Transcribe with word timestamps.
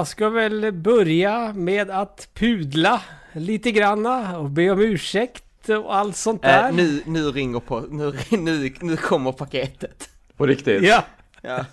jag 0.00 0.08
ska 0.08 0.28
väl 0.28 0.72
börja 0.72 1.52
med 1.52 1.90
att 1.90 2.28
pudla 2.34 3.02
lite 3.32 3.72
granna 3.72 4.38
och 4.38 4.50
be 4.50 4.70
om 4.70 4.80
ursäkt 4.80 5.68
och 5.68 5.96
allt 5.96 6.16
sånt 6.16 6.42
där. 6.42 6.68
Äh, 6.68 6.74
nu, 6.74 7.02
nu 7.06 7.22
ringer 7.22 7.60
på, 7.60 7.80
nu, 7.80 8.12
nu, 8.30 8.74
nu 8.80 8.96
kommer 8.96 9.32
paketet. 9.32 10.10
På 10.36 10.46
riktigt? 10.46 10.82
Ja, 10.82 11.04
Ja. 11.42 11.64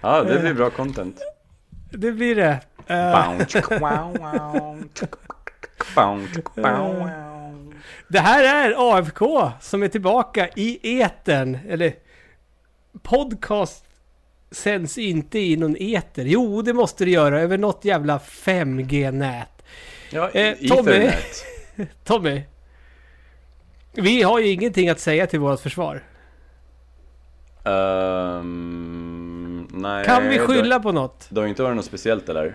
Ja, 0.00 0.22
det 0.22 0.40
blir 0.40 0.54
bra 0.54 0.70
content. 0.70 1.20
det 1.90 2.12
blir 2.12 2.34
det. 2.34 2.60
Eh, 2.86 3.12
det 8.08 8.20
här 8.20 8.66
är 8.66 8.94
AFK 8.96 9.52
som 9.60 9.82
är 9.82 9.88
tillbaka 9.88 10.48
i 10.56 11.00
etern. 11.00 11.58
Eller 11.68 11.94
podcast 13.02 13.85
sänds 14.50 14.98
inte 14.98 15.38
i 15.38 15.56
någon 15.56 15.76
eter. 15.78 16.24
Jo, 16.24 16.62
det 16.62 16.72
måste 16.72 17.04
det 17.04 17.10
göra 17.10 17.40
över 17.40 17.58
något 17.58 17.84
jävla 17.84 18.18
5G-nät. 18.18 19.48
Ja, 20.10 20.30
Eh, 20.30 20.54
Tommy. 20.68 21.10
Tommy. 22.04 22.42
Vi 23.92 24.22
har 24.22 24.38
ju 24.40 24.48
ingenting 24.48 24.88
att 24.88 25.00
säga 25.00 25.26
till 25.26 25.40
vårt 25.40 25.60
försvar. 25.60 26.02
Ehm, 28.36 29.68
nej, 29.72 30.04
Kan 30.04 30.28
vi 30.28 30.38
det- 30.38 30.46
skylla 30.46 30.80
på 30.80 30.92
något? 30.92 31.26
Det 31.30 31.40
har 31.40 31.46
inte 31.48 31.62
varit 31.62 31.76
något 31.76 31.84
speciellt 31.84 32.28
eller? 32.28 32.46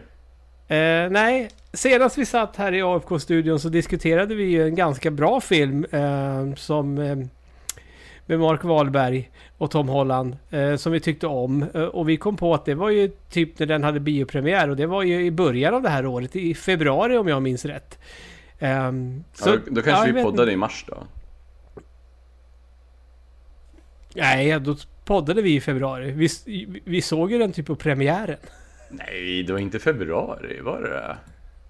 Eh, 0.68 1.10
nej, 1.10 1.50
senast 1.74 2.18
vi 2.18 2.26
satt 2.26 2.56
här 2.56 2.74
i 2.74 2.82
AFK-studion 2.82 3.60
så 3.60 3.70
diskuterade 3.70 4.36
vi 4.36 4.44
ju 4.44 4.64
en 4.68 4.76
ganska 4.76 5.12
bra 5.12 5.42
film 5.42 5.86
eh, 5.92 6.54
som 6.56 6.98
eh, 6.98 7.18
med 8.32 8.40
Mark 8.40 8.64
Wahlberg 8.64 9.32
och 9.58 9.72
Tom 9.72 9.90
Holland 9.90 10.38
eh, 10.50 10.76
som 10.76 10.92
vi 10.92 11.00
tyckte 11.00 11.28
om. 11.28 11.66
Eh, 11.74 11.82
och 11.82 12.10
vi 12.10 12.18
kom 12.18 12.38
på 12.38 12.54
att 12.54 12.66
det 12.66 12.76
var 12.76 12.90
ju 12.90 13.12
typ 13.30 13.60
när 13.60 13.66
den 13.66 13.84
hade 13.84 14.00
biopremiär 14.00 14.70
och 14.70 14.76
det 14.76 14.86
var 14.86 15.04
ju 15.04 15.26
i 15.26 15.32
början 15.32 15.74
av 15.74 15.82
det 15.82 15.90
här 15.90 16.06
året, 16.06 16.36
i 16.36 16.54
februari 16.54 17.18
om 17.18 17.28
jag 17.28 17.42
minns 17.42 17.66
rätt. 17.66 18.00
Ehm, 18.60 19.24
Så, 19.34 19.50
ja, 19.50 19.56
då, 19.66 19.72
då 19.72 19.82
kanske 19.82 20.08
ja, 20.08 20.14
vi 20.14 20.24
poddade 20.24 20.52
i 20.52 20.56
mars 20.56 20.86
då? 20.88 20.98
Nej, 24.16 24.60
då 24.60 24.76
poddade 25.06 25.42
vi 25.42 25.56
i 25.56 25.62
februari. 25.62 26.12
Vi, 26.12 26.30
vi 26.86 27.02
såg 27.02 27.32
ju 27.32 27.38
den 27.38 27.52
typ 27.52 27.66
på 27.66 27.76
premiären. 27.76 28.38
Nej, 28.90 29.44
det 29.44 29.54
var 29.54 29.60
inte 29.60 29.80
februari, 29.80 30.62
var 30.62 30.82
det 30.82 31.18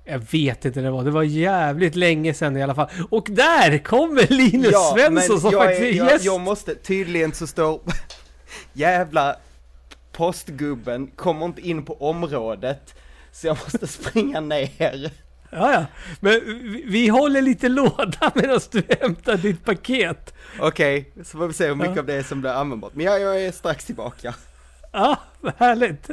Jag 0.05 0.21
vet 0.31 0.65
inte 0.65 0.79
när 0.79 0.85
det 0.85 0.91
var. 0.91 1.03
Det 1.03 1.11
var 1.11 1.23
jävligt 1.23 1.95
länge 1.95 2.33
sedan 2.33 2.57
i 2.57 2.63
alla 2.63 2.75
fall. 2.75 2.89
Och 3.09 3.27
där 3.29 3.77
kommer 3.77 4.27
Linus 4.27 4.75
Svensson 4.93 5.41
som 5.41 5.51
jag, 5.51 5.61
faktiskt 5.63 5.81
är 5.81 5.97
jag, 5.97 6.11
gäst. 6.11 6.25
jag 6.25 6.41
måste, 6.41 6.75
tydligen 6.75 7.33
så 7.33 7.47
står 7.47 7.81
jävla 8.73 9.35
postgubben 10.11 11.07
kommer 11.07 11.45
inte 11.45 11.61
in 11.61 11.85
på 11.85 11.93
området, 12.09 12.95
så 13.31 13.47
jag 13.47 13.57
måste 13.63 13.87
springa 14.03 14.39
ner. 14.39 15.11
Ja, 15.53 15.73
ja. 15.73 15.85
Men 16.19 16.31
vi, 16.45 16.83
vi 16.87 17.07
håller 17.07 17.41
lite 17.41 17.69
låda 17.69 18.31
medan 18.35 18.59
du 18.71 18.83
hämtar 19.01 19.37
ditt 19.37 19.65
paket. 19.65 20.33
Okej, 20.59 21.11
så 21.23 21.37
får 21.37 21.47
vi 21.47 21.53
se 21.53 21.67
hur 21.67 21.75
mycket 21.75 21.95
Ja. 21.95 21.99
av 22.01 22.05
det 22.05 22.23
som 22.23 22.41
blir 22.41 22.51
användbart. 22.51 22.91
Men 22.95 23.05
ja, 23.05 23.17
jag 23.17 23.41
är 23.45 23.51
strax 23.51 23.85
tillbaka. 23.85 24.35
Ja, 24.91 25.17
härligt. 25.57 26.09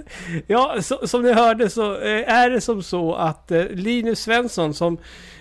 Ja, 0.47 0.83
så, 0.83 1.07
som 1.07 1.23
ni 1.23 1.33
hörde 1.33 1.71
så 1.71 1.95
eh, 2.01 2.33
är 2.33 2.51
det 2.51 2.61
som 2.61 2.83
så 2.83 3.15
att 3.15 3.51
eh, 3.51 3.65
Linus 3.71 4.21
Svensson 4.21 4.75
som 4.75 4.99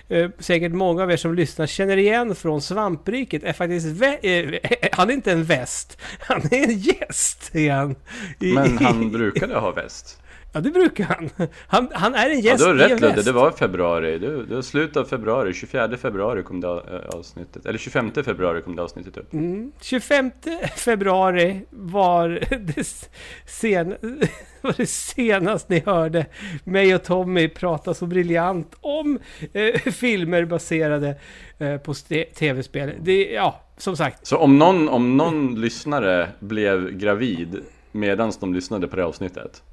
eh, 0.07 0.29
säkert 0.39 0.71
många 0.71 1.03
av 1.03 1.11
er 1.11 1.17
som 1.17 1.33
lyssnar 1.35 1.67
känner 1.67 1.97
igen 1.97 2.35
från 2.35 2.61
Svampriket 2.61 3.43
är 3.43 3.53
faktiskt 3.53 4.01
eh, 4.01 4.89
han 4.91 5.09
är 5.09 5.13
inte 5.13 5.31
en 5.31 5.43
väst. 5.43 5.97
Han 6.19 6.41
är 6.51 6.63
en 6.63 6.79
gäst 6.79 7.55
igen. 7.55 7.95
Men 8.39 8.77
han 8.77 9.11
brukade 9.11 9.55
ha 9.55 9.71
väst. 9.71 10.21
Ja, 10.57 10.61
det 10.61 10.71
brukar 10.71 11.03
han. 11.05 11.29
Han, 11.67 11.87
han 11.93 12.15
är 12.15 12.29
en 12.29 12.41
Ja, 12.41 12.51
gäst 12.51 12.63
du 12.63 12.67
har 12.67 12.73
rätt 12.75 13.01
Ludde, 13.01 13.21
det 13.21 13.31
var 13.31 13.51
februari. 13.51 14.19
Det, 14.19 14.45
det 14.45 14.55
var 14.55 14.61
slutet 14.61 14.97
av 14.97 15.05
februari, 15.05 15.53
24 15.53 15.97
februari 15.97 16.43
kom 16.43 16.61
det 16.61 16.67
eh, 16.67 17.17
avsnittet. 17.17 17.65
Eller 17.65 17.79
25 17.79 18.11
februari 18.11 18.61
kom 18.61 18.75
det 18.75 18.81
avsnittet 18.81 19.17
upp. 19.17 19.33
Mm. 19.33 19.71
25 19.81 20.31
februari 20.75 21.61
var 21.69 22.29
det, 22.59 23.09
sen, 23.45 23.95
var 24.61 24.73
det 24.77 24.85
senast 24.85 25.69
ni 25.69 25.83
hörde 25.85 26.25
mig 26.63 26.95
och 26.95 27.03
Tommy 27.03 27.49
prata 27.49 27.93
så 27.93 28.05
briljant 28.05 28.75
om 28.81 29.19
eh, 29.53 29.81
filmer 29.91 30.45
baserade 30.45 31.15
eh, 31.57 31.77
på 31.77 31.93
tv-spel. 32.35 32.91
Ja, 33.33 33.61
som 33.77 33.97
sagt. 33.97 34.27
Så 34.27 34.37
om 34.37 34.57
någon, 34.57 34.89
om 34.89 35.17
någon 35.17 35.61
lyssnare 35.61 36.29
blev 36.39 36.91
gravid 36.91 37.61
medan 37.91 38.31
de 38.39 38.53
lyssnade 38.53 38.87
på 38.87 38.95
det 38.95 39.05
avsnittet. 39.05 39.63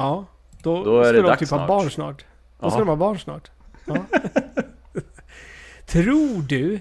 Ja, 0.00 0.24
då, 0.62 0.84
Då 0.84 0.98
är 1.00 1.04
ska 1.04 1.12
det 1.12 1.18
de 1.22 1.28
dags 1.28 1.38
typ 1.38 1.48
snart. 1.48 1.68
barn 1.68 1.90
snart. 1.90 2.24
Då 2.60 2.70
ska 2.70 2.78
Ja. 2.78 2.84
de 2.84 2.88
ha 2.88 2.96
barn 2.96 3.18
snart. 3.18 3.50
Ja. 3.86 3.96
Tror 5.86 6.42
du 6.48 6.80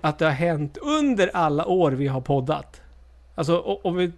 att 0.00 0.18
det 0.18 0.24
har 0.24 0.32
hänt 0.32 0.78
under 0.82 1.30
alla 1.36 1.66
år 1.66 1.90
vi 1.92 2.06
har 2.06 2.20
poddat? 2.20 2.80
Alltså 3.34 3.58
om 3.60 3.96
vi, 3.96 4.12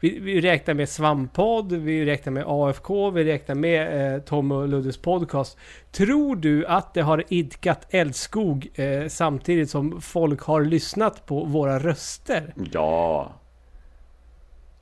vi, 0.00 0.18
vi 0.18 0.40
räknar 0.40 0.74
med 0.74 0.88
Svampodd, 0.88 1.72
vi 1.72 2.04
räknar 2.04 2.32
med 2.32 2.44
AFK, 2.46 3.10
vi 3.10 3.24
räknar 3.24 3.54
med 3.54 4.14
eh, 4.14 4.20
Tom 4.20 4.52
och 4.52 4.68
Luddes 4.68 4.96
podcast. 4.98 5.56
Tror 5.92 6.36
du 6.36 6.66
att 6.66 6.94
det 6.94 7.00
har 7.02 7.24
idkat 7.28 7.86
eldskog 7.90 8.68
eh, 8.74 9.08
samtidigt 9.08 9.70
som 9.70 10.00
folk 10.00 10.40
har 10.42 10.64
lyssnat 10.64 11.26
på 11.26 11.44
våra 11.44 11.78
röster? 11.78 12.54
Ja. 12.72 13.32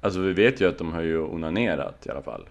Alltså 0.04 0.20
vi 0.20 0.32
vet 0.32 0.60
ju 0.60 0.68
att 0.68 0.78
de 0.78 0.92
har 0.92 1.00
ju 1.02 1.18
onanerat 1.22 2.06
i 2.06 2.10
alla 2.10 2.22
fall. 2.22 2.48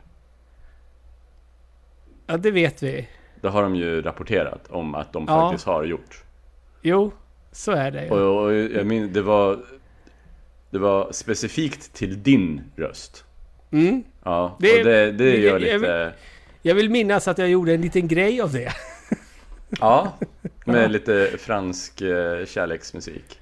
Ja, 2.27 2.37
det 2.37 2.51
vet 2.51 2.83
vi. 2.83 3.07
Det 3.41 3.47
har 3.49 3.63
de 3.63 3.75
ju 3.75 4.01
rapporterat 4.01 4.67
om 4.69 4.95
att 4.95 5.13
de 5.13 5.25
Ja. 5.27 5.41
faktiskt 5.49 5.65
har 5.67 5.83
gjort. 5.83 6.23
Jo, 6.81 7.11
så 7.51 7.71
är 7.71 7.91
det 7.91 8.03
ju. 8.05 8.09
Och, 8.11 8.43
och 8.43 8.53
jag 8.53 8.85
minns, 8.85 9.13
det 9.13 9.21
var 9.21 9.59
Det 10.69 10.79
var 10.79 11.11
specifikt 11.11 11.93
till 11.93 12.23
din 12.23 12.61
röst. 12.75 13.25
Mm. 13.71 14.03
Ja, 14.23 14.57
Det- 14.59 14.79
och 14.79 14.85
det, 14.85 15.11
det 15.11 15.37
gör 15.37 15.59
jag- 15.59 15.61
jag- 15.61 15.81
lite... 15.81 16.13
Jag 16.61 16.75
vill 16.75 16.89
minnas 16.89 17.27
att 17.27 17.37
jag 17.37 17.49
gjorde 17.49 17.73
en 17.73 17.81
liten 17.81 18.07
grej 18.07 18.41
av 18.41 18.51
det. 18.51 18.73
Ja, 19.79 20.13
med 20.65 20.91
lite 20.91 21.31
fransk 21.39 22.01
eh, 22.01 22.45
kärleksmusik. 22.45 23.40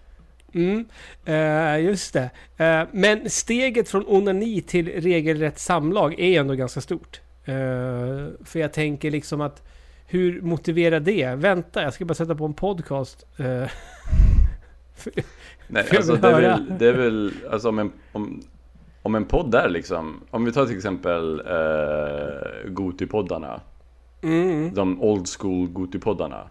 Mm, 0.53 0.85
eh, 1.25 1.85
just 1.85 2.13
det. 2.13 2.29
Eh, 2.57 2.87
men 2.91 3.29
steget 3.29 3.89
från 3.89 4.03
onani 4.07 4.61
till 4.61 5.01
regelrätt 5.01 5.59
samlag 5.59 6.19
är 6.19 6.39
ändå 6.39 6.53
ganska 6.53 6.81
stort. 6.81 7.21
Eh, 7.45 8.27
för 8.45 8.59
jag 8.59 8.73
tänker 8.73 9.11
liksom 9.11 9.41
att 9.41 9.63
hur 10.07 10.41
motiverar 10.41 10.99
det? 10.99 11.35
Vänta, 11.35 11.83
jag 11.83 11.93
ska 11.93 12.05
bara 12.05 12.13
sätta 12.13 12.35
på 12.35 12.45
en 12.45 12.53
podcast. 12.53 13.25
Eh, 13.37 13.45
Nej, 15.67 15.85
alltså 15.97 16.15
det 16.15 16.27
är 16.27 16.41
väl, 16.41 16.73
det 16.79 16.87
är 16.87 16.93
väl 16.93 17.33
alltså 17.51 17.69
om 17.69 17.79
en, 17.79 17.91
om, 18.11 18.41
om 19.01 19.15
en 19.15 19.25
podd 19.25 19.55
är 19.55 19.69
liksom, 19.69 20.21
om 20.31 20.45
vi 20.45 20.51
tar 20.51 20.65
till 20.65 20.75
exempel 20.75 21.39
eh, 21.39 22.69
Gotipoddarna, 22.71 23.61
mm, 24.21 24.73
de 24.73 25.01
old 25.01 25.27
school 25.39 25.67
Gotipoddarna, 25.67 26.47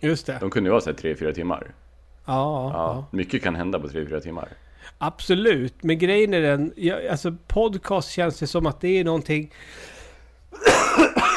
just 0.00 0.26
det. 0.26 0.38
de 0.40 0.50
kunde 0.50 0.68
ju 0.68 0.72
vara 0.72 0.80
såhär 0.80 0.96
3-4 0.96 1.32
timmar. 1.32 1.74
Ja, 2.26 2.70
ja, 2.72 3.06
mycket 3.10 3.42
kan 3.42 3.54
hända 3.54 3.80
på 3.80 3.88
3-4 3.88 4.20
timmar. 4.20 4.48
absolut. 4.98 5.74
Men 5.82 5.98
grejen 5.98 6.34
är 6.34 6.40
den, 6.42 6.72
jag, 6.76 7.06
alltså 7.06 7.34
podcast 7.46 8.10
känns 8.10 8.38
det 8.38 8.46
som 8.46 8.66
att 8.66 8.80
det 8.80 8.88
är 9.00 9.04
någonting... 9.04 9.52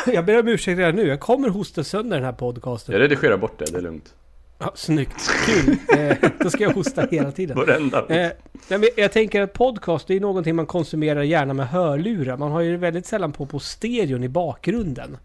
jag 0.14 0.26
ber 0.26 0.40
om 0.40 0.48
ursäkt 0.48 0.78
redan 0.80 0.96
nu, 0.96 1.08
jag 1.08 1.20
kommer 1.20 1.50
hosta 1.50 1.84
sönder 1.84 2.18
den 2.18 2.26
här 2.26 2.34
podcasten. 2.34 2.94
Jag 2.94 3.02
redigerar 3.02 3.38
bort 3.38 3.60
det, 3.60 3.66
det 3.72 3.78
är 3.78 3.82
lugnt. 3.82 4.14
Ja, 4.62 4.72
snyggt, 4.76 5.30
kul. 5.46 5.76
Eh, 6.00 6.18
då 6.40 6.50
ska 6.50 6.64
jag 6.64 6.72
hosta 6.74 7.08
hela 7.12 7.32
tiden. 7.32 7.58
Varenda. 7.58 8.06
Eh, 8.08 8.32
men 8.70 8.84
jag 8.98 9.12
tänker 9.12 9.42
att 9.42 9.54
podcast 9.54 10.08
det 10.08 10.16
är 10.16 10.20
någonting 10.20 10.56
man 10.56 10.66
konsumerar 10.66 11.22
gärna 11.24 11.54
med 11.54 11.68
hörlurar. 11.68 12.38
Man 12.38 12.52
har 12.52 12.62
ju 12.62 12.78
väldigt 12.78 13.06
sällan 13.06 13.32
på 13.32 13.46
på 13.46 13.60
stereon 13.60 14.24
i 14.24 14.28
bakgrunden. 14.30 15.18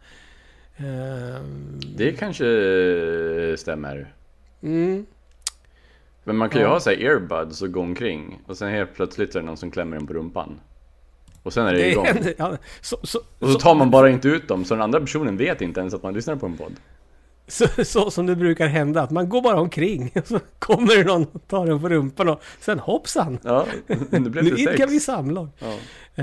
Eh, 0.77 1.41
Det 1.97 2.13
kanske 2.13 2.45
stämmer. 3.59 4.15
mm, 4.63 5.07
Men 6.25 6.37
man 6.37 6.51
kan 6.51 6.61
ju 6.61 6.67
ha 6.67 6.81
såhär 6.81 6.97
earbuds 7.03 7.63
och 7.63 7.73
gå 7.73 7.81
omkring 7.81 8.41
och 8.47 8.57
sen 8.57 8.69
helt 8.71 8.95
plötsligt 8.95 9.35
är 9.35 9.41
det 9.41 9.47
någon 9.47 9.57
som 9.57 9.71
klämmer 9.71 9.97
en 9.97 10.07
på 10.07 10.13
rumpan. 10.13 10.61
Och 11.43 11.53
sen 11.53 11.67
är 11.67 11.73
det, 11.73 11.79
det 11.79 11.91
igång. 11.91 12.05
händer, 12.07 12.35
ja, 12.39 12.57
så, 12.81 12.97
så, 13.03 13.19
Och 13.39 13.49
så 13.49 13.59
tar 13.59 13.75
man 13.75 13.91
bara 13.91 14.11
inte 14.11 14.29
ut 14.29 14.49
dem, 14.49 14.65
så 14.65 14.75
den 14.75 14.83
andra 14.83 15.01
personen 15.01 15.37
vet 15.37 15.61
inte 15.63 15.81
ens 15.81 15.95
att 15.95 16.03
man 16.03 16.15
lyssnar 16.15 16.37
på 16.37 16.47
en 16.47 16.57
podd. 16.57 16.73
så, 17.47 17.67
så 17.85 18.11
som 18.11 18.27
det 18.27 18.37
brukar 18.37 18.67
hända. 18.67 19.03
Att 19.03 19.11
man 19.11 19.29
går 19.29 19.43
bara 19.43 19.61
omkring. 19.61 20.11
Och 20.21 20.27
så 20.27 20.41
kommer 20.59 20.97
det 20.97 21.05
någon 21.05 21.27
och 21.33 21.49
tar 21.49 21.67
en 21.67 21.81
på 21.81 21.89
rumpan 21.89 22.29
och 22.29 22.43
sen 22.61 22.79
hoppsan. 22.79 23.39
Ja, 23.43 23.67
det 24.11 24.21
blev 24.21 24.45
Nu 24.45 24.51
idkar 24.51 24.87
vi 24.87 25.01
samlag. 25.01 25.49
Ja. 25.59 25.75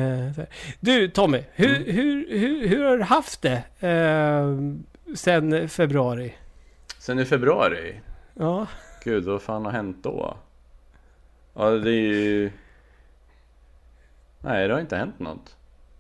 Eh, 0.02 0.34
så 0.36 0.46
du 0.80 1.08
Tommy, 1.10 1.44
hur, 1.54 1.76
Mm. 1.76 1.84
hur, 1.96 2.40
hur, 2.40 2.68
hur 2.68 2.84
har 2.86 2.98
du 2.98 3.04
haft 3.04 3.42
det 3.42 3.64
eh, 3.88 5.16
sen 5.16 5.70
februari? 5.70 6.34
Sen 7.00 7.20
i 7.20 7.26
februari, 7.26 8.02
Ja, 8.40 8.68
gud 9.04 9.24
vad 9.24 9.42
fan 9.42 9.66
har 9.66 9.72
hänt 9.72 9.98
då? 10.04 10.38
Ja 11.54 11.70
det 11.70 11.90
är 11.92 12.14
ju... 12.14 12.52
Nej 14.40 14.68
det 14.68 14.74
har 14.74 14.82
inte 14.82 14.98
hänt 14.98 15.20
något. 15.20 15.56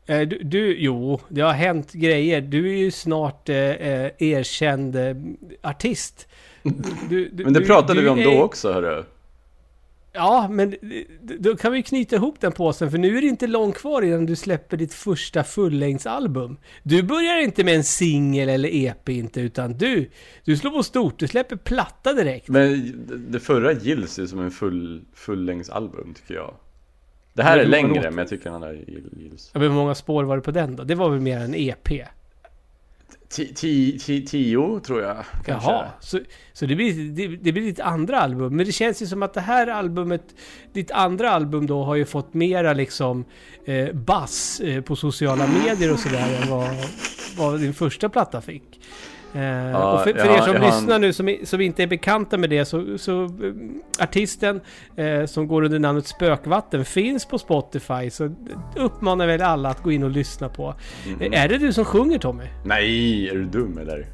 Eh, 0.05 0.19
Du, 0.27 0.39
du, 0.43 0.75
jo, 0.79 1.19
det 1.29 1.41
har 1.41 1.53
hänt 1.53 1.91
grejer. 1.93 2.41
Du 2.41 2.69
är 2.73 2.77
ju 2.77 2.91
snart 2.91 3.49
eh, 3.49 3.55
eh, 3.57 4.11
erkänd 4.17 4.95
eh, 4.95 5.15
artist. 5.61 6.27
Du, 7.09 7.31
Men 7.33 7.53
det 7.53 7.61
pratade 7.65 7.99
du 7.99 8.03
vi 8.03 8.09
om 8.09 8.19
är- 8.19 8.23
då 8.23 8.41
också 8.43 8.73
hörru. 8.73 9.03
Ja, 10.13 10.47
men 10.51 10.75
då 11.39 11.55
kan 11.57 11.71
vi 11.71 11.83
knyta 11.83 12.15
ihop 12.15 12.39
den 12.39 12.51
påsen, 12.51 12.91
för 12.91 12.97
nu 12.97 13.17
är 13.17 13.21
det 13.21 13.27
inte 13.27 13.47
långt 13.47 13.75
kvar 13.77 14.01
innan 14.01 14.25
du 14.25 14.35
släpper 14.35 14.77
ditt 14.77 14.93
första 14.93 15.43
fullängdsalbum. 15.43 16.57
Du 16.83 17.03
börjar 17.03 17.37
inte 17.37 17.63
med 17.63 17.75
en 17.75 17.83
singel 17.83 18.49
eller 18.49 18.69
EP 18.75 19.09
inte, 19.09 19.41
utan 19.41 19.73
du, 19.73 20.09
du 20.45 20.57
slår 20.57 20.71
på 20.71 20.83
stort, 20.83 21.19
du 21.19 21.27
släpper 21.27 21.55
platta 21.55 22.13
direkt. 22.13 22.47
Men 22.47 22.93
det- 23.31 23.39
förra 23.39 23.71
gills 23.73 24.19
ju 24.19 24.27
som 24.27 24.39
en 24.39 24.51
full, 24.51 25.01
fullängdsalbum 25.13 26.13
tycker 26.13 26.33
jag. 26.33 26.53
Det 27.33 27.43
här 27.43 27.57
Men 27.57 27.65
är 27.65 27.69
längre, 27.69 28.09
men 28.11 28.17
jag 28.17 28.27
tycker 28.27 28.43
den 28.43 28.53
andra 28.53 28.73
gills. 28.73 29.49
Ja, 29.53 29.59
men 29.59 29.69
Hur 29.69 29.75
många 29.75 29.95
spår 29.95 30.23
var 30.23 30.35
det 30.35 30.41
på 30.43 30.51
den 30.51 30.75
då? 30.75 30.83
Det 30.83 30.95
var 30.95 31.09
väl 31.09 31.19
mer 31.19 31.39
en 31.39 31.55
EP? 31.55 31.89
Tio 33.31 34.79
tror 34.79 35.01
jag 35.01 35.25
kanske. 35.45 35.71
Jaha, 35.71 35.87
så, 35.99 36.19
så 36.53 36.65
det, 36.65 36.75
blir, 36.75 37.11
det, 37.11 37.27
det 37.27 37.51
blir 37.51 37.63
ditt 37.63 37.79
andra 37.79 38.19
album. 38.19 38.55
Men 38.55 38.65
det 38.65 38.71
känns 38.71 39.01
ju 39.01 39.05
som 39.05 39.23
att 39.23 39.33
det 39.33 39.41
här 39.41 39.67
albumet, 39.67 40.35
ditt 40.73 40.91
andra 40.91 41.31
album 41.31 41.67
då 41.67 41.83
har 41.83 41.95
ju 41.95 42.05
fått 42.05 42.33
mera 42.33 42.73
liksom 42.73 43.25
eh, 43.65 43.93
buzz 43.93 44.59
eh, 44.59 44.81
på 44.81 44.95
sociala 44.95 45.47
medier 45.47 45.93
och 45.93 45.99
sådär 45.99 46.41
än 46.41 46.49
vad, 46.49 46.69
vad 47.37 47.59
din 47.59 47.73
första 47.73 48.09
platta 48.09 48.41
fick. 48.41 48.79
Eh, 49.35 49.75
och 49.93 49.99
för, 50.03 50.13
för 50.13 50.25
jag 50.25 50.37
er 50.37 50.41
som 50.41 50.53
jag 50.53 50.55
en- 50.55 50.61
lyssnar 50.61 50.99
nu 50.99 51.13
som, 51.13 51.35
som 51.43 51.61
inte 51.61 51.83
är 51.83 51.87
bekanta 51.87 52.37
med 52.37 52.49
det 52.49 52.65
så, 52.65 52.97
så 52.97 53.23
eh, 53.23 53.29
artisten 54.03 54.61
eh, 54.95 55.25
som 55.25 55.47
går 55.47 55.61
under 55.63 55.79
namnet 55.79 56.07
Spökvatten 56.07 56.85
finns 56.85 57.25
på 57.25 57.37
Spotify 57.37 58.09
så 58.09 58.29
uppmanar 58.75 59.27
väl 59.27 59.41
alla 59.41 59.69
att 59.69 59.83
gå 59.83 59.91
in 59.91 60.03
och 60.03 60.09
lyssna 60.11 60.49
på. 60.49 60.75
Eh, 61.19 61.43
Är 61.43 61.49
det 61.49 61.57
du 61.57 61.73
som 61.73 61.85
sjunger 61.85 62.17
Tommy? 62.19 62.43
Nej, 62.65 63.29
är 63.29 63.33
du 63.33 63.45
dum 63.45 63.77
eller? 63.77 64.07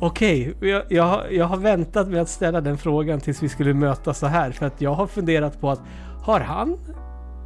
Okej, 0.00 0.54
jag, 0.60 0.82
jag, 0.88 1.02
har- 1.04 1.26
jag 1.30 1.44
har 1.44 1.56
väntat 1.56 2.08
med 2.08 2.20
att 2.22 2.28
ställa 2.28 2.60
den 2.60 2.78
frågan 2.78 3.20
tills 3.20 3.42
vi 3.42 3.48
skulle 3.48 3.74
mötas 3.74 4.18
så 4.18 4.26
här. 4.26 4.50
För 4.50 4.66
att 4.66 4.80
jag 4.80 4.94
har 4.94 5.06
funderat 5.06 5.60
på 5.60 5.70
att 5.70 5.80
har 6.22 6.40
han 6.40 6.78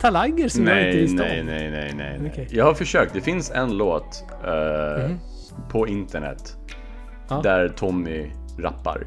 talanger 0.00 0.48
som 0.48 0.66
jag 0.66 0.76
inte 0.78 0.90
Nej, 0.90 1.00
visste 1.00 1.16
nej, 1.22 1.40
om? 1.40 1.46
nej, 1.46 1.70
nej, 1.70 1.92
nej, 1.96 2.16
nej. 2.20 2.30
Okej. 2.32 2.48
Jag 2.50 2.64
har 2.64 2.74
försökt. 2.74 3.14
Det 3.14 3.20
finns 3.20 3.50
en 3.50 3.76
låt 3.76 4.24
Mhm. 4.44 5.18
på 5.70 5.86
internet 5.88 6.56
Ja. 7.30 7.40
där 7.42 7.68
Tommy 7.68 8.30
rappar. 8.58 9.06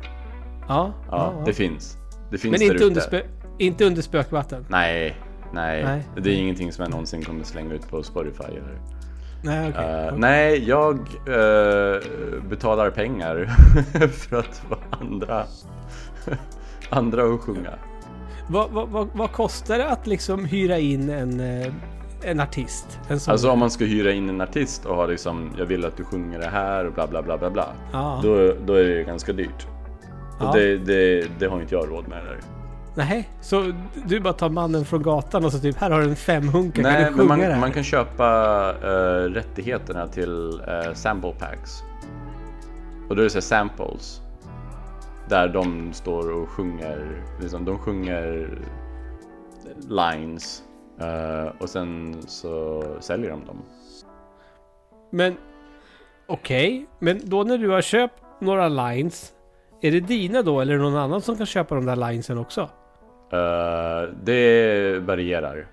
Ja, 0.67 0.93
Ja, 1.11 1.33
det 1.45 1.53
finns. 1.53 1.97
Det 2.31 2.37
finns 2.37 2.59
Men 2.59 2.71
inte 2.71 2.85
under, 2.85 3.01
spö, 3.01 3.21
inte 3.57 3.85
under 3.85 4.01
spökvatten? 4.01 4.65
Nej, 4.69 5.17
nej, 5.53 5.83
Nej. 5.83 6.03
Det 6.17 6.29
är 6.29 6.35
ingenting 6.35 6.71
som 6.71 6.83
jag 6.83 6.91
någonsin 6.91 7.23
kommer 7.23 7.43
slänga 7.43 7.73
ut 7.73 7.89
på 7.89 8.03
Spotify 8.03 8.43
eller. 8.43 8.79
Nej, 9.43 9.69
okej. 9.69 9.85
Eh, 9.85 10.07
Okej. 10.07 10.19
Nej, 10.19 10.69
jag 10.69 10.95
eh, 11.27 12.01
betalar 12.49 12.89
pengar 12.89 13.45
för 14.07 14.37
att 14.39 14.57
få 14.57 14.77
andra, 14.89 15.43
andra 16.89 17.33
att 17.33 17.41
sjunga. 17.41 17.71
Vad, 18.47 18.71
vad, 18.71 18.89
vad, 18.89 19.07
vad 19.13 19.31
kostar 19.31 19.77
det 19.77 19.89
att 19.89 20.07
liksom 20.07 20.45
hyra 20.45 20.79
in 20.79 21.09
en, 21.09 21.39
eh, 21.39 21.73
en 22.23 22.39
artist? 22.39 22.99
En 23.07 23.19
Alltså 23.27 23.51
om 23.51 23.59
man 23.59 23.71
ska 23.71 23.85
hyra 23.85 24.11
in 24.11 24.29
en 24.29 24.41
artist 24.41 24.85
och 24.85 24.95
ha 24.95 25.05
liksom, 25.05 25.51
jag 25.57 25.65
vill 25.65 25.85
att 25.85 25.97
du 25.97 26.03
sjunger 26.03 26.39
det 26.39 26.49
här 26.49 26.85
och 26.85 26.93
bla 26.93 27.07
bla 27.07 27.21
bla 27.21 27.37
bla 27.37 27.49
bla. 27.49 27.67
Ja. 27.91 28.19
Då, 28.23 28.53
då 28.65 28.73
är 28.73 28.83
det 28.83 29.03
ganska 29.03 29.33
dyrt. 29.33 29.67
Ja. 30.39 30.51
Det, 30.51 30.77
det, 30.77 31.27
det 31.39 31.45
har 31.45 31.61
inte 31.61 31.75
jag 31.75 31.89
råd 31.89 32.07
med. 32.07 32.19
Eller? 32.19 32.39
Nej, 32.95 33.29
så 33.41 33.73
du 34.05 34.19
bara 34.19 34.33
tar 34.33 34.49
mannen 34.49 34.85
från 34.85 35.03
gatan 35.03 35.45
och 35.45 35.51
så 35.51 35.59
typ 35.59 35.77
här 35.77 35.91
har 35.91 36.01
du 36.01 36.09
en 36.09 36.15
femhunka, 36.15 36.81
kan 36.81 36.93
du 36.93 36.99
men 36.99 37.13
sjunga 37.13 37.23
det 37.23 37.27
man, 37.27 37.39
här? 37.39 37.59
man 37.59 37.71
kan 37.71 37.83
köpa 37.83 38.25
eh, 38.83 39.29
rättigheterna 39.29 40.07
till 40.07 40.61
eh, 40.67 40.93
sample 40.93 41.33
packs. 41.39 41.83
Och 43.09 43.15
då 43.15 43.21
är 43.21 43.23
det 43.23 43.29
så 43.29 43.41
samples. 43.41 44.21
Där 45.29 45.47
de 45.47 45.93
står 45.93 46.31
och 46.31 46.49
sjunger, 46.49 47.23
liksom, 47.41 47.65
de 47.65 47.79
sjunger 47.79 48.49
lines. 49.89 50.63
Eh, 50.99 51.51
och 51.59 51.69
sen 51.69 52.15
så 52.27 52.83
säljer 52.99 53.29
de 53.29 53.45
dem. 53.45 53.61
Men 55.11 55.37
okej, 56.27 56.85
men 56.99 57.19
då 57.23 57.43
när 57.43 57.57
du 57.57 57.69
har 57.69 57.81
köpt 57.81 58.23
några 58.41 58.67
lines, 58.67 59.33
är 59.81 59.91
det 59.91 59.99
dina 59.99 60.41
då 60.41 60.61
eller 60.61 60.73
är 60.73 60.77
det 60.77 60.83
någon 60.83 60.97
annan 60.97 61.21
som 61.21 61.37
kan 61.37 61.45
köpa 61.45 61.75
de 61.75 61.85
där 61.85 61.95
linesen 61.95 62.37
också? 62.37 62.61
Eh, 63.31 64.09
det 64.23 64.99
varierar. 64.99 65.67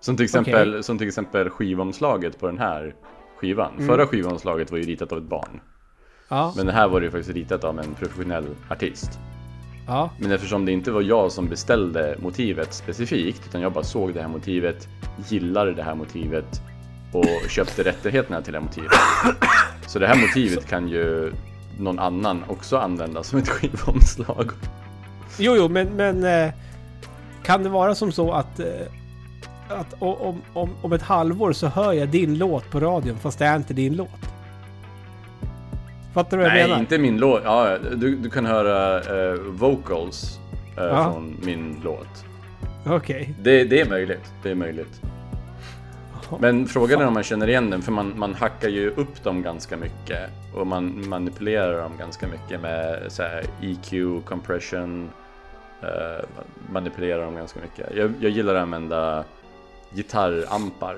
Som 0.00 0.16
till, 0.16 0.24
exempel, 0.24 0.82
som 0.82 0.98
till 0.98 1.06
exempel 1.06 1.50
skivomslaget 1.50 2.40
på 2.40 2.46
den 2.46 2.58
här 2.58 2.94
skivan. 3.36 3.72
Mm. 3.74 3.88
Förra 3.88 4.06
skivomslaget 4.06 4.70
var 4.70 4.78
ju 4.78 4.84
ritat 4.84 5.12
av 5.12 5.18
ett 5.18 5.24
barn. 5.24 5.60
Ja, 6.28 6.52
Men 6.56 6.66
det 6.66 6.72
här 6.72 6.88
var 6.88 7.00
ju 7.00 7.10
faktiskt 7.10 7.34
ritat 7.34 7.64
av 7.64 7.78
en 7.78 7.94
professionell 7.94 8.46
artist. 8.68 9.18
Ja, 9.86 10.10
Men 10.18 10.32
eftersom 10.32 10.64
det 10.64 10.72
inte 10.72 10.90
var 10.90 11.02
jag 11.02 11.32
som 11.32 11.48
beställde 11.48 12.16
motivet 12.18 12.74
specifikt, 12.74 13.42
utan 13.48 13.60
jag 13.60 13.72
bara 13.72 13.84
såg 13.84 14.14
det 14.14 14.20
här 14.20 14.28
motivet, 14.28 14.88
gillade 15.28 15.74
det 15.74 15.82
här 15.82 15.94
motivet 15.94 16.60
och 17.12 17.50
köpte 17.50 17.82
rättigheterna 17.82 18.42
till 18.42 18.52
det 18.52 18.58
här 18.58 18.66
motivet. 18.66 18.90
Så 19.86 19.98
det 19.98 20.06
här 20.06 20.20
motivet 20.20 20.66
kan 20.66 20.88
ju 20.88 21.32
någon 21.78 21.98
annan 21.98 22.44
också 22.48 22.76
använda 22.76 23.22
som 23.22 23.38
ett 23.38 23.48
skivomslag. 23.48 24.50
Jo, 25.38 25.56
jo, 25.56 25.68
men, 25.68 25.88
men 25.96 26.24
eh, 26.24 26.52
kan 27.42 27.62
det 27.62 27.68
vara 27.68 27.94
som 27.94 28.12
så 28.12 28.32
att, 28.32 28.60
eh, 28.60 28.66
att 29.68 29.94
om, 29.98 30.42
om, 30.52 30.70
om 30.82 30.92
ett 30.92 31.02
halvår 31.02 31.52
så 31.52 31.66
hör 31.66 31.92
jag 31.92 32.08
din 32.08 32.38
låt 32.38 32.70
på 32.70 32.80
radion 32.80 33.18
fast 33.18 33.38
det 33.38 33.46
är 33.46 33.56
inte 33.56 33.74
din 33.74 33.96
låt? 33.96 34.33
Fattar 36.14 36.36
du 36.36 36.42
vad 36.42 36.46
jag 36.52 36.54
Nej, 36.54 36.68
menar? 36.68 36.80
inte 36.80 36.98
min 36.98 37.18
låt. 37.18 37.42
Ja, 37.44 37.78
du, 37.78 38.16
du 38.16 38.30
kan 38.30 38.46
höra 38.46 39.00
eh, 39.00 39.34
vocals 39.40 40.38
eh, 40.78 40.84
Ja. 40.84 41.12
från 41.12 41.36
min 41.42 41.80
låt. 41.84 42.24
Okej. 42.86 43.34
Det, 43.42 43.64
det 43.64 43.80
är 43.80 43.88
möjligt. 43.88 44.32
Det 44.42 44.50
är 44.50 44.54
möjligt. 44.54 45.00
Men 46.38 46.66
frågan 46.66 47.00
är 47.00 47.06
om 47.06 47.14
man 47.14 47.22
känner 47.22 47.48
igen 47.48 47.70
den, 47.70 47.82
för 47.82 47.92
man, 47.92 48.12
man 48.18 48.34
hackar 48.34 48.68
ju 48.68 48.90
upp 48.90 49.22
dem 49.24 49.42
ganska 49.42 49.76
mycket. 49.76 50.30
Och 50.54 50.66
man 50.66 51.08
manipulerar 51.08 51.82
dem 51.82 51.92
ganska 51.98 52.26
mycket 52.28 52.60
med 52.60 53.02
så 53.08 53.22
här, 53.22 53.44
EQ, 53.62 54.24
compression. 54.24 55.10
eh, 55.82 56.24
manipulerar 56.72 57.24
dem 57.24 57.34
ganska 57.34 57.60
mycket. 57.60 57.96
Jag, 57.96 58.12
jag 58.20 58.30
gillar 58.30 58.54
att 58.54 58.62
använda 58.62 59.24
gitarrampar 59.94 60.96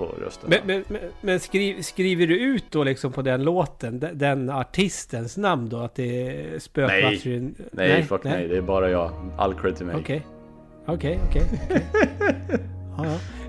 på 0.00 0.24
rösten. 0.24 0.50
Men, 0.50 0.60
men, 0.66 0.84
men, 0.88 1.00
men 1.20 1.40
skriv, 1.40 1.82
skriver 1.82 2.26
du 2.26 2.38
ut 2.38 2.64
då 2.70 2.84
liksom 2.84 3.12
på 3.12 3.22
den 3.22 3.44
låten, 3.44 4.00
den, 4.00 4.18
den 4.18 4.50
artistens 4.50 5.36
namn 5.36 5.68
då? 5.68 5.78
Att 5.78 5.94
det 5.94 6.28
är 6.28 6.58
spökvatten? 6.58 7.54
nej, 7.72 8.02
fuck 8.02 8.24
nej. 8.24 8.48
Det 8.48 8.56
är 8.56 8.62
bara 8.62 8.90
jag. 8.90 9.12
All 9.38 9.54
cred 9.54 9.76
till 9.76 9.86
mig. 9.86 9.96
Okej. 9.96 10.26
Okej, 10.86 11.20
okej. 11.28 11.42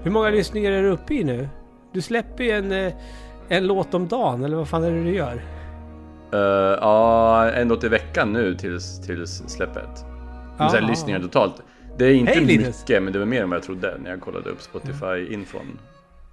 Hur 0.04 0.12
många 0.12 0.30
lyssningar 0.30 0.72
är 0.72 0.84
du 0.84 0.90
uppe 0.90 1.14
i 1.14 1.24
nu? 1.24 1.50
Du 1.94 2.02
släpper 2.02 2.44
ju 2.44 2.52
en, 2.52 2.72
eh, 2.72 2.94
en 3.50 3.68
låt 3.68 3.94
om 3.94 4.08
dagen, 4.08 4.44
eller 4.44 4.58
vad 4.58 4.68
fan 4.68 4.84
är 4.84 4.92
det 4.92 5.04
du 5.04 5.16
gör? 5.16 5.44
Eh, 6.34 6.78
ja, 6.82 7.52
en 7.52 7.68
låt 7.68 7.84
i 7.84 7.88
veckan 7.88 8.34
nu 8.34 8.56
tills, 8.56 9.02
tills 9.02 9.44
släppet. 9.48 10.06
Men 10.58 10.70
Ja, 10.74 10.80
lyssningar 10.80 11.20
totalt. 11.20 11.62
Det 11.98 12.06
är 12.06 12.14
inte 12.14 12.32
Hej, 12.32 12.46
mycket, 12.46 13.04
men 13.04 13.14
det 13.14 13.20
var 13.20 13.26
mer 13.26 13.44
än 13.44 13.50
vad 13.50 13.58
jag 13.58 13.64
trodde 13.64 13.98
när 14.04 14.10
jag 14.10 14.22
kollade 14.22 14.50
upp 14.50 14.60
Spotify-infon. 14.62 15.78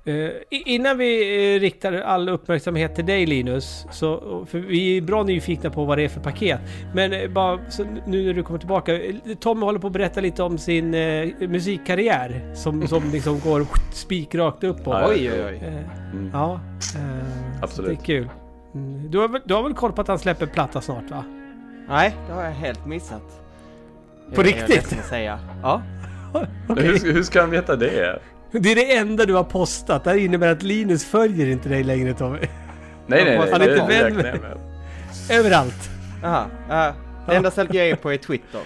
Eh, 0.04 0.30
innan 0.50 0.98
vi 0.98 1.54
eh, 1.56 1.60
riktar 1.60 1.92
all 1.92 2.28
uppmärksamhet 2.28 2.94
till 2.94 3.06
dig 3.06 3.26
Linus, 3.26 3.86
så, 3.90 4.44
för 4.50 4.58
vi 4.58 4.96
är 4.96 5.00
bra 5.02 5.22
nyfikna 5.22 5.70
på 5.70 5.84
vad 5.84 5.98
det 5.98 6.04
är 6.04 6.08
för 6.08 6.20
paket. 6.20 6.60
Men 6.94 7.12
eh, 7.12 7.28
bara 7.30 7.58
så 7.70 7.84
nu 8.06 8.26
när 8.26 8.32
du 8.34 8.42
kommer 8.42 8.58
tillbaka, 8.58 9.02
eh, 9.02 9.14
Tommy 9.40 9.60
håller 9.64 9.78
på 9.78 9.86
att 9.86 9.92
berätta 9.92 10.20
lite 10.20 10.42
om 10.42 10.58
sin 10.58 10.94
eh, 10.94 11.28
musikkarriär 11.40 12.52
som, 12.54 12.88
som 12.88 13.10
liksom 13.12 13.40
går 13.40 13.66
spikrakt 13.92 14.64
uppåt. 14.64 14.86
Ja, 15.00 15.08
Oj, 15.08 15.30
oj, 15.32 15.44
oj. 15.48 15.62
Eh, 15.66 15.74
Mm. 16.12 16.30
ja, 16.32 16.60
eh, 16.96 17.62
Absolut. 17.62 17.90
Det 17.90 18.02
är 18.02 18.04
kul. 18.04 18.28
Mm, 18.74 19.10
Du 19.10 19.18
har, 19.18 19.28
väl- 19.28 19.42
du 19.44 19.54
har 19.54 19.62
väl 19.62 19.74
koll 19.74 19.92
på 19.92 20.00
att 20.00 20.08
han 20.08 20.18
släpper 20.18 20.46
platta 20.46 20.80
snart 20.80 21.10
va? 21.10 21.24
Nej, 21.88 22.14
det 22.26 22.32
har 22.32 22.44
jag 22.44 22.50
helt 22.50 22.86
missat. 22.86 23.22
På 24.34 24.40
Jag 24.40 24.46
riktigt? 24.46 24.92
att 24.98 25.06
säga. 25.06 25.38
Ja. 25.62 25.82
Men 26.68 26.78
Hur, 26.78 27.12
hur 27.12 27.22
ska 27.22 27.40
han 27.40 27.50
veta 27.50 27.76
det? 27.76 28.18
Det 28.52 28.72
är 28.72 28.74
det 28.74 28.96
enda 28.96 29.26
du 29.26 29.34
har 29.34 29.44
postat. 29.44 30.04
Det 30.04 30.10
här 30.10 30.16
innebär 30.16 30.52
att 30.52 30.62
Linus 30.62 31.04
följer 31.04 31.46
inte 31.46 31.68
dig 31.68 31.84
längre 31.84 32.14
Tommy. 32.14 32.38
Nej, 32.38 32.48
nej, 33.06 33.24
nej. 33.24 33.48
Han 33.52 33.60
är 33.62 33.70
inte 33.72 33.86
vän 33.86 34.14
med- 34.16 34.26
jag 34.26 34.40
med. 34.40 34.58
Överallt. 35.30 35.90
Jaha. 36.22 36.46
ja. 36.68 36.92
Det 37.26 37.34
enda 37.36 37.50
stället 37.50 37.74
jag 37.74 37.88
är 37.88 37.96
på 37.96 38.12
är 38.12 38.16
Twitter. 38.16 38.60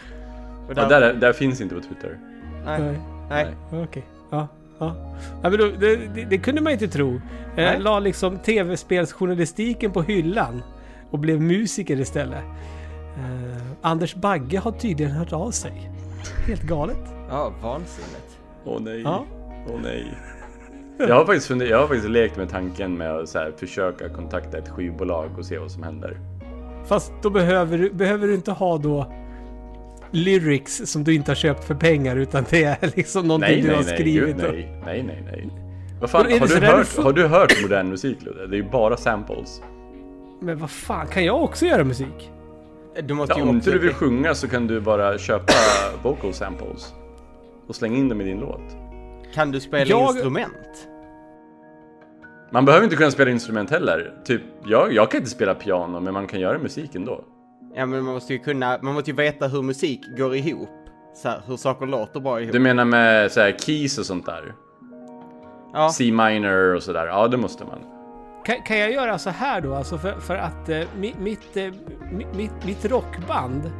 Och 0.68 0.72
Ja, 0.76 0.88
där, 0.88 1.12
där 1.14 1.32
finns 1.32 1.60
inte 1.60 1.74
på 1.74 1.80
Twitter. 1.80 2.18
Nej. 2.66 2.98
Nej. 3.30 3.46
Okej. 3.72 4.04
Ja. 4.30 4.48
Ja. 4.78 4.96
ja 5.42 5.50
men 5.50 5.58
då, 5.58 5.66
det, 5.80 5.96
det, 5.96 6.24
det 6.24 6.38
kunde 6.38 6.60
man 6.60 6.72
inte 6.72 6.88
tro. 6.88 7.14
Eh, 7.14 7.20
Nej. 7.56 7.80
la 7.80 7.98
liksom 7.98 8.38
tv-spelsjournalistiken 8.38 9.92
på 9.92 10.02
hyllan 10.02 10.62
och 11.10 11.18
blev 11.18 11.40
musiker 11.40 12.00
istället. 12.00 12.44
Eh, 13.16 13.62
Anders 13.82 14.14
Bagge 14.14 14.58
har 14.58 14.72
tydligen 14.72 15.12
hört 15.12 15.32
av 15.32 15.50
sig. 15.50 15.90
Helt 16.46 16.62
galet. 16.62 16.98
Ja, 17.28 17.52
vansinnigt. 17.62 18.38
Åh 18.64 18.80
nej. 18.80 19.00
Ja. 19.02 19.24
Åh 19.68 19.80
nej. 19.82 20.06
Jag 20.98 21.14
har 21.14 21.24
faktiskt, 21.24 21.46
funder, 21.46 21.66
jag 21.66 21.78
har 21.78 21.86
faktiskt 21.86 22.08
lekt 22.08 22.36
med 22.36 22.48
tanken 22.48 22.96
med 22.98 23.12
att 23.16 23.28
så 23.28 23.38
här, 23.38 23.52
försöka 23.56 24.08
kontakta 24.08 24.58
ett 24.58 24.68
skivbolag 24.68 25.30
och 25.38 25.44
se 25.44 25.58
vad 25.58 25.70
som 25.70 25.82
händer. 25.82 26.16
Fast 26.86 27.12
då 27.22 27.30
behöver 27.30 27.78
du, 27.78 27.90
behöver 27.90 28.26
du 28.28 28.34
inte 28.34 28.50
ha 28.52 28.78
då 28.78 29.12
lyrics 30.10 30.76
som 30.86 31.04
du 31.04 31.14
inte 31.14 31.30
har 31.30 31.36
köpt 31.36 31.64
för 31.64 31.74
pengar 31.74 32.16
utan 32.16 32.44
det 32.50 32.64
är 32.64 32.90
liksom 32.96 33.28
någonting 33.28 33.50
Nej, 33.50 33.60
du 33.62 33.66
nej, 33.68 33.76
har 33.76 33.84
nej, 33.84 33.94
skrivit. 33.94 34.36
gud, 34.36 34.44
och- 34.46 34.52
nej, 34.54 34.82
nej, 34.84 35.02
nej, 35.06 35.24
nej. 35.32 35.48
Vad 36.00 36.10
fan, 36.10 36.20
har 36.40 36.46
du, 36.60 36.66
hört, 36.66 36.78
du 36.78 36.84
får- 36.84 37.02
har 37.02 37.12
du 37.12 37.26
hört 37.26 37.62
modern 37.62 37.88
musik 37.88 38.22
Ludde? 38.22 38.46
Det 38.46 38.56
är 38.56 38.62
ju 38.62 38.70
bara 38.70 38.96
samples. 38.96 39.62
Men 40.40 40.58
vad 40.58 40.70
fan, 40.70 41.06
kan 41.06 41.24
jag 41.24 41.42
också 41.44 41.66
göra 41.66 41.84
musik? 41.84 42.30
Du 43.02 43.14
måste 43.14 43.32
Ja, 43.32 43.38
ju 43.44 43.48
om 43.50 43.56
inte 43.56 43.70
du 43.70 43.78
vill 43.78 43.92
sjunga 43.94 44.34
så 44.34 44.48
kan 44.48 44.66
du 44.66 44.80
bara 44.80 45.18
köpa 45.18 45.52
vocal 46.02 46.32
samples. 46.32 46.94
Och 47.66 47.74
slänga 47.74 47.96
in 47.96 48.08
dem 48.08 48.20
i 48.20 48.24
din 48.24 48.38
låt. 48.40 48.60
Kan 49.34 49.50
du 49.50 49.60
spela 49.60 49.84
Jag- 49.84 50.10
instrument? 50.10 50.88
Man 52.50 52.64
behöver 52.64 52.84
inte 52.84 52.96
kunna 52.96 53.10
spela 53.10 53.30
instrument 53.30 53.70
heller. 53.70 54.12
Typ, 54.24 54.42
jag, 54.64 54.92
jag 54.92 55.10
kan 55.10 55.18
inte 55.18 55.30
spela 55.30 55.54
piano, 55.54 56.00
men 56.00 56.14
man 56.14 56.26
kan 56.26 56.40
göra 56.40 56.58
musik 56.58 56.94
ändå. 56.94 57.24
Ja 57.74 57.86
men 57.86 58.04
man 58.04 58.14
måste 58.14 58.32
ju 58.32 58.38
kunna, 58.38 58.78
man 58.82 58.94
måste 58.94 59.10
ju 59.10 59.16
veta 59.16 59.46
hur 59.48 59.62
musik 59.62 60.00
går 60.18 60.34
ihop. 60.36 60.68
Så 61.14 61.28
här, 61.28 61.42
hur 61.46 61.56
saker 61.56 61.86
låter 61.86 62.20
bra 62.20 62.40
ihop. 62.40 62.52
Du 62.52 62.58
menar 62.58 62.84
med 62.84 63.32
så 63.32 63.40
här 63.40 63.52
keys 63.58 63.98
och 63.98 64.06
sånt 64.06 64.26
där? 64.26 64.54
Ja, 65.72 65.88
C 65.88 66.04
minor 66.12 66.74
och 66.74 66.82
sådär. 66.82 67.06
Ja, 67.06 67.28
det 67.28 67.36
måste 67.36 67.64
man. 67.64 67.78
Kan, 68.44 68.62
kan 68.62 68.78
jag 68.78 68.92
göra 68.92 69.18
så 69.18 69.30
här 69.30 69.60
då? 69.60 69.74
Alltså 69.74 69.98
för, 69.98 70.12
för 70.20 70.36
att 70.36 70.68
eh, 70.68 70.76
mi- 70.76 71.20
mitt, 71.20 71.56
eh, 71.56 71.60
mi- 72.12 72.36
mitt, 72.36 72.64
mitt 72.66 72.84
rockband 72.84 73.70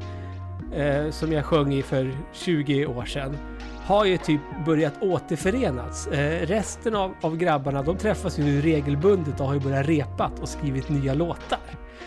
eh, 0.75 1.11
som 1.11 1.33
jag 1.33 1.45
sjöng 1.45 1.73
i 1.75 1.83
för 1.83 2.11
20 2.33 2.87
år 2.87 3.05
sedan 3.05 3.37
har 3.87 4.05
ju 4.05 4.19
typ 4.19 4.41
börjat 4.67 4.95
återförenas. 5.01 6.07
Eh, 6.07 6.47
resten 6.47 6.95
av, 6.95 7.15
av 7.21 7.37
grabbarna 7.37 7.83
de 7.83 7.97
träffas 7.97 8.39
ju 8.39 8.45
nu 8.45 8.61
regelbundet 8.61 9.41
och 9.41 9.47
har 9.47 9.55
ju 9.55 9.61
börjat 9.61 9.87
repat 9.87 10.41
och 10.41 10.49
skrivit 10.49 10.89
nya 10.89 11.15
låtar. 11.15 11.59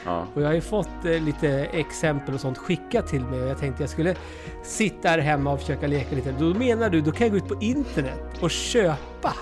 Ja. 0.06 0.28
Och 0.34 0.42
jag 0.42 0.48
har 0.48 0.54
ju 0.54 0.62
fått 0.62 1.06
eh, 1.06 1.22
lite 1.22 1.50
exempel 1.72 2.36
och 2.36 2.42
sånt 2.42 2.58
skickat 2.58 3.08
till 3.08 3.22
mig 3.26 3.44
och 3.44 3.50
jag 3.50 3.58
tänkte 3.58 3.84
jag 3.84 3.90
skulle 3.90 4.16
sitta 4.64 5.10
här 5.10 5.20
hemma 5.20 5.52
och 5.52 5.60
försöka 5.60 5.88
leka 5.88 6.16
lite. 6.16 6.32
Då 6.40 6.46
menar 6.46 6.90
du, 6.90 7.02
då 7.02 7.12
kan 7.12 7.28
jag 7.28 7.32
gå 7.32 7.38
ut 7.38 7.48
på 7.48 7.64
internet 7.64 8.24
och 8.42 8.52
köpa. 8.52 9.34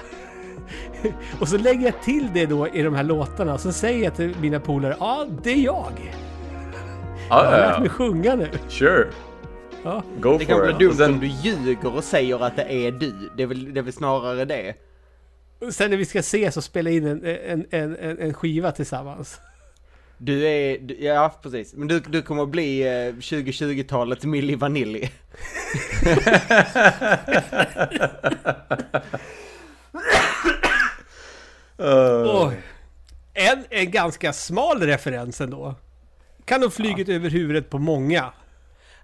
och 1.40 1.48
så 1.48 1.58
lägger 1.58 1.86
jag 1.86 2.02
till 2.02 2.30
det 2.34 2.46
då 2.46 2.68
i 2.68 2.82
de 2.82 2.96
här 2.96 3.04
låtarna 3.04 3.54
och 3.54 3.60
så 3.60 3.72
säger 3.72 4.04
jag 4.04 4.16
till 4.16 4.36
mina 4.42 4.60
polare, 4.60 4.96
ja 5.00 5.28
det 5.44 5.52
är 5.52 5.62
jag. 5.62 6.16
Jag 7.30 7.36
har 7.36 7.52
lärt 7.52 7.80
mig 7.80 7.90
sjunga 7.90 8.36
nu. 8.36 8.50
Sure. 8.70 9.08
Ja. 9.84 10.04
Go 10.20 10.38
det 10.38 10.46
kan 10.46 10.58
for 10.58 10.66
bli 10.66 10.74
it. 10.74 10.80
dumt 10.80 10.94
sen- 10.98 11.14
om 11.14 11.20
du 11.20 11.28
ljuger 11.28 11.96
och 11.96 12.04
säger 12.04 12.44
att 12.44 12.56
det 12.56 12.74
är 12.74 12.92
du. 12.92 13.30
Det 13.38 13.44
är 13.44 13.48
väl, 13.48 13.74
det 13.74 13.80
är 13.80 13.84
väl 13.84 13.94
snarare 13.94 14.46
det. 14.46 14.74
Sen 15.72 15.90
när 15.90 15.98
vi 15.98 16.06
ska 16.06 16.20
ses 16.20 16.58
och 16.58 16.64
spela 16.64 16.90
in 16.90 17.08
en, 17.08 17.26
en, 17.26 17.66
en, 17.72 18.20
en, 18.20 18.34
skiva 18.34 18.72
tillsammans. 18.72 19.40
Du 20.18 20.46
är, 20.48 20.78
du, 20.78 20.96
ja 21.04 21.40
precis. 21.44 21.74
Men 21.74 21.88
du, 21.88 22.00
du 22.00 22.22
kommer 22.22 22.46
bli 22.46 22.82
eh, 22.82 23.14
2020-talets 23.14 24.26
Milli 24.26 24.56
Vanilli. 24.56 25.10
Oj. 32.48 32.62
En, 33.34 33.64
en 33.70 33.92
ganska 33.92 34.34
smal 34.34 34.82
referens 34.82 35.42
ändå. 35.42 35.76
Kan 36.46 36.62
nog 36.62 36.74
flugit 36.74 37.10
över 37.10 37.30
huvudet 37.30 37.70
på 37.70 37.80
många. 37.80 38.34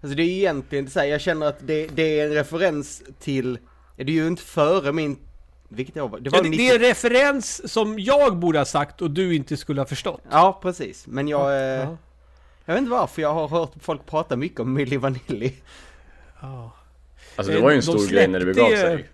Alltså 0.01 0.15
det 0.15 0.23
är 0.23 0.27
egentligen 0.27 0.83
inte 0.83 0.93
så 0.93 0.99
här, 0.99 1.07
jag 1.07 1.21
känner 1.21 1.45
att 1.45 1.57
det, 1.67 1.87
det 1.87 2.19
är 2.19 2.25
en 2.27 2.33
referens 2.33 3.01
till, 3.19 3.59
det 3.95 4.03
är 4.03 4.07
ju 4.09 4.27
inte 4.27 4.41
före 4.43 4.91
min, 4.91 5.17
vilket 5.69 5.97
år 5.97 6.09
var 6.09 6.19
det? 6.19 6.29
Var 6.29 6.37
Ja, 6.37 6.43
det, 6.43 6.49
90 6.49 6.57
det 6.65 6.69
är 6.71 6.75
en 6.75 6.81
referens 6.81 7.71
som 7.73 7.99
jag 7.99 8.37
borde 8.37 8.57
ha 8.59 8.65
sagt 8.65 9.01
och 9.01 9.11
du 9.11 9.35
inte 9.35 9.57
skulle 9.57 9.81
ha 9.81 9.85
förstått. 9.85 10.21
Ja, 10.31 10.59
precis. 10.61 11.07
Men 11.07 11.27
jag, 11.27 11.51
eh, 11.51 11.57
Ja. 11.57 11.97
jag 12.65 12.73
vet 12.73 12.79
inte 12.79 12.91
varför, 12.91 13.21
jag 13.21 13.33
har 13.33 13.47
hört 13.47 13.71
folk 13.81 14.05
prata 14.05 14.35
mycket 14.35 14.59
om 14.59 14.73
Milli 14.73 14.97
Vanilli. 14.97 15.53
Ja. 16.41 16.71
Alltså 17.35 17.53
det 17.53 17.59
var 17.61 17.69
ju 17.69 17.75
en 17.75 17.81
De 17.81 17.99
stor 17.99 18.07
grej 18.07 18.27
när 18.27 18.39
det 18.39 18.45
begav 18.45 18.69
sig. 18.69 19.09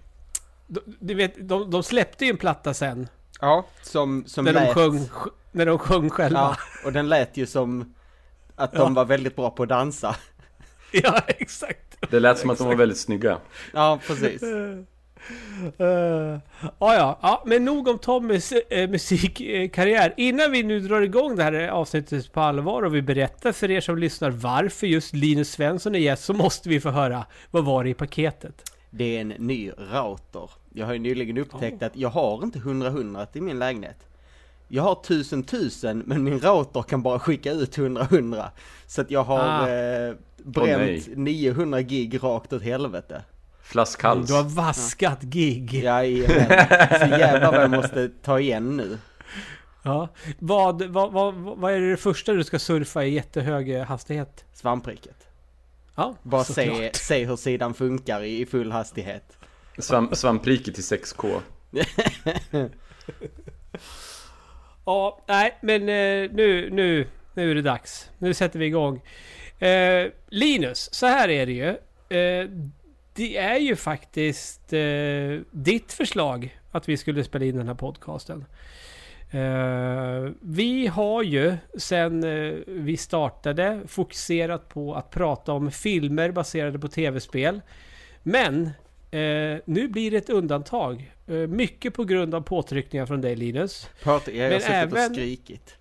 De, 1.00 1.14
vet, 1.16 1.50
de, 1.50 1.72
de 1.72 1.84
släppte 1.84 2.26
ju 2.26 2.32
en 2.32 2.38
platta 2.38 2.74
sen. 2.74 3.08
Ja, 3.42 3.66
som, 3.82 4.24
som 4.28 4.46
När 4.46 4.54
de, 4.54 4.60
lät, 4.60 4.74
sjöng, 4.74 5.10
när 5.52 5.66
de 5.66 5.80
sjöng 5.80 6.10
själva. 6.10 6.40
ja, 6.40 6.58
och 6.86 6.94
den 6.94 7.10
lät 7.10 7.38
ju 7.38 7.46
som 7.46 7.94
att 8.56 8.70
Ja. 8.74 8.80
de 8.80 8.94
var 8.94 9.06
väldigt 9.06 9.36
bra 9.36 9.50
på 9.50 9.64
att 9.64 9.70
dansa. 9.70 10.16
Ja, 11.04 11.22
exakt. 11.28 11.98
Det 12.10 12.20
lät 12.20 12.38
som 12.38 12.50
att 12.50 12.58
de 12.58 12.68
var 12.68 12.76
väldigt 12.76 12.98
snygga. 12.98 13.38
Ja, 13.74 14.00
precis. 14.08 14.44
Uh, 14.44 14.80
ja, 15.80 16.40
ja, 16.80 17.20
ja, 17.22 17.44
men 17.46 17.66
nog 17.66 17.88
om 17.88 18.00
Tommys 18.00 18.52
eh, 18.52 18.90
musikkarriär. 18.90 20.14
Innan 20.18 20.52
vi 20.52 20.64
nu 20.64 20.80
drar 20.80 21.02
igång 21.02 21.36
det 21.36 21.44
här 21.44 21.68
avsnittet 21.68 22.34
på 22.34 22.42
allvar 22.42 22.84
och 22.84 22.96
vi 22.96 23.02
berättar 23.02 23.52
för 23.52 23.72
er 23.72 23.82
som 23.82 23.98
lyssnar 23.98 24.30
varför 24.30 24.88
just 24.88 25.14
Linus 25.14 25.52
Svensson 25.52 25.96
är 25.96 26.00
gäst 26.00 26.24
så 26.24 26.34
måste 26.34 26.70
vi 26.70 26.80
få 26.80 26.90
höra 26.90 27.26
vad 27.52 27.66
var 27.66 27.84
det 27.84 27.90
i 27.90 27.94
paketet? 27.94 28.72
Det 28.90 29.18
är 29.18 29.22
en 29.22 29.28
ny 29.28 29.72
router. 29.78 30.50
Jag 30.74 30.86
har 30.86 30.94
ju 30.94 31.00
nyligen 31.00 31.38
upptäckt 31.38 31.84
att 31.84 31.96
jag 31.96 32.10
har 32.10 32.44
inte 32.44 32.60
100-100 32.60 33.28
i 33.34 33.42
min 33.42 33.60
lägenhet. 33.60 34.08
Jag 34.68 34.84
har 34.84 35.00
1000 35.02 35.40
1000 35.40 36.04
men 36.06 36.24
min 36.24 36.40
router 36.40 36.82
kan 36.82 37.02
bara 37.04 37.20
skicka 37.20 37.52
ut 37.52 37.78
100-100. 37.78 38.46
Så 38.88 39.02
att 39.02 39.12
jag 39.12 39.24
har 39.24 39.40
Ah. 39.40 39.70
eh, 39.70 40.14
bränt 40.44 41.08
nej. 41.08 41.14
900 41.16 41.82
gig 41.82 42.24
rakt 42.24 42.54
åt 42.54 42.62
helvete. 42.62 43.24
Flaskhals. 43.64 44.28
Du 44.28 44.34
har 44.34 44.44
vaskat 44.44 45.22
gig. 45.22 45.74
Ja. 45.74 46.04
Jajamän. 46.04 46.68
Så 46.90 47.08
jävlar 47.20 47.52
vad 47.52 47.62
jag 47.62 47.72
måste 47.72 48.10
ta 48.24 48.40
igen 48.40 48.78
nu. 48.78 48.98
Vad, 50.40 50.82
vad, 50.86 51.12
vad, 51.12 51.34
vad 51.36 51.74
är 51.74 51.80
det 51.80 51.98
första 51.98 52.34
du 52.34 52.44
ska 52.44 52.60
surfa 52.60 53.06
i 53.06 53.14
jättehög 53.14 53.76
hastighet? 53.82 54.46
Svampriket. 54.54 55.28
Ja, 55.96 56.16
Bara 56.24 56.44
se, 56.44 56.92
se 56.94 57.26
hur 57.26 57.36
sidan 57.36 57.74
funkar 57.74 58.22
i, 58.24 58.42
i 58.42 58.46
full 58.46 58.72
hastighet. 58.72 59.38
Svamp, 59.80 60.16
svampriket 60.16 60.76
till 60.76 60.84
6K. 60.84 61.40
Ja, 64.86 65.20
nej, 65.28 65.58
men 65.62 65.82
eh, 65.82 66.32
nu, 66.32 66.70
nu, 66.72 67.08
nu 67.34 67.52
är 67.52 67.56
det 67.56 67.62
dags. 67.62 68.10
Nu 68.18 68.34
sätter 68.34 68.60
vi 68.60 68.66
igång. 68.66 69.02
Eh, 69.60 70.08
Linus, 70.28 70.94
så 70.94 71.06
här 71.06 71.30
är 71.30 71.46
det 71.46 71.52
ju. 71.52 71.70
Eh, 72.20 72.50
det 73.14 73.38
är 73.38 73.60
ju 73.60 73.76
faktiskt 73.76 74.74
eh, 74.74 75.40
ditt 75.52 75.94
förslag 75.94 76.60
att 76.72 76.90
vi 76.90 76.98
skulle 76.98 77.24
spela 77.24 77.46
in 77.46 77.58
den 77.58 77.68
här 77.68 77.76
podcasten. 77.76 78.46
Eh, 79.32 80.32
vi 80.42 80.88
har 80.88 81.24
ju 81.24 81.58
sen 81.78 82.24
eh, 82.24 82.54
vi 82.68 82.98
startade 82.98 83.82
fokuserat 83.88 84.70
på 84.70 84.96
att 84.96 85.12
prata 85.12 85.54
om 85.54 85.72
filmer 85.72 86.32
baserade 86.32 86.80
på 86.80 86.88
tv-spel. 86.88 87.62
Men 88.24 88.72
eh, 89.16 89.60
nu 89.66 89.88
blir 89.88 90.12
det 90.12 90.18
ett 90.18 90.30
undantag. 90.30 91.14
Eh, 91.28 91.34
mycket 91.34 91.94
på 91.94 92.04
grund 92.04 92.36
av 92.36 92.42
påtryckningar 92.42 93.06
från 93.06 93.22
dig 93.22 93.36
Linus. 93.36 93.90
Prata, 94.04 94.32
jag 94.32 94.44
har 94.44 94.50
Men 94.50 94.62
suttit 94.62 94.94
och 94.94 95.16
skrikit. 95.16 95.78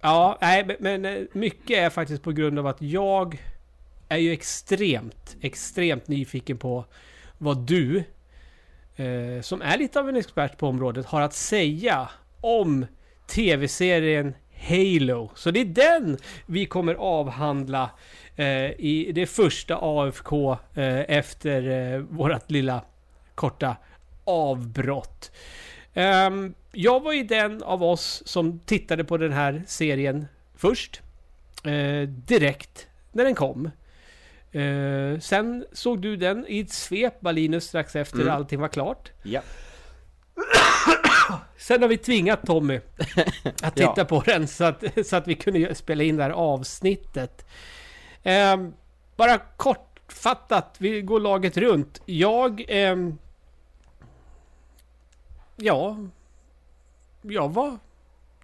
Ja, 0.00 0.38
nej, 0.40 0.64
men, 0.66 0.76
men 0.80 1.04
eh, 1.04 1.22
mycket 1.32 1.78
är 1.78 1.90
faktiskt 1.90 2.22
på 2.22 2.32
grund 2.32 2.58
av 2.58 2.66
att 2.66 2.82
jag 2.82 3.42
är 4.08 4.18
ju 4.18 4.32
extremt, 4.32 5.36
extremt 5.40 6.08
nyfiken 6.08 6.58
på 6.58 6.84
vad 7.38 7.58
du, 7.58 8.04
eh, 8.96 9.40
som 9.42 9.62
är 9.62 9.78
lite 9.78 10.00
av 10.00 10.08
en 10.08 10.16
expert 10.16 10.58
på 10.58 10.66
området, 10.66 11.06
har 11.06 11.20
att 11.20 11.34
säga 11.34 12.08
om 12.40 12.86
tv-serien 13.26 14.34
Halo. 14.68 15.30
Så 15.34 15.50
det 15.50 15.60
är 15.60 15.64
den 15.64 16.18
vi 16.46 16.66
kommer 16.66 16.94
avhandla 16.94 17.90
eh, 18.36 18.46
i 18.70 19.12
det 19.14 19.26
första 19.26 19.78
AFK 19.82 20.52
eh, 20.74 21.00
efter 21.00 21.68
eh, 21.94 21.98
vårat 22.00 22.50
lilla 22.50 22.82
korta 23.34 23.76
avbrott. 24.24 25.30
Ehm, 25.94 26.54
jag 26.72 27.02
var 27.02 27.12
ju 27.12 27.24
den 27.24 27.62
av 27.62 27.82
oss 27.82 28.22
som 28.26 28.58
tittade 28.58 29.04
på 29.04 29.16
den 29.16 29.32
här 29.32 29.62
serien 29.66 30.26
först. 30.56 31.00
eh, 31.64 32.08
direkt 32.08 32.86
när 33.12 33.24
den 33.24 33.34
kom. 33.34 33.70
Eh, 34.52 35.18
sen 35.20 35.64
såg 35.72 36.00
du 36.02 36.16
den 36.16 36.44
i 36.48 36.60
ett 36.60 36.70
svep, 36.72 37.20
Balinus, 37.20 37.64
strax 37.64 37.96
efter 37.96 38.20
Mm. 38.20 38.34
allting 38.34 38.60
var 38.60 38.68
klart. 38.68 39.10
Ja. 39.22 39.40
Sen 41.56 41.82
har 41.82 41.88
vi 41.88 41.98
tvingat 41.98 42.46
Tommy 42.46 42.80
att 43.62 43.76
titta 43.76 43.92
Ja. 43.96 44.04
på 44.04 44.20
den 44.20 44.48
så 44.48 44.64
att, 44.64 44.84
så 45.06 45.16
att 45.16 45.28
vi 45.28 45.34
kunde 45.34 45.74
spela 45.74 46.02
in 46.04 46.16
det 46.16 46.22
här 46.22 46.30
avsnittet. 46.30 47.46
Ehm, 48.22 48.72
bara 49.16 49.38
kortfattat, 49.38 50.74
vi 50.78 51.02
går 51.02 51.20
laget 51.20 51.56
runt. 51.56 52.02
Jag... 52.04 52.64
ehm, 52.68 53.18
ja... 55.56 55.96
Jag 57.22 57.48
var 57.52 57.78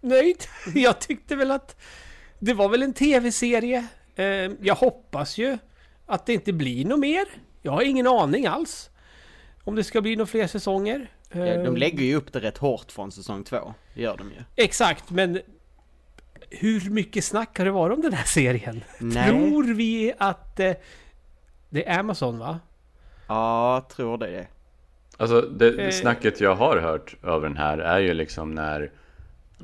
nöjd. 0.00 0.44
Jag 0.74 0.98
tyckte 0.98 1.36
väl 1.36 1.50
att 1.50 1.76
det 2.38 2.54
var 2.54 2.68
väl 2.68 2.82
en 2.82 2.92
tv-serie. 2.92 3.86
Ehm, 4.16 4.56
jag 4.60 4.74
hoppas 4.74 5.38
ju 5.38 5.58
att 6.06 6.26
det 6.26 6.32
inte 6.34 6.52
blir 6.52 6.84
något 6.84 6.98
mer. 6.98 7.24
Jag 7.62 7.72
har 7.72 7.82
ingen 7.82 8.06
aning 8.06 8.46
alls. 8.46 8.90
Om 9.64 9.74
det 9.74 9.84
ska 9.84 10.00
bli 10.00 10.16
några 10.16 10.26
fler 10.26 10.46
säsonger. 10.46 11.10
Eh, 11.32 11.62
de 11.62 11.76
lägger 11.76 12.04
ju 12.04 12.14
upp 12.14 12.32
det 12.32 12.40
rätt 12.40 12.58
hårt 12.58 12.92
från 12.92 13.12
säsong 13.12 13.44
två. 13.44 13.74
Det 13.94 14.02
gör 14.02 14.16
de 14.16 14.28
ju. 14.30 14.36
Exakt, 14.64 15.10
men 15.10 15.40
hur 16.50 16.90
mycket 16.90 17.24
snack 17.24 17.58
har 17.58 17.64
det 17.64 17.70
varit 17.70 17.94
om 17.96 18.02
den 18.02 18.12
här 18.12 18.24
serien? 18.24 18.84
Nej. 18.98 19.28
Tror 19.28 19.74
vi 19.74 20.12
att 20.18 20.60
eh, 20.60 20.72
det 21.70 21.88
är 21.88 21.98
Amazon 21.98 22.38
va? 22.38 22.60
Ja, 23.28 23.86
tror 23.96 24.18
det. 24.18 24.46
Alltså 25.16 25.40
det 25.40 25.78
Eh. 25.78 25.90
snacket 25.90 26.40
jag 26.40 26.54
har 26.54 26.76
hört 26.76 27.16
över 27.22 27.48
den 27.48 27.56
här 27.56 27.78
är 27.78 27.98
ju 27.98 28.14
liksom 28.14 28.54
när 28.54 28.90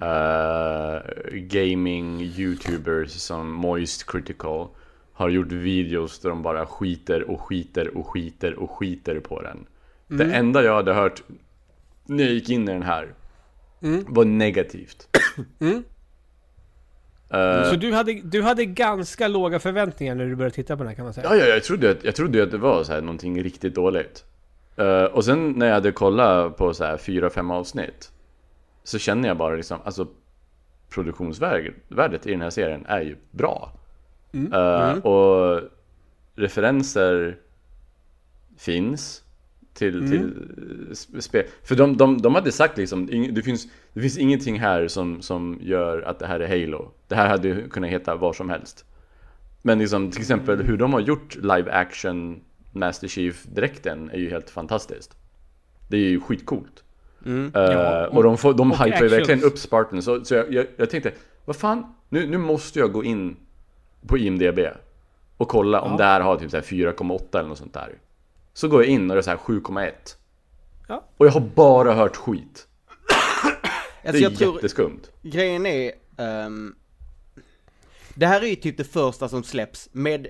eh, 0.03 1.01
gaming 1.33 2.21
youtubers 2.21 3.11
som 3.11 3.53
Moist 3.53 4.07
Critical 4.11 4.69
har 5.13 5.29
gjort 5.29 5.53
videos 5.53 6.19
där 6.21 6.29
de 6.29 6.43
bara 6.43 6.67
skiter 6.67 7.31
och 7.31 7.41
skiter 7.41 7.97
och 7.97 8.07
skiter 8.07 8.55
och 8.55 8.71
skiter 8.71 9.21
på 9.21 9.43
den. 9.43 9.67
Det 10.07 10.25
enda 10.25 10.63
jag 10.63 10.75
hade 10.75 10.95
hört 10.95 11.23
när 12.09 12.25
jag 12.25 12.33
gick 12.33 12.51
in 12.51 12.69
i 12.69 12.73
den 12.73 12.83
här 12.83 13.15
var 14.09 14.25
negativt. 14.25 15.09
Mm. 15.61 15.85
Eh, 17.31 17.71
Så 17.71 17.77
du 17.77 17.93
hade, 17.93 18.13
du 18.25 18.43
hade 18.43 18.65
ganska 18.65 19.29
låga 19.29 19.59
förväntningar 19.59 20.15
när 20.15 20.27
du 20.27 20.37
började 20.37 20.55
titta 20.55 20.77
på 20.77 20.83
den 20.83 20.89
här 20.89 20.95
kan 20.97 21.05
man 21.05 21.15
säga? 21.15 21.27
Ja, 21.31 21.37
ja, 21.37 21.47
jag 21.47 21.65
trodde 21.65 21.91
att, 21.91 22.05
jag 22.05 22.15
trodde 22.15 22.43
att 22.43 22.51
det 22.51 22.59
var 22.59 22.85
så 22.85 22.93
här 22.93 23.01
någonting 23.01 23.43
riktigt 23.43 23.75
dåligt. 23.75 24.25
Eh, 24.77 25.05
och 25.05 25.25
sen 25.25 25.51
när 25.53 25.67
jag 25.67 25.75
hade 25.75 25.93
kollat 25.93 26.57
på 26.57 26.75
så 26.75 26.85
här 26.85 26.97
fyra, 26.97 27.31
fem 27.31 27.51
avsnitt 27.51 28.13
så 28.85 28.99
känner 28.99 29.29
jag 29.29 29.37
bara 29.37 29.55
liksom, 29.55 29.79
alltså 29.85 30.07
produktionsvärdet 30.91 32.27
i 32.27 32.31
den 32.31 32.41
här 32.41 32.51
serien 32.51 32.87
är 32.87 33.01
ju 33.01 33.17
bra. 33.31 33.73
Eh, 34.53 34.93
Och 34.99 35.61
referenser 36.37 37.37
finns 38.57 39.23
till, 39.79 40.09
till 40.11 40.33
sp- 40.91 41.21
spel. 41.21 41.45
För 41.65 41.75
de, 41.77 41.97
de, 41.97 42.19
de 42.23 42.35
hade 42.35 42.53
sagt 42.53 42.79
liksom, 42.79 43.07
det 43.35 43.43
finns, 43.43 43.69
det 43.93 44.01
finns 44.01 44.19
ingenting 44.19 44.59
här 44.61 44.89
som, 44.89 45.23
som 45.23 45.59
gör 45.63 46.03
att 46.03 46.19
det 46.19 46.27
här 46.27 46.41
är 46.41 46.49
Halo. 46.49 46.91
Det 47.09 47.15
här 47.15 47.29
hade 47.29 47.63
kunnat 47.71 47.91
heta 47.91 48.15
vad 48.17 48.37
som 48.37 48.49
helst. 48.51 48.85
Men 49.63 49.79
liksom 49.79 50.11
till 50.11 50.21
exempel 50.21 50.63
hur 50.63 50.77
de 50.77 50.93
har 50.93 51.01
gjort 51.01 51.37
live 51.37 51.73
action 51.73 52.41
Master 52.73 53.09
Chief 53.09 53.45
dräkten 53.45 54.11
är 54.11 54.19
ju 54.19 54.31
helt 54.31 54.51
fantastiskt. 54.51 55.17
Det 55.89 55.97
är 55.97 56.09
ju 56.09 56.21
skitcoolt. 56.21 56.85
Mm. 57.27 57.53
Eh, 57.55 57.63
Ja, 57.63 58.07
och 58.09 58.23
de, 58.23 58.37
får, 58.39 58.55
de 58.55 58.71
och 58.73 58.77
hypar 58.77 58.87
ju 58.87 58.93
actions. 58.95 59.13
verkligen 59.13 59.43
upp 59.45 59.59
Spartan. 59.59 60.03
Så, 60.03 60.25
så 60.25 60.35
jag, 60.35 60.53
jag, 60.53 60.67
jag 60.77 60.91
tänkte, 60.91 61.13
vad 61.45 61.57
fan, 61.57 61.95
nu, 62.09 62.27
nu 62.27 62.39
måste 62.39 62.79
jag 62.79 62.93
gå 62.93 63.05
in 63.05 63.37
på 64.07 64.19
IMDB 64.19 64.59
och 65.37 65.49
kolla 65.49 65.81
om 65.81 65.91
Ja. 65.93 65.97
det 65.99 66.05
här 66.05 66.21
har 66.21 66.37
typ 66.37 66.51
så 66.51 66.57
här 66.57 66.65
4,8 66.65 67.39
eller 67.39 67.49
något 67.49 67.59
sånt 67.59 67.75
där. 67.75 67.93
Så 68.59 68.69
går 68.69 68.83
jag 68.85 68.93
in 68.93 69.11
och 69.11 69.17
det 69.17 69.21
är 69.21 69.23
så 69.23 69.31
här 69.31 69.37
7,1. 69.37 69.93
Ja. 70.89 71.09
Och 71.17 71.27
jag 71.27 71.33
har 71.33 71.41
bara 71.41 71.95
hört 71.95 72.17
skit. 72.17 72.69
Det 74.03 74.09
Alltså, 74.09 74.25
är 74.25 74.31
jag 74.31 74.37
tror, 74.39 74.55
jätteskumt. 74.55 75.01
grejen 75.23 75.67
är... 75.67 75.93
ehm, 76.17 76.75
det 78.15 78.27
här 78.27 78.41
är 78.43 78.47
ju 78.47 78.55
typ 78.57 78.77
det 78.77 78.85
första 78.85 79.29
som 79.29 79.43
släpps 79.45 79.89
med 79.93 80.27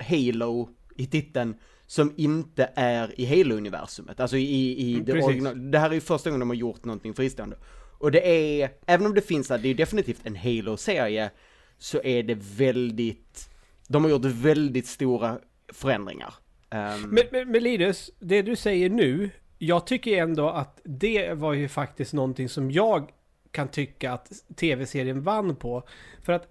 Halo 0.00 0.68
i 0.96 1.06
titeln 1.06 1.54
som 1.86 2.12
inte 2.16 2.70
är 2.74 3.20
i 3.20 3.26
Halo-universumet. 3.26 4.20
Alltså 4.20 4.36
i, 4.36 4.80
i 4.80 4.94
Mm, 4.94 5.04
det 5.04 5.22
original. 5.22 5.70
Det 5.70 5.78
här 5.78 5.90
är 5.90 5.94
ju 5.94 6.00
första 6.00 6.30
gången 6.30 6.40
de 6.40 6.48
har 6.50 6.56
gjort 6.56 6.84
någonting 6.84 7.14
fristående. 7.14 7.56
Och 7.98 8.10
det 8.10 8.60
är, 8.62 8.70
även 8.86 9.06
om 9.06 9.14
det 9.14 9.22
finns 9.22 9.48
där, 9.48 9.58
det 9.58 9.66
är 9.66 9.70
ju 9.70 9.74
definitivt 9.74 10.20
en 10.24 10.36
Halo-serie, 10.36 11.30
så 11.78 12.02
är 12.02 12.22
det 12.22 12.38
väldigt, 12.56 13.50
de 13.88 14.04
har 14.04 14.10
gjort 14.10 14.24
väldigt 14.24 14.86
stora 14.86 15.38
förändringar. 15.72 16.34
Ehm, 16.74 17.02
Men, 17.02 17.24
men, 17.32 17.50
men 17.50 17.62
Linus, 17.62 18.10
det 18.18 18.42
du 18.42 18.56
säger 18.56 18.90
nu, 18.90 19.30
jag 19.58 19.86
tycker 19.86 20.22
ändå 20.22 20.48
att 20.48 20.80
det 20.84 21.32
var 21.34 21.52
ju 21.52 21.68
faktiskt 21.68 22.12
någonting 22.12 22.48
som 22.48 22.70
jag 22.70 23.10
kan 23.50 23.68
tycka 23.68 24.12
att 24.12 24.28
tv-serien 24.56 25.22
vann 25.22 25.56
på. 25.56 25.82
För 26.22 26.32
att 26.32 26.48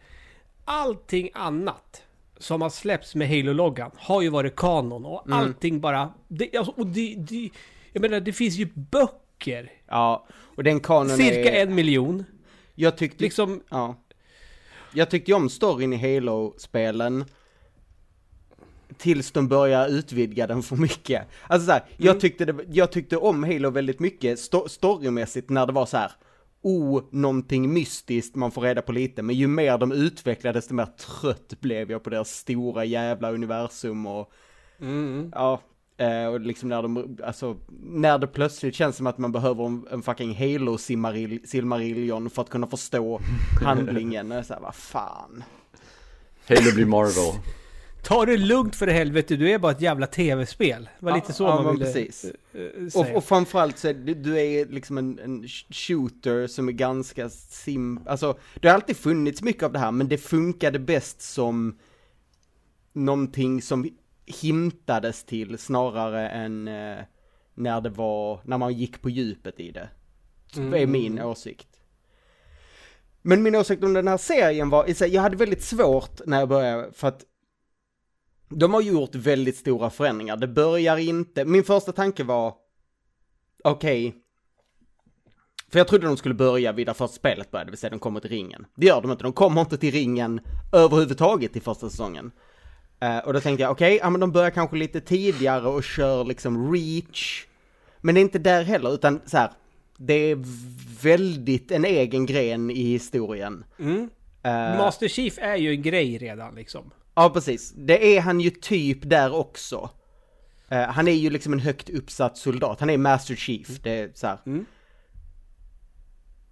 allting 0.65 1.29
annat 1.33 2.03
som 2.37 2.61
har 2.61 2.69
släppts 2.69 3.15
med 3.15 3.27
Halo-loggan 3.29 3.91
har 3.95 4.21
ju 4.21 4.29
varit 4.29 4.55
kanon 4.55 5.05
och 5.05 5.27
Mm. 5.27 5.39
allting 5.39 5.79
bara... 5.81 6.13
Det, 6.27 6.57
alltså, 6.57 6.73
och 6.77 6.87
det, 6.87 7.15
det, 7.17 7.49
jag 7.91 8.01
menar, 8.01 8.19
det 8.19 8.33
finns 8.33 8.55
ju 8.55 8.67
böcker. 8.73 9.71
ja, 9.87 10.27
och 10.55 10.63
den 10.63 10.79
kanon 10.79 11.17
Cirka 11.17 11.51
är, 11.51 11.63
en 11.67 11.75
miljon. 11.75 12.23
jag 12.75 12.97
tyckte 12.97 13.23
Liksom, 13.23 13.61
Ja. 13.69 13.95
Jag 14.93 15.09
tyckte 15.09 15.33
om 15.33 15.49
storyn 15.49 15.93
i 15.93 16.15
Halo-spelen. 16.15 17.25
Tills 18.97 19.31
de 19.31 19.47
börjar 19.47 19.87
utvidga 19.87 20.47
den 20.47 20.63
för 20.63 20.75
mycket. 20.75 21.27
Alltså 21.47 21.65
så 21.65 21.71
här, 21.71 21.79
Mm. 21.79 21.93
jag, 21.97 22.19
tyckte 22.19 22.45
det, 22.45 22.55
jag 22.71 22.91
tyckte 22.91 23.17
om 23.17 23.43
Halo 23.43 23.69
väldigt 23.69 23.99
mycket 23.99 24.39
sto 24.39 24.69
storymässigt 24.69 25.49
när 25.49 25.65
det 25.65 25.73
var 25.73 25.85
så 25.85 25.97
här. 25.97 26.11
Oh, 26.61 27.03
någonting 27.11 27.73
mystiskt, 27.73 28.35
man 28.35 28.51
får 28.51 28.61
reda 28.61 28.81
på 28.81 28.91
lite. 28.91 29.21
Men 29.21 29.35
ju 29.35 29.47
mer 29.47 29.77
de 29.77 29.91
utvecklades, 29.91 30.63
desto 30.63 30.73
mer 30.73 30.85
trött 30.85 31.53
blev 31.59 31.91
jag 31.91 32.03
på 32.03 32.09
deras 32.09 32.29
stora 32.29 32.85
jävla 32.85 33.31
universum 33.31 34.05
och 34.05 34.31
mm, 34.81 35.31
Ja, 35.35 35.61
eh, 35.97 36.25
och 36.25 36.39
liksom 36.39 36.69
när 36.69 36.81
de, 36.81 37.17
alltså, 37.23 37.57
när 37.83 38.17
det 38.17 38.27
plötsligt 38.27 38.75
känns 38.75 38.95
som 38.95 39.07
att 39.07 39.17
man 39.17 39.31
behöver 39.31 39.65
en, 39.65 39.87
en 39.91 40.01
fucking 40.01 40.35
halo 40.35 40.77
silmarillion 41.45 42.29
för 42.29 42.41
att 42.41 42.49
kunna 42.49 42.67
förstå 42.67 43.21
handlingen. 43.63 44.31
Och 44.31 44.45
så 44.45 44.53
här, 44.53 44.61
vad 44.61 44.75
fan. 44.75 45.43
Halo 46.47 46.73
blir 46.75 46.85
Marvel. 46.85 47.39
Ta 48.03 48.25
det 48.25 48.37
lugnt 48.37 48.75
för 48.75 48.87
helvete, 48.87 49.35
du 49.35 49.51
är 49.51 49.59
bara 49.59 49.71
ett 49.71 49.81
jävla 49.81 50.07
tv-spel. 50.07 50.89
Det 50.99 51.05
var 51.05 51.11
Ja, 51.11 51.15
lite 51.15 51.33
så 51.33 51.43
ja, 51.43 51.61
man 51.63 51.73
ville 51.73 51.85
precis. 51.85 52.25
eh, 52.53 52.61
eh, 52.61 52.85
Och, 52.85 52.91
säga. 52.91 53.17
och 53.17 53.23
framförallt 53.23 53.77
så 53.77 53.87
är 53.87 53.93
du, 53.93 54.13
du 54.13 54.39
är 54.41 54.65
liksom 54.65 54.97
en, 54.97 55.19
en 55.19 55.47
shooter 55.69 56.47
som 56.47 56.67
är 56.67 56.71
ganska 56.71 57.29
sim, 57.29 57.99
alltså 58.05 58.37
det 58.55 58.67
har 58.67 58.75
alltid 58.75 58.97
funnits 58.97 59.41
mycket 59.41 59.63
av 59.63 59.71
det 59.73 59.79
här 59.79 59.91
men 59.91 60.07
det 60.07 60.17
funkade 60.17 60.79
bäst 60.79 61.21
som 61.21 61.77
någonting 62.93 63.61
som 63.61 63.89
hintades 64.25 65.23
till 65.23 65.57
snarare 65.57 66.29
än 66.29 66.67
eh, 66.67 66.97
när 67.53 67.81
det 67.81 67.89
var, 67.89 68.39
när 68.43 68.57
man 68.57 68.73
gick 68.73 69.01
på 69.01 69.09
djupet 69.09 69.59
i 69.59 69.71
det. 69.71 69.89
Mm. 70.57 70.73
är 70.73 70.85
min 70.87 71.19
åsikt. 71.21 71.67
Men 73.21 73.43
min 73.43 73.55
åsikt 73.55 73.83
om 73.83 73.93
den 73.93 74.07
här 74.07 74.17
serien 74.17 74.69
var, 74.69 75.03
jag 75.05 75.21
hade 75.21 75.35
väldigt 75.37 75.63
svårt 75.63 76.21
när 76.25 76.39
jag 76.39 76.49
började, 76.49 76.91
för 76.93 77.07
att 77.07 77.23
de 78.55 78.73
har 78.73 78.81
gjort 78.81 79.15
väldigt 79.15 79.57
stora 79.57 79.89
förändringar. 79.89 80.37
Det 80.37 80.47
börjar 80.47 80.97
inte, 80.97 81.45
min 81.45 81.63
första 81.63 81.91
tanke 81.91 82.23
var, 82.23 82.53
okej, 83.63 84.15
för 85.73 85.79
jag 85.79 85.87
trodde 85.87 86.07
de 86.07 86.17
skulle 86.17 86.35
börja 86.35 86.71
vid 86.71 86.87
där 86.87 86.93
första 86.93 87.15
spelet 87.15 87.51
började, 87.51 87.67
det 87.67 87.71
vill 87.71 87.79
säga 87.79 87.89
de 87.89 87.99
kommer 87.99 88.19
till 88.19 88.29
ringen. 88.29 88.65
Det 88.75 88.85
gör 88.85 89.01
de 89.01 89.11
inte, 89.11 89.23
de 89.23 89.33
kommer 89.33 89.61
inte 89.61 89.77
till 89.77 89.91
ringen 89.93 90.41
överhuvudtaget 90.71 91.55
i 91.55 91.59
första 91.59 91.89
säsongen. 91.89 92.31
Eh, 92.99 93.17
och 93.17 93.33
då 93.33 93.39
tänkte 93.39 93.63
jag, 93.63 93.71
okej, 93.71 93.99
ja 94.01 94.09
men 94.09 94.21
de 94.21 94.31
börjar 94.31 94.49
kanske 94.49 94.75
lite 94.75 95.01
tidigare 95.01 95.67
och 95.67 95.83
kör 95.83 96.25
liksom 96.25 96.73
reach. 96.73 97.45
Men 98.01 98.15
det 98.15 98.21
är 98.21 98.21
inte 98.21 98.39
där 98.39 98.63
heller, 98.63 98.93
utan 98.93 99.21
så 99.25 99.37
här, 99.37 99.51
det 99.97 100.13
är 100.13 100.37
väldigt 101.03 101.71
en 101.71 101.85
egen 101.85 102.25
gren 102.25 102.71
i 102.71 102.83
historien. 102.83 103.65
Mm. 103.79 104.09
Eh, 104.43 104.77
Master 104.77 105.07
Chief 105.07 105.37
är 105.37 105.55
ju 105.55 105.71
en 105.71 105.81
grej 105.81 106.17
redan 106.17 106.55
liksom. 106.55 106.91
Ja, 107.15 107.29
precis. 107.29 107.73
Det 107.75 108.17
är 108.17 108.21
han 108.21 108.39
ju 108.39 108.49
typ 108.49 109.09
där 109.09 109.33
också. 109.33 109.89
Eh, 110.69 110.83
han 110.83 111.07
är 111.07 111.11
ju 111.11 111.29
liksom 111.29 111.53
en 111.53 111.59
högt 111.59 111.89
uppsatt 111.89 112.37
soldat. 112.37 112.79
Han 112.79 112.89
är 112.89 112.97
Master 112.97 113.35
Chief. 113.35 113.67
Det 113.67 113.91
är 113.91 114.11
så 114.13 114.27
här. 114.27 114.39
Mm. 114.45 114.65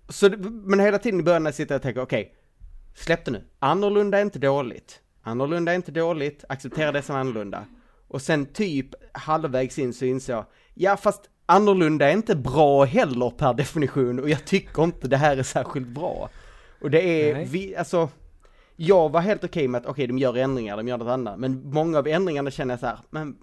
Så, 0.10 0.30
men 0.64 0.80
hela 0.80 0.98
tiden 0.98 1.20
i 1.20 1.24
början 1.24 1.44
när 1.44 1.48
jag 1.48 1.56
sitter 1.56 1.76
och 1.76 1.82
tänker, 1.82 2.02
okej, 2.02 2.34
släpp 2.96 3.26
det 3.26 3.32
nu. 3.32 3.44
Annorlunda 3.60 4.18
är 4.18 4.22
inte 4.22 4.40
dåligt. 4.40 5.00
Annorlunda 5.22 5.72
är 5.72 5.76
inte 5.76 5.92
dåligt. 5.92 6.44
Acceptera 6.50 6.92
det 6.92 7.02
som 7.02 7.16
annorlunda. 7.16 7.66
Och 8.08 8.22
sen 8.22 8.46
typ 8.46 8.88
halvvägs 9.14 9.80
in 9.80 9.94
så 9.94 10.06
inser 10.06 10.34
jag, 10.34 10.46
ja 10.74 10.98
fast 10.98 11.22
annorlunda 11.46 12.10
är 12.10 12.14
inte 12.14 12.36
bra 12.36 12.84
heller 12.84 13.30
per 13.30 13.54
definition 13.54 14.20
och 14.20 14.30
jag 14.30 14.46
tycker 14.46 14.84
inte 14.84 15.08
det 15.08 15.18
här 15.18 15.38
är 15.38 15.44
särskilt 15.44 15.88
bra. 15.88 16.30
Och 16.82 16.92
det 16.92 17.02
är, 17.02 17.34
Nej. 17.34 17.46
vi, 17.46 17.76
alltså, 17.76 18.10
jag 18.84 19.10
var 19.10 19.22
helt 19.22 19.44
okej 19.44 19.68
med 19.68 19.82
att 19.82 19.86
okej, 19.86 20.08
de 20.08 20.18
gör 20.18 20.38
ändringar, 20.38 20.78
de 20.78 20.88
gör 20.88 20.98
något 20.98 21.08
annat. 21.08 21.40
Men 21.40 21.70
många 21.70 21.98
av 21.98 22.08
ändringarna 22.08 22.52
känner 22.52 22.74
jag 22.74 22.80
så 22.80 22.86
här, 22.86 22.98
men 23.10 23.38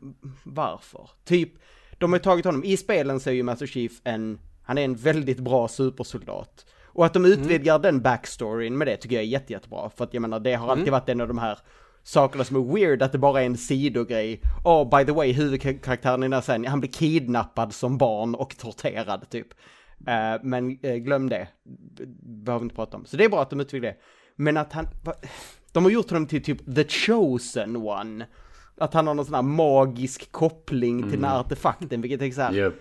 varför? 0.45 1.11
Typ, 1.25 1.53
de 1.99 2.13
har 2.13 2.19
tagit 2.19 2.45
honom, 2.45 2.65
i 2.65 2.77
spelen 2.77 3.21
så 3.21 3.31
är 3.31 3.35
ju 3.35 3.43
Master 3.43 3.67
Chief 3.67 3.93
en, 4.05 4.39
han 4.63 4.79
är 4.79 4.85
en 4.85 4.95
väldigt 4.95 5.39
bra 5.39 5.69
supersoldat. 5.69 6.67
Och 6.85 7.07
att 7.07 7.15
de 7.15 7.25
utvidgar 7.25 7.79
den 7.79 8.01
backstoryn 8.01 8.79
med 8.79 8.87
det 8.87 8.97
tycker 8.97 9.17
jag 9.17 9.23
är 9.23 9.29
jätte, 9.29 9.53
jättebra. 9.53 9.91
För 9.97 10.05
att 10.05 10.15
jag 10.15 10.21
menar, 10.21 10.41
det 10.41 10.55
har 10.55 10.69
alltid 10.69 10.93
varit 10.93 11.09
en 11.09 11.21
av 11.21 11.29
de 11.29 11.39
här 11.39 11.59
sakerna 12.03 12.45
som 12.45 12.57
är 12.57 12.75
weird, 12.75 13.03
att 13.03 13.13
det 13.13 13.19
bara 13.19 13.43
är 13.43 13.47
en 13.47 13.57
sidogrej. 13.57 14.41
Oh, 14.65 14.99
by 14.99 15.05
the 15.05 15.13
way, 15.13 15.33
huvudkaraktären 15.33 16.23
i 16.23 16.25
den 16.25 16.33
här 16.33 16.41
serien, 16.41 16.67
han 16.67 16.81
blir 16.81 16.91
kidnappad 16.91 17.75
som 17.75 17.99
barn 17.99 18.35
och 18.35 18.57
torterad 18.59 19.31
typ. 19.31 19.49
Eh, 20.07 20.43
men 20.43 20.79
eh, 20.83 20.95
glöm 20.95 21.29
det, 21.29 21.49
behöver 22.23 22.65
inte 22.65 22.75
prata 22.75 22.97
om. 22.97 23.05
Så 23.05 23.17
det 23.17 23.25
är 23.25 23.29
bra 23.29 23.43
att 23.43 23.51
de 23.51 23.61
utvidgar 23.61 23.91
det. 23.91 23.97
Men 24.41 24.57
att 24.57 24.73
han, 24.73 24.89
va- 25.05 25.15
de 25.73 25.85
har 25.85 25.91
gjort 25.91 26.11
honom 26.11 26.27
till 26.27 26.43
typ 26.45 26.75
the 26.75 26.85
chosen 26.89 27.77
one. 27.77 28.27
Att 28.79 28.95
han 28.95 29.07
har 29.07 29.15
någon 29.15 29.25
sån 29.25 29.35
här 29.35 29.43
magisk 29.43 30.33
koppling 30.33 31.03
till 31.03 31.11
den 31.11 31.19
Mm. 31.19 31.31
här 31.31 31.41
artefakten, 31.41 32.01
vilket 32.01 32.23
är 32.23 32.31
så 32.31 32.41
här, 32.41 32.53
Japp. 32.53 32.75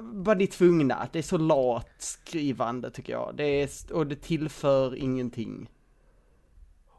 var 0.00 0.34
ni 0.34 0.46
tvungna? 0.46 1.08
Det 1.12 1.18
är 1.18 1.22
så 1.22 1.38
lat 1.38 1.88
skrivande 1.98 2.90
tycker 2.90 3.12
jag. 3.12 3.34
Det 3.36 3.44
är, 3.62 3.68
och 3.92 4.06
det 4.06 4.16
tillför 4.16 4.96
ingenting. 4.96 5.70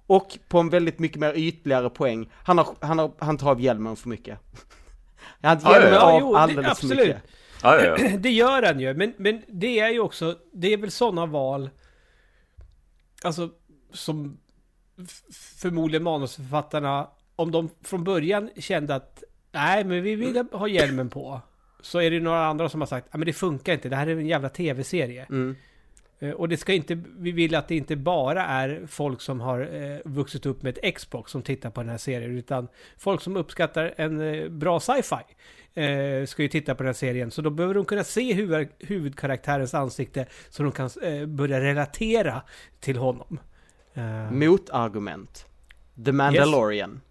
Och 0.07 0.37
på 0.47 0.59
en 0.59 0.69
väldigt 0.69 0.99
mycket 0.99 1.19
mer 1.19 1.33
ytligare 1.37 1.89
poäng, 1.89 2.29
han, 2.43 2.57
har, 2.57 2.67
han, 2.81 2.99
har, 2.99 3.11
han 3.17 3.37
tar 3.37 3.51
av 3.51 3.61
hjälmen 3.61 3.95
för 3.95 4.09
mycket. 4.09 4.39
Han 5.41 5.59
ja, 5.63 5.73
hjälmer 5.73 5.91
ja. 5.91 6.01
av 6.13 6.19
jo, 6.19 6.33
det- 6.33 6.39
alldeles 6.39 6.65
för 6.65 6.71
absolut. 6.71 6.99
mycket. 7.07 7.21
Ja, 7.63 7.83
ja. 7.85 7.97
Det 8.17 8.31
gör 8.31 8.63
han 8.63 8.79
ju, 8.79 8.93
men, 8.93 9.13
men 9.17 9.41
det 9.47 9.79
är 9.79 9.89
ju 9.89 9.99
också, 9.99 10.35
det 10.53 10.73
är 10.73 10.77
väl 10.77 10.91
sådana 10.91 11.25
val, 11.25 11.69
alltså 13.23 13.49
som 13.91 14.37
förmodligen 15.57 16.03
manusförfattarna, 16.03 17.07
om 17.35 17.51
de 17.51 17.69
från 17.81 18.03
början 18.03 18.49
kände 18.57 18.95
att 18.95 19.23
nej, 19.51 19.83
men 19.83 20.03
vi 20.03 20.15
vill 20.15 20.45
ha 20.51 20.67
hjälmen 20.77 21.09
på, 21.09 21.41
så 21.81 22.01
är 22.01 22.11
det 22.11 22.19
några 22.19 22.45
andra 22.45 22.69
som 22.69 22.81
har 22.81 22.85
sagt, 22.87 23.07
ja 23.11 23.17
men 23.17 23.25
det 23.25 23.33
funkar 23.33 23.73
inte, 23.73 23.89
det 23.89 23.95
här 23.95 24.07
är 24.07 24.17
en 24.17 24.27
jävla 24.27 24.49
tv-serie. 24.49 25.25
Mm. 25.29 25.55
Eh, 26.19 26.31
Och 26.31 26.49
det 26.49 26.57
ska 26.57 26.73
inte, 26.73 27.03
vi 27.17 27.31
vill 27.31 27.55
att 27.55 27.67
det 27.67 27.75
inte 27.75 27.95
bara 27.95 28.45
är 28.45 28.83
folk 28.87 29.21
som 29.21 29.41
har 29.41 29.59
eh, 29.61 29.99
vuxit 30.05 30.45
upp 30.45 30.63
med 30.63 30.77
ett 30.77 30.95
Xbox 30.95 31.31
som 31.31 31.41
tittar 31.41 31.69
på 31.69 31.81
den 31.81 31.89
här 31.89 31.97
serien, 31.97 32.37
utan 32.37 32.67
folk 32.97 33.21
som 33.21 33.37
uppskattar 33.37 33.93
en 33.97 34.21
eh, 34.21 34.49
bra 34.49 34.79
sci-fi 34.79 35.23
eh, 35.75 36.25
ska 36.25 36.41
ju 36.41 36.47
titta 36.47 36.75
på 36.75 36.83
den 36.83 36.87
här 36.87 36.93
serien. 36.93 37.31
Så 37.31 37.41
då 37.41 37.49
behöver 37.49 37.73
de 37.73 37.85
kunna 37.85 38.03
se 38.03 38.33
huvud, 38.33 38.67
huvudkaraktärens 38.79 39.73
ansikte 39.73 40.25
så 40.49 40.63
de 40.63 40.71
kan 40.71 40.89
eh, 41.01 41.25
börja 41.25 41.61
relatera 41.61 42.41
till 42.79 42.97
honom. 42.97 43.39
Eh, 43.93 44.31
Motargument. 44.31 45.45
The 46.05 46.11
Mandalorian. 46.11 47.01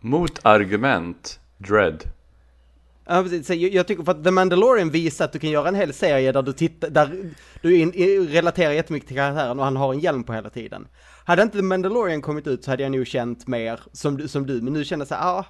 Motargument, 0.00 1.40
Dread. 1.58 2.02
Jag, 3.06 3.86
tycker 3.86 4.02
för 4.02 4.12
att 4.12 4.24
The 4.24 4.30
Mandalorian 4.30 4.90
visar 4.90 5.24
att 5.24 5.32
du 5.32 5.38
kan 5.38 5.50
göra 5.50 5.68
en 5.68 5.74
hel 5.74 5.92
serie 5.92 6.32
där 6.32 6.42
du 6.42 6.52
tittar, 6.52 6.90
där 6.90 7.30
du 7.62 7.76
in, 7.76 7.94
i, 7.94 8.18
relaterar 8.18 8.72
jättemycket 8.72 9.06
till 9.08 9.16
karaktären 9.16 9.58
och 9.58 9.64
han 9.64 9.76
har 9.76 9.92
en 9.92 9.98
hjälm 10.00 10.24
på 10.24 10.32
hela 10.32 10.50
tiden. 10.50 10.88
Hade 11.24 11.42
inte 11.42 11.56
The 11.56 11.62
Mandalorian 11.62 12.22
kommit 12.22 12.46
ut 12.46 12.64
så 12.64 12.70
hade 12.70 12.82
jag 12.82 12.92
nog 12.92 13.06
känt 13.06 13.46
mer 13.46 13.80
som, 13.92 14.16
du- 14.16 14.28
som 14.28 14.46
du, 14.46 14.62
men 14.62 14.72
nu 14.72 14.84
känner 14.84 15.00
jag 15.00 15.08
så 15.08 15.14
här, 15.14 15.22
ja. 15.26 15.44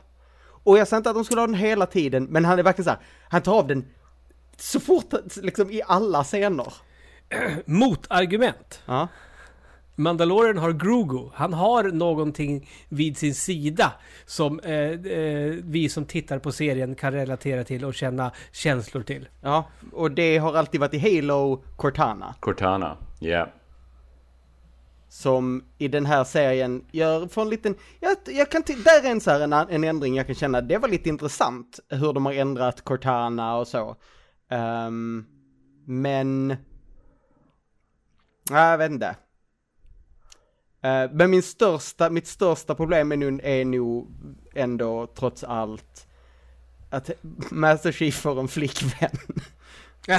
Och 0.62 0.79
jag 0.79 0.88
sa 0.88 0.97
inte 0.97 1.11
att 1.11 1.16
de 1.16 1.25
skulle 1.25 1.40
ha 1.40 1.47
den 1.47 1.57
hela 1.57 1.87
tiden, 1.87 2.25
men 2.25 2.44
han 2.44 2.59
är 2.59 2.62
verkligen 2.62 2.85
så 2.85 2.90
här, 2.90 3.01
han 3.29 3.42
tar 3.42 3.59
av 3.59 3.66
den 3.66 3.85
så 4.57 4.81
fort, 4.81 5.12
liksom 5.37 5.71
i 5.71 5.83
alla 5.87 6.25
scener. 6.25 6.73
motargument. 7.66 8.83
Ja. 8.87 9.09
Mandalorian 9.94 10.59
har 10.59 10.73
Grogu. 10.73 11.31
Han 11.35 11.53
har 11.53 11.85
någonting 11.85 12.71
vid 12.88 13.18
sin 13.18 13.35
sida 13.35 13.92
som 14.27 14.61
eh, 14.61 14.73
eh, 14.73 15.55
vi 15.64 15.88
som 15.88 16.05
tittar 16.05 16.38
på 16.38 16.53
serien 16.53 16.94
kan 16.94 17.12
relatera 17.12 17.64
till 17.64 17.85
och 17.85 17.94
känna 17.94 18.33
känslor 18.53 19.03
till. 19.03 19.29
Ja, 19.40 19.64
och 19.92 20.11
det 20.11 20.38
har 20.38 20.55
alltid 20.55 20.81
varit 20.81 20.94
i 20.94 20.99
Halo 20.99 21.62
Cortana. 21.77 22.35
Cortana. 22.40 22.97
Ja 23.18 23.49
som 25.09 25.64
i 25.79 25.88
den 25.88 26.07
här 26.07 26.25
serien 26.25 26.85
gör 26.92 27.29
för 27.29 27.42
en 27.42 27.51
liten, 27.51 27.75
jag, 28.01 28.16
jag 28.27 28.51
kan, 28.51 28.62
till, 28.62 28.83
där 28.83 29.05
är 29.05 29.11
en 29.11 29.21
så 29.21 29.31
här 29.31 29.40
en, 29.40 29.53
en 29.53 29.85
ändring 29.85 30.16
jag 30.16 30.27
kan 30.27 30.35
känna, 30.35 30.61
det 30.61 30.79
var 30.79 30.88
lite 30.88 31.09
intressant 31.09 31.81
hur 31.88 32.12
de 32.12 32.27
har 32.27 32.33
ändrat 32.33 32.85
Cortana 32.85 33.57
och 33.57 33.68
så. 33.68 33.97
Um, 34.51 35.27
men, 35.87 36.49
nej, 38.51 38.71
jag 38.71 38.79
vet 38.79 38.90
inte. 38.90 39.16
Uh, 40.85 41.12
men 41.12 41.31
min 41.31 41.42
största, 41.42 42.11
mitt 42.11 42.27
största 42.27 42.75
problem 42.75 43.12
är 43.12 43.16
nog, 43.16 43.40
är 43.42 43.64
nog 43.64 44.09
ändå 44.55 45.07
trots 45.07 45.44
allt 45.44 46.07
att 46.90 47.11
Master 47.51 47.92
Chief 47.92 48.14
får 48.14 48.40
en 48.40 48.49
flickvän. 48.49 49.18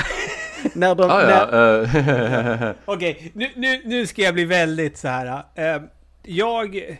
när 0.73 0.95
de, 0.95 1.10
Ah, 1.10 1.21
när, 1.21 1.58
ja. 1.58 2.67
eh, 2.67 2.75
Okej, 2.86 3.32
nu, 3.34 3.49
nu, 3.55 3.82
nu 3.86 4.08
ska 4.08 4.21
jag 4.21 4.34
bli 4.34 4.45
väldigt 4.45 4.97
så 4.97 5.08
här. 5.08 5.43
Eh, 5.55 5.82
jag... 6.23 6.97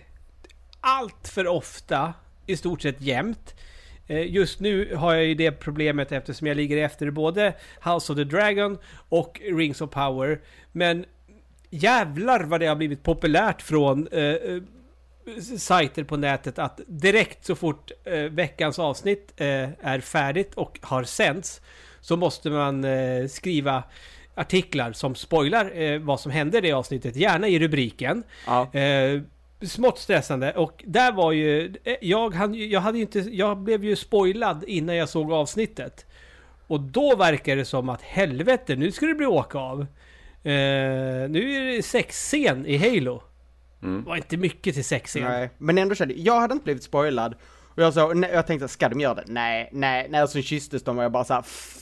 Allt 0.82 1.28
för 1.28 1.48
ofta, 1.48 2.14
i 2.46 2.58
stort 2.58 2.82
sett 2.82 3.02
jämt. 3.02 3.56
Eh, 4.08 4.32
just 4.32 4.60
nu 4.60 4.96
har 4.96 5.14
jag 5.14 5.26
ju 5.26 5.36
det 5.36 5.52
problemet 5.52 6.12
eftersom 6.12 6.48
jag 6.48 6.58
ligger 6.58 6.78
efter 6.78 7.12
både 7.12 7.54
House 7.84 8.12
of 8.12 8.18
the 8.18 8.24
Dragon 8.24 8.78
och 9.10 9.42
Rings 9.44 9.82
of 9.82 9.90
Power. 9.90 10.40
Men 10.72 11.06
jävlar 11.70 12.44
vad 12.44 12.60
det 12.60 12.68
har 12.68 12.76
blivit 12.76 13.04
populärt 13.04 13.62
från 13.62 14.08
eh, 14.08 14.36
sajter 15.58 16.04
på 16.04 16.18
nätet 16.18 16.60
att 16.60 16.82
direkt 16.88 17.46
så 17.46 17.56
fort 17.56 17.92
eh, 18.04 18.20
veckans 18.20 18.80
avsnitt 18.80 19.34
eh, 19.38 19.70
är 19.82 20.00
färdigt 20.00 20.54
och 20.56 20.80
har 20.82 21.04
sänts 21.04 21.62
så 22.02 22.18
måste 22.18 22.50
man 22.50 22.84
eh, 22.84 23.28
skriva 23.28 23.84
artiklar 24.36 24.92
som 24.94 25.16
spoilar 25.16 25.82
eh, 25.82 26.00
vad 26.00 26.20
som 26.20 26.32
hände 26.32 26.58
i 26.58 26.62
det 26.62 26.72
avsnittet, 26.72 27.16
gärna 27.16 27.48
i 27.48 27.60
rubriken. 27.60 28.24
ja. 28.48 28.74
Eh, 28.74 29.22
smått 29.62 30.00
stressande 30.00 30.52
och 30.52 30.84
där 30.88 31.12
var 31.12 31.32
ju, 31.32 31.74
jag, 32.02 32.34
hann, 32.34 32.54
ju- 32.54 32.68
jag 32.68 32.82
hade 32.82 32.98
ju 32.98 33.02
inte, 33.02 33.20
jag 33.20 33.58
blev 33.58 33.84
ju 33.84 33.96
spoilad 33.96 34.64
innan 34.68 34.96
jag 34.96 35.10
såg 35.10 35.32
avsnittet. 35.34 36.06
Och 36.68 36.80
då 36.80 37.16
verkar 37.16 37.56
det 37.56 37.66
som 37.66 37.90
att 37.90 38.02
helvete, 38.02 38.76
nu 38.76 38.92
ska 38.92 39.06
det 39.06 39.14
bli 39.16 39.26
åka 39.26 39.58
av. 39.58 39.82
Eh, 40.44 41.30
nu 41.30 41.54
är 41.54 41.76
det 41.76 41.84
sexscen 41.84 42.66
i 42.66 42.78
Halo. 42.78 43.24
Mm. 43.84 44.02
Det 44.04 44.10
var 44.10 44.16
inte 44.16 44.38
mycket 44.38 44.74
till 44.76 44.84
sexscen. 44.86 45.24
Nej, 45.24 45.50
men 45.58 45.78
ändå 45.78 45.96
kände 45.96 46.14
jag, 46.14 46.26
jag 46.36 46.42
hade 46.42 46.54
inte 46.54 46.64
blivit 46.64 46.84
spoilad. 46.84 47.36
Och 47.76 47.84
jag, 47.84 47.94
så, 47.94 48.24
jag 48.34 48.48
tänkte, 48.48 48.68
ska 48.68 48.90
de 48.90 49.00
göra 49.00 49.14
det? 49.16 49.24
Nej, 49.28 49.70
nej, 49.74 50.08
nej, 50.10 50.28
så 50.28 50.42
kysstes 50.42 50.84
de 50.84 50.98
och 50.98 51.04
jag 51.04 51.12
bara 51.12 51.24
så 51.24 51.34
här, 51.34 51.42
"Pff, 51.42 51.76
n- 51.78 51.82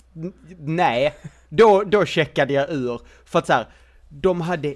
nej. 0.58 1.14
Då, 1.50 1.84
då 1.84 2.06
checkade 2.06 2.54
jag 2.54 2.70
ur. 2.70 3.02
För 3.26 3.40
att 3.40 3.48
så 3.48 3.54
här, 3.54 3.68
de 4.10 4.42
hade 4.42 4.76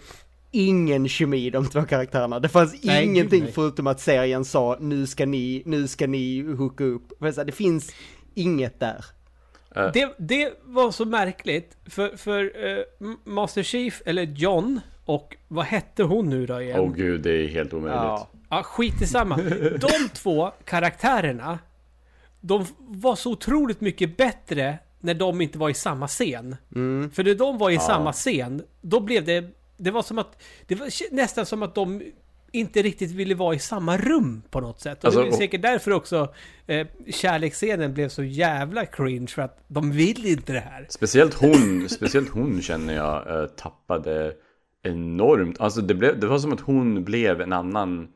ingen 0.51 1.07
kemi 1.07 1.49
de 1.49 1.69
två 1.69 1.81
karaktärerna. 1.81 2.39
Det 2.39 2.49
fanns 2.49 2.83
Nej, 2.83 3.05
ingenting 3.05 3.43
nej. 3.43 3.51
förutom 3.51 3.87
att 3.87 3.99
serien 3.99 4.45
sa, 4.45 4.77
nu 4.79 5.07
ska 5.07 5.25
ni, 5.25 5.63
nu 5.65 5.87
ska 5.87 6.07
ni 6.07 6.41
hooka 6.41 6.83
upp. 6.83 7.13
Det 7.45 7.51
finns 7.51 7.91
inget 8.35 8.79
där. 8.79 9.05
Det, 9.93 10.15
det 10.17 10.53
var 10.63 10.91
så 10.91 11.05
märkligt, 11.05 11.77
för, 11.85 12.17
för 12.17 12.67
eh, 12.67 12.83
Master 13.23 13.63
Chief, 13.63 14.01
eller 14.05 14.23
John, 14.23 14.79
och 15.05 15.37
vad 15.47 15.65
hette 15.65 16.03
hon 16.03 16.29
nu 16.29 16.45
då 16.45 16.61
igen? 16.61 16.79
Åh 16.79 16.93
gud, 16.93 17.21
det 17.21 17.31
är 17.31 17.47
helt 17.47 17.73
omöjligt. 17.73 17.95
Ja. 17.95 18.27
Ja, 18.49 18.63
skit 18.63 19.01
i 19.01 19.07
samma. 19.07 19.37
De 19.79 20.09
två 20.13 20.51
karaktärerna, 20.65 21.59
de 22.41 22.65
var 22.77 23.15
så 23.15 23.31
otroligt 23.31 23.81
mycket 23.81 24.17
bättre 24.17 24.77
när 25.01 25.13
de 25.13 25.41
inte 25.41 25.57
var 25.57 25.69
i 25.69 25.73
samma 25.73 26.07
scen. 26.07 26.55
Mm. 26.75 27.11
För 27.11 27.23
när 27.23 27.35
de 27.35 27.57
var 27.57 27.69
i 27.69 27.73
Ja. 27.73 27.79
samma 27.81 28.13
scen, 28.13 28.63
då 28.81 28.99
blev 28.99 29.25
det... 29.25 29.45
Det 29.77 29.91
var 29.91 30.01
som 30.03 30.17
att... 30.17 30.41
Det 30.67 30.75
var 30.75 31.13
nästan 31.15 31.45
som 31.45 31.63
att 31.63 31.75
de 31.75 32.01
inte 32.53 32.81
riktigt 32.81 33.11
ville 33.11 33.35
vara 33.35 33.55
i 33.55 33.59
samma 33.59 33.97
rum 33.97 34.41
på 34.49 34.61
något 34.61 34.79
sätt. 34.79 34.97
Och 34.99 35.05
Alltså, 35.05 35.21
det 35.21 35.27
är 35.27 35.31
och- 35.31 35.37
säkert 35.37 35.61
därför 35.61 35.91
också 35.91 36.33
eh, 36.67 36.87
kärleksscenen 37.09 37.93
blev 37.93 38.09
så 38.09 38.23
jävla 38.23 38.85
cringe, 38.85 39.27
för 39.27 39.41
att 39.41 39.63
de 39.67 39.91
vill 39.91 40.25
inte 40.25 40.53
det 40.53 40.59
här. 40.59 40.85
Speciellt 40.89 41.33
hon, 41.33 41.85
speciellt 41.89 42.29
hon 42.29 42.61
känner 42.61 42.93
jag 42.95 43.39
eh, 43.41 43.45
tappade 43.47 44.33
enormt. 44.83 45.61
Alltså 45.61 45.81
det, 45.81 45.93
blev, 45.93 46.19
det 46.19 46.27
var 46.27 46.39
som 46.39 46.53
att 46.53 46.59
hon 46.61 47.03
blev 47.03 47.41
en 47.41 47.53
annan 47.53 48.07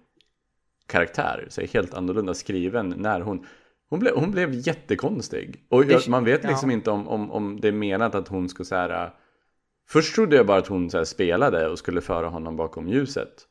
karaktär. 0.87 1.45
Så 1.49 1.61
helt 1.61 1.93
annorlunda 1.93 2.33
skriven 2.33 2.93
när 2.97 3.19
hon... 3.21 3.45
Hon 3.89 3.99
blev, 3.99 4.15
hon 4.15 4.31
blev 4.31 4.53
jättekonstig. 4.53 5.65
Och 5.69 5.85
jag, 5.85 6.09
man 6.09 6.23
vet 6.23 6.43
liksom 6.43 6.69
ja. 6.69 6.73
inte 6.73 6.91
om, 6.91 7.07
om, 7.07 7.31
om 7.31 7.59
det 7.61 7.67
är 7.67 7.71
menat 7.71 8.15
att 8.15 8.27
hon 8.27 8.49
ska 8.49 8.63
så 8.63 8.75
här... 8.75 9.05
äh, 9.05 9.09
Först 9.87 10.15
trodde 10.15 10.35
jag 10.35 10.45
bara 10.45 10.57
att 10.57 10.67
hon 10.67 10.89
så 10.89 10.97
här, 10.97 11.05
spelade 11.05 11.69
och 11.69 11.79
skulle 11.79 12.01
föra 12.01 12.27
honom 12.27 12.55
bakom 12.55 12.87
ljuset. 12.87 13.47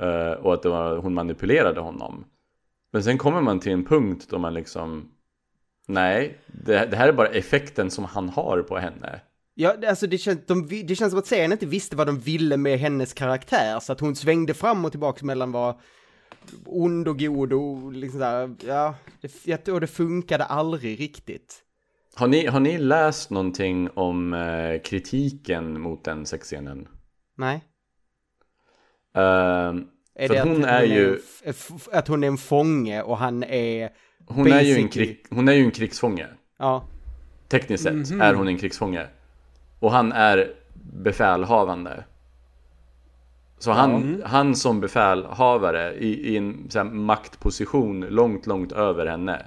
Eh, 0.00 0.32
och 0.32 0.54
att 0.54 0.64
var, 0.64 0.96
hon 0.96 1.14
manipulerade 1.14 1.80
honom. 1.80 2.24
Men 2.92 3.04
sen 3.04 3.18
kommer 3.18 3.40
man 3.40 3.60
till 3.60 3.72
en 3.72 3.84
punkt 3.84 4.26
då 4.30 4.38
man 4.38 4.54
liksom... 4.54 5.12
Nej, 5.88 6.38
det, 6.46 6.86
det 6.86 6.96
här 6.96 7.08
är 7.08 7.12
bara 7.12 7.28
effekten 7.28 7.90
som 7.90 8.04
han 8.04 8.28
har 8.28 8.62
på 8.62 8.78
henne. 8.78 9.20
Ja, 9.54 9.74
alltså 9.88 10.06
det 10.06 10.18
känns, 10.18 10.46
de, 10.46 10.68
det 10.68 10.96
känns 10.96 11.10
som 11.10 11.18
att 11.18 11.26
serien 11.26 11.52
inte 11.52 11.66
visste 11.66 11.96
vad 11.96 12.06
de 12.06 12.18
ville 12.18 12.56
med 12.56 12.78
hennes 12.78 13.12
karaktär, 13.12 13.80
så 13.80 13.92
att 13.92 14.00
hon 14.00 14.16
svängde 14.16 14.54
fram 14.54 14.84
och 14.84 14.90
tillbaka 14.90 15.24
mellan 15.24 15.52
vad 15.52 15.74
ond 16.66 17.08
och 17.08 17.18
god 17.18 17.52
och 17.52 17.92
liksom 17.92 18.20
där, 18.20 18.54
ja, 18.66 18.94
det, 19.20 19.32
jag 19.44 19.64
tror 19.64 19.80
det 19.80 19.86
funkade 19.86 20.44
aldrig 20.44 21.00
riktigt. 21.00 21.62
Har 22.14 22.26
ni, 22.26 22.46
har 22.46 22.60
ni 22.60 22.78
läst 22.78 23.30
någonting 23.30 23.88
om 23.94 24.32
eh, 24.34 24.80
kritiken 24.80 25.80
mot 25.80 26.04
den 26.04 26.26
sexscenen? 26.26 26.88
Nej. 27.36 27.64
Ehm, 29.14 29.86
Är 30.14 30.26
För 30.28 30.34
det 30.34 30.40
att 30.42 30.48
hon 30.48 30.64
att 30.64 30.70
är 30.70 30.82
en 30.82 30.90
ju- 30.90 31.18
f- 31.44 31.88
att 31.92 32.08
hon 32.08 32.24
är 32.24 32.28
en 32.28 32.36
fånge 32.38 33.02
och 33.02 33.16
han 33.18 33.42
är, 33.42 33.90
hon, 34.26 34.46
är 34.46 34.60
ju 34.60 34.74
en 34.76 34.82
Basically. 34.86 35.06
krig, 35.06 35.26
hon 35.30 35.48
är 35.48 35.52
ju 35.52 35.64
en 35.64 35.70
krigsfånge. 35.70 36.26
ja, 36.58 36.84
Tekniskt 37.48 37.82
sett 37.84 38.10
Mhm. 38.10 38.20
är 38.20 38.34
hon 38.34 38.48
en 38.48 38.58
krigsfånge. 38.58 39.06
Och 39.80 39.90
han 39.92 40.12
är 40.12 40.54
befälhavande. 41.04 42.04
Så 43.58 43.70
han, 43.70 44.22
han 44.24 44.56
som 44.56 44.80
befälhavare 44.80 45.94
i, 45.94 46.32
i 46.32 46.36
en 46.36 46.68
här, 46.74 46.84
maktposition 46.84 48.00
långt, 48.00 48.46
långt 48.46 48.72
över 48.72 49.06
henne 49.06 49.46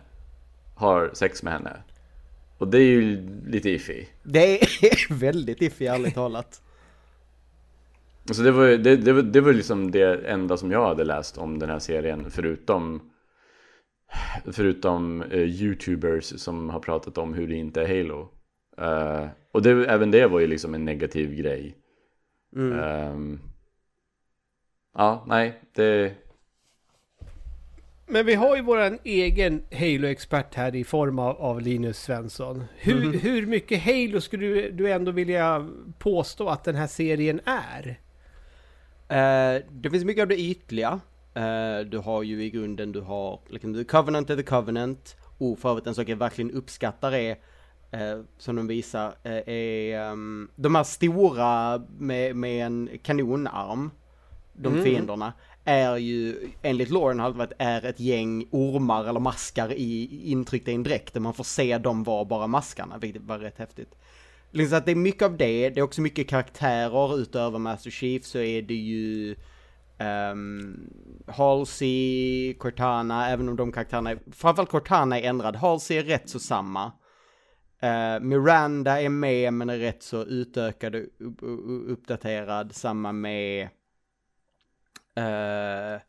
har 0.76 1.10
sex 1.14 1.44
med 1.44 1.54
henne. 1.54 1.78
Och 2.58 2.68
det 2.68 2.78
är 2.78 2.84
ju 2.84 3.30
lite 3.48 3.70
iffy. 3.70 4.06
Det 4.24 4.62
är 4.62 5.14
väldigt 5.20 5.62
iffy 5.62 5.86
ärligt 5.86 6.16
talat. 6.16 6.62
Så 8.32 8.42
det 8.42 8.52
var, 8.52 8.68
det, 8.68 8.96
det, 8.96 9.14
var, 9.14 9.22
det 9.22 9.42
var 9.42 9.54
liksom 9.54 9.92
det 9.92 10.28
enda 10.28 10.58
som 10.58 10.72
jag 10.72 10.88
hade 10.88 11.04
läst 11.04 11.38
om 11.38 11.60
den 11.60 11.70
här 11.70 11.80
serien 11.80 12.32
förutom 12.32 13.02
Förutom 14.52 15.22
eh, 15.22 15.40
youtubers 15.40 16.40
som 16.42 16.70
har 16.70 16.80
pratat 16.80 17.18
om 17.18 17.34
hur 17.34 17.48
det 17.48 17.56
inte 17.56 17.82
är 17.82 17.88
Halo 17.88 18.30
Eh, 18.80 19.28
Och 19.52 19.62
det, 19.62 19.86
även 19.86 20.12
det 20.12 20.28
var 20.28 20.40
ju 20.40 20.48
liksom 20.48 20.74
en 20.74 20.86
negativ 20.86 21.36
grej 21.36 21.76
Mm. 22.56 22.80
Ehm, 22.80 23.40
Ja, 24.94 25.24
nej, 25.28 25.62
det... 25.74 26.14
Men 28.08 28.26
vi 28.26 28.34
har 28.36 28.56
ju 28.56 28.62
våran 28.62 29.00
egen 29.04 29.64
Halo-expert 29.72 30.56
här 30.56 30.76
i 30.76 30.84
form 30.84 31.20
av, 31.20 31.42
av 31.42 31.62
Linus 31.62 31.98
Svensson. 32.04 32.64
Hur, 32.78 33.06
Mhm. 33.06 33.20
hur 33.20 33.46
mycket 33.46 33.84
Halo 33.84 34.22
skulle 34.22 34.46
du, 34.48 34.72
du 34.72 34.92
ändå 34.92 35.12
vilja 35.12 35.70
påstå 36.00 36.48
att 36.50 36.64
den 36.64 36.76
här 36.76 36.88
serien 36.88 37.42
är? 37.46 38.00
Eh, 39.10 39.62
det 39.72 39.90
finns 39.90 40.04
mycket 40.06 40.22
av 40.22 40.28
det 40.28 40.40
ytliga. 40.40 41.00
Eh, 41.34 41.80
du 41.80 41.98
har 41.98 42.24
ju 42.24 42.44
i 42.44 42.50
grunden, 42.50 42.92
du 42.92 43.02
har 43.02 43.40
liksom, 43.50 43.74
The 43.74 43.84
Covenant 43.84 44.30
är 44.30 44.36
The 44.36 44.44
Covenant. 44.44 45.16
Och 45.38 45.60
för 45.60 45.70
övrigt 45.70 45.88
en 45.88 45.96
sak 45.96 46.10
jag 46.10 46.18
verkligen 46.18 46.52
uppskattar 46.52 47.12
är, 47.12 47.32
eh, 47.92 48.22
som 48.38 48.56
de 48.56 48.68
visar, 48.68 49.14
eh, 49.24 49.50
är 49.50 50.00
ehm, 50.00 50.50
de 50.56 50.76
här 50.76 50.84
stora 50.84 51.82
med, 52.00 52.36
med 52.36 52.66
en 52.66 52.90
kanonarm, 53.04 53.92
de 54.60 54.74
Mm. 54.74 54.84
fienderna, 54.84 55.34
är 55.64 55.98
ju 55.98 56.50
enligt 56.62 56.90
Lauren 56.90 57.20
är 57.58 57.86
ett 57.86 58.00
gäng 58.00 58.48
ormar 58.52 59.06
eller 59.06 59.20
maskar 59.20 59.74
i, 59.74 60.22
intryckta 60.32 60.72
i 60.72 60.76
en 60.76 60.84
dräkt 60.84 61.14
där 61.14 61.22
man 61.22 61.34
får 61.34 61.44
se 61.44 61.78
dem 61.78 62.04
vara 62.04 62.26
bara 62.26 62.48
maskarna, 62.48 62.98
vilket 62.98 63.22
var 63.22 63.40
rätt 63.40 63.58
häftigt. 63.58 63.96
Liksom 64.52 64.78
att 64.78 64.86
det 64.86 64.92
är 64.92 64.96
mycket 64.96 65.24
av 65.24 65.38
det, 65.38 65.70
det 65.70 65.80
är 65.80 65.82
också 65.82 66.02
mycket 66.02 66.30
karaktärer 66.30 67.20
utöver 67.20 67.60
Master 67.60 67.92
Chief 67.92 68.26
så 68.26 68.40
är 68.40 68.62
det 68.62 68.74
ju 68.74 69.36
um, 70.32 70.90
Halsey, 71.28 72.54
Cortana, 72.54 73.30
även 73.30 73.50
om 73.50 73.56
de 73.56 73.72
karaktärerna, 73.72 74.12
är, 74.12 74.20
framförallt 74.32 74.70
Cortana 74.70 75.20
är 75.20 75.30
ändrad, 75.30 75.56
Halsey 75.56 75.98
är 75.98 76.04
rätt 76.04 76.30
så 76.30 76.40
samma. 76.40 76.92
Eh, 77.82 78.20
Miranda 78.20 79.02
är 79.02 79.10
med 79.10 79.54
men 79.54 79.70
är 79.70 79.78
rätt 79.78 80.04
så 80.04 80.24
utökad 80.24 80.96
och 80.96 81.02
upp, 81.02 81.38
upp, 81.42 81.90
uppdaterad, 81.90 82.76
samma 82.76 83.12
med 83.12 83.70
eh, 85.20 86.02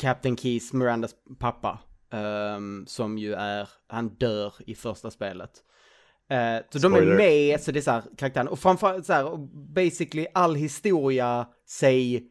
Captain 0.00 0.36
Keys, 0.36 0.72
Mirandas 0.72 1.14
pappa. 1.38 1.78
ehm, 2.10 2.86
som 2.86 3.18
ju 3.18 3.34
är, 3.34 3.68
han 3.86 4.08
dör 4.08 4.54
i 4.66 4.74
första 4.74 5.10
spelet. 5.10 5.50
Eh, 6.30 6.58
så 6.70 6.78
de 6.78 6.94
är 6.94 6.96
Spoiler. 6.96 7.16
med, 7.16 7.60
så 7.60 7.72
det 7.72 7.78
är 7.78 7.80
så 7.80 7.90
här, 7.90 8.02
karaktären. 8.16 8.48
Och 8.48 8.58
framförallt 8.58 9.06
så 9.06 9.12
här, 9.12 9.36
basically 9.74 10.26
all 10.34 10.54
historia, 10.54 11.48
säg 11.66 12.24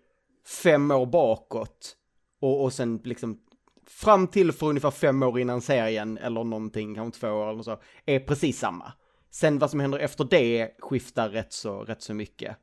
fem 0.64 0.92
år 0.92 1.06
bakåt. 1.06 1.96
Och, 2.42 2.64
och 2.64 2.74
sen 2.74 3.02
liksom 3.04 3.40
fram 3.88 4.28
till 4.28 4.52
för 4.52 4.68
ungefär 4.68 4.92
fem 4.92 5.24
år 5.24 5.40
innan 5.40 5.62
serien, 5.62 6.18
eller 6.18 6.44
någonting, 6.44 6.96
kanske 6.96 7.20
två 7.20 7.28
år 7.30 7.50
eller 7.50 7.64
så, 7.64 7.80
är 8.06 8.20
precis 8.20 8.60
samma. 8.60 8.94
Sen 9.32 9.60
vad 9.60 9.70
som 9.72 9.80
händer 9.80 10.00
efter 10.00 10.24
det 10.24 10.72
skiftar 10.80 11.30
rätt 11.30 11.54
så, 11.54 11.84
rätt 11.84 12.02
så 12.02 12.14
mycket. 12.14 12.58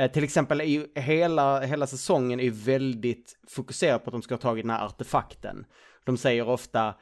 Eh, 0.00 0.10
till 0.10 0.24
exempel 0.24 0.60
är 0.60 0.64
ju 0.64 0.86
hela, 0.94 1.60
hela 1.60 1.86
säsongen 1.86 2.40
är 2.40 2.44
ju 2.44 2.50
väldigt 2.50 3.38
fokuserad 3.48 4.04
på 4.04 4.10
att 4.10 4.12
de 4.12 4.22
ska 4.22 4.34
ha 4.34 4.40
tagit 4.40 4.64
den 4.64 4.70
här 4.70 4.86
artefakten. 4.86 5.64
De 6.04 6.16
säger 6.16 6.48
ofta 6.48 6.94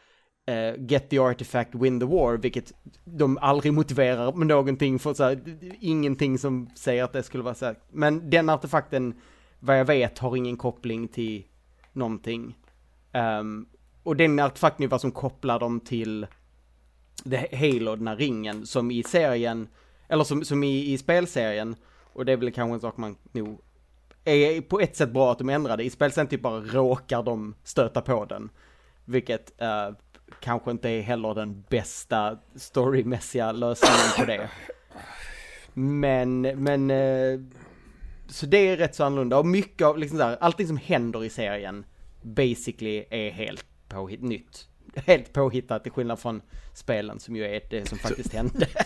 eh, 0.46 0.74
get 0.78 1.10
the 1.10 1.18
artifact, 1.18 1.74
win 1.74 2.00
the 2.00 2.06
war, 2.06 2.36
vilket 2.36 2.72
de 3.04 3.38
aldrig 3.38 3.72
motiverar 3.72 4.32
med 4.32 4.46
någonting 4.46 4.98
för 4.98 5.14
så 5.14 5.24
här, 5.24 5.58
ingenting 5.80 6.38
som 6.38 6.70
säger 6.74 7.04
att 7.04 7.12
det 7.12 7.22
skulle 7.22 7.44
vara 7.44 7.54
så 7.54 7.66
här. 7.66 7.76
Men 7.90 8.30
den 8.30 8.48
artefakten, 8.48 9.14
vad 9.60 9.78
jag 9.78 9.84
vet, 9.84 10.18
har 10.18 10.36
ingen 10.36 10.56
koppling 10.56 11.08
till 11.08 11.44
någonting. 11.92 12.58
Um, 13.40 13.68
och 14.02 14.16
den 14.16 14.38
artefakten 14.38 14.84
är 14.84 14.88
vad 14.88 15.00
som 15.00 15.12
kopplar 15.12 15.58
dem 15.58 15.80
till 15.80 16.26
The 17.30 17.56
Halo, 17.56 17.96
den 17.96 18.08
här 18.08 18.16
ringen, 18.16 18.66
som 18.66 18.90
i 18.90 19.02
serien, 19.02 19.68
eller 20.08 20.24
som, 20.24 20.44
som 20.44 20.64
i, 20.64 20.92
i 20.92 20.98
spelserien, 20.98 21.76
och 22.12 22.24
det 22.24 22.32
är 22.32 22.36
väl 22.36 22.52
kanske 22.52 22.74
en 22.74 22.80
sak 22.80 22.96
man 22.96 23.16
nog 23.32 23.60
är 24.24 24.60
på 24.60 24.80
ett 24.80 24.96
sätt 24.96 25.10
bra 25.10 25.32
att 25.32 25.38
de 25.38 25.48
ändrade. 25.48 25.84
I 25.84 25.90
spelserien 25.90 26.28
typ 26.28 26.42
bara 26.42 26.60
råkar 26.60 27.22
de 27.22 27.54
stöta 27.64 28.00
på 28.00 28.24
den. 28.24 28.50
Vilket 29.04 29.60
eh, 29.60 29.90
kanske 30.40 30.70
inte 30.70 30.88
är 30.88 31.00
heller 31.00 31.34
den 31.34 31.64
bästa 31.68 32.38
storymässiga 32.54 33.52
lösningen 33.52 34.10
på 34.16 34.24
det. 34.24 34.50
Men, 35.74 36.40
men, 36.40 36.90
eh, 36.90 37.40
så 38.28 38.46
det 38.46 38.58
är 38.58 38.76
rätt 38.76 38.94
så 38.94 39.04
annorlunda. 39.04 39.38
Och 39.38 39.46
mycket 39.46 39.86
av, 39.86 39.98
liksom 39.98 40.20
här, 40.20 40.36
allting 40.40 40.66
som 40.66 40.76
händer 40.76 41.24
i 41.24 41.30
serien 41.30 41.84
basically 42.22 43.04
är 43.10 43.30
helt 43.30 43.66
påhitt, 43.88 44.22
nytt. 44.22 44.68
Helt 44.94 45.32
påhittat 45.32 45.82
till 45.82 45.92
skillnad 45.92 46.18
från 46.18 46.42
spelen 46.74 47.20
som 47.20 47.36
ju 47.36 47.44
är 47.44 47.62
det 47.70 47.88
som 47.88 47.98
faktiskt 47.98 48.32
hände. 48.32 48.66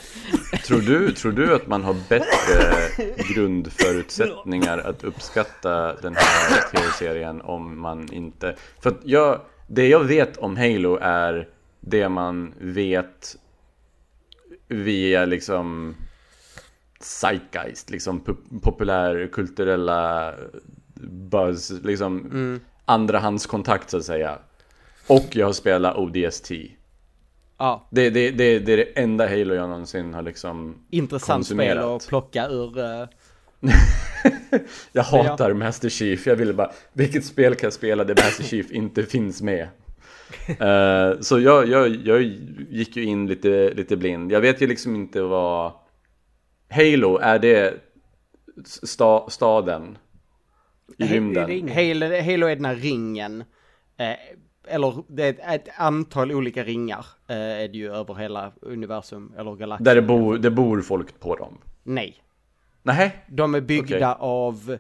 Tror 0.53 0.81
du, 0.81 1.13
tror 1.13 1.33
du 1.33 1.55
att 1.55 1.67
man 1.67 1.85
har 1.85 1.97
bättre 2.09 2.89
grundförutsättningar 3.35 4.79
att 4.79 5.05
uppskatta 5.05 5.95
den 5.95 6.17
här 6.17 6.71
tv-serien 6.71 7.41
om 7.41 7.81
man 7.81 8.13
inte... 8.13 8.57
För 8.81 8.91
att 8.91 9.01
jag, 9.05 9.41
det 9.67 9.89
jag 9.89 10.05
vet 10.05 10.37
om 10.37 10.57
Halo 10.57 10.99
är 11.03 11.49
det 11.81 12.09
man 12.09 12.55
vet 12.59 13.37
via 14.69 15.25
liksom 15.25 15.95
zeitgeist, 17.01 17.91
liksom 17.91 18.21
pu- 18.25 18.61
populärkulturella 18.63 20.35
buzz, 21.31 21.71
liksom 21.85 22.61
andrahandskontakt 22.85 23.91
så 23.91 23.97
att 23.97 24.05
säga. 24.05 24.39
Och 25.07 25.27
jag 25.31 25.47
har 25.47 25.53
spelat 25.53 25.97
ODST. 25.97 26.51
Ja, 27.59 27.89
Det, 27.91 28.11
det, 28.11 28.31
det, 28.31 28.59
det 28.59 28.73
är 28.73 28.77
det 28.77 28.83
enda 29.01 29.29
Halo 29.29 29.55
jag 29.55 29.69
någonsin 29.69 30.15
har 30.15 30.23
liksom 30.23 30.77
intressant 30.91 31.47
spel 31.47 31.57
konsumerat. 31.59 31.85
att 32.03 32.09
plocka 32.09 32.49
ur. 32.49 32.79
eh, 32.79 33.09
Jag 34.93 35.03
hatar 35.03 35.53
Master 35.53 35.89
Chief, 35.89 36.27
jag 36.27 36.37
ville 36.37 36.53
bara 36.53 36.73
Vilket 36.93 37.25
spel 37.25 37.55
kan 37.55 37.67
jag 37.67 37.73
spela 37.73 38.05
där 38.05 38.15
Master 38.15 38.45
Chief 38.45 38.71
inte 38.71 39.03
finns 39.03 39.43
med? 39.43 39.69
Eh, 40.61 41.21
så 41.21 41.41
jag, 41.41 41.69
jag, 41.69 41.89
jag 42.07 42.23
gick 42.71 42.97
ju 42.97 43.05
in 43.05 43.27
lite, 43.27 43.71
lite 43.75 43.97
blind 43.97 44.33
Jag 44.33 44.41
vet 44.41 44.61
ju 44.63 44.67
liksom 44.67 44.95
inte 44.97 45.23
vad 45.23 45.73
Halo, 46.71 47.19
är 47.19 47.39
det 47.39 47.75
sta, 48.65 49.31
staden? 49.31 49.99
I 50.99 51.05
rymden? 51.05 51.69
Halo, 51.69 52.07
Halo 52.23 52.47
är 52.47 52.57
den 52.57 52.65
här 52.65 52.75
ringen. 52.75 53.45
Eh, 53.97 54.07
eller 54.73 55.03
det 55.09 55.23
är 55.25 55.31
ett, 55.31 55.67
ett 55.69 55.75
antal 55.77 56.33
olika 56.33 56.65
ringar. 56.65 57.07
Eh, 57.29 57.37
är 57.37 57.69
det 57.69 57.79
ju 57.79 57.95
över 57.95 58.15
hela 58.15 58.53
universum, 58.63 59.35
eller 59.39 59.55
galaxen. 59.55 59.85
Där 59.85 59.95
det 59.95 60.03
bor, 60.03 60.39
det 60.39 60.51
bor 60.51 60.81
folk 60.83 61.21
på 61.21 61.37
dem? 61.37 61.59
Nej. 61.83 62.17
Nej, 62.83 63.25
De 63.29 63.55
är 63.55 63.61
byggda 63.61 64.15
Okej. 64.15 64.17
av... 64.21 64.79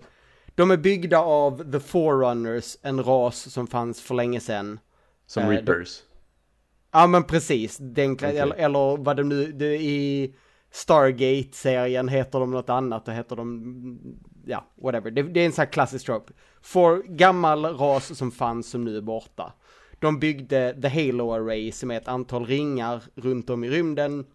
De 0.54 0.70
är 0.70 0.76
byggda 0.76 1.18
av 1.18 1.72
The 1.72 1.80
Forerunners, 1.80 2.76
en 2.82 3.04
ras 3.04 3.52
som 3.52 3.66
fanns 3.66 4.00
för 4.02 4.14
länge 4.14 4.40
sedan. 4.40 4.80
som 5.26 5.42
Eh, 5.42 5.48
Reapers 5.48 6.02
Ja 6.92 7.06
men 7.06 7.24
precis, 7.24 7.76
den, 7.80 8.12
Okej. 8.12 8.38
eller, 8.38 8.54
eller 8.56 8.96
vad 8.96 9.16
de 9.16 9.22
nu, 9.28 9.52
det, 9.52 9.76
i 9.76 10.34
Stargate-serien 10.70 12.08
heter 12.08 12.40
de 12.40 12.50
något 12.50 12.68
annat, 12.68 13.06
då 13.06 13.12
heter 13.12 13.36
de, 13.36 13.98
ja, 14.46 14.64
whatever. 14.82 15.10
Det, 15.10 15.22
det 15.22 15.40
är 15.40 15.46
en 15.46 15.52
sån 15.52 15.62
här 15.62 15.72
klassisk 15.72 16.06
trope. 16.06 16.32
For 16.62 17.02
gammal 17.02 17.64
ras 17.64 18.18
som 18.18 18.30
fanns 18.30 18.70
som 18.70 18.84
nu 18.84 18.96
är 18.96 19.00
borta. 19.00 19.52
De 20.02 20.18
byggde 20.18 20.78
The 20.82 20.88
Halo 20.88 21.32
Array 21.32 21.72
som 21.72 21.90
är 21.90 21.96
ett 21.96 22.08
antal 22.08 22.46
ringar 22.46 23.02
runt 23.14 23.50
om 23.50 23.64
i 23.64 23.70
rymden 23.70 24.26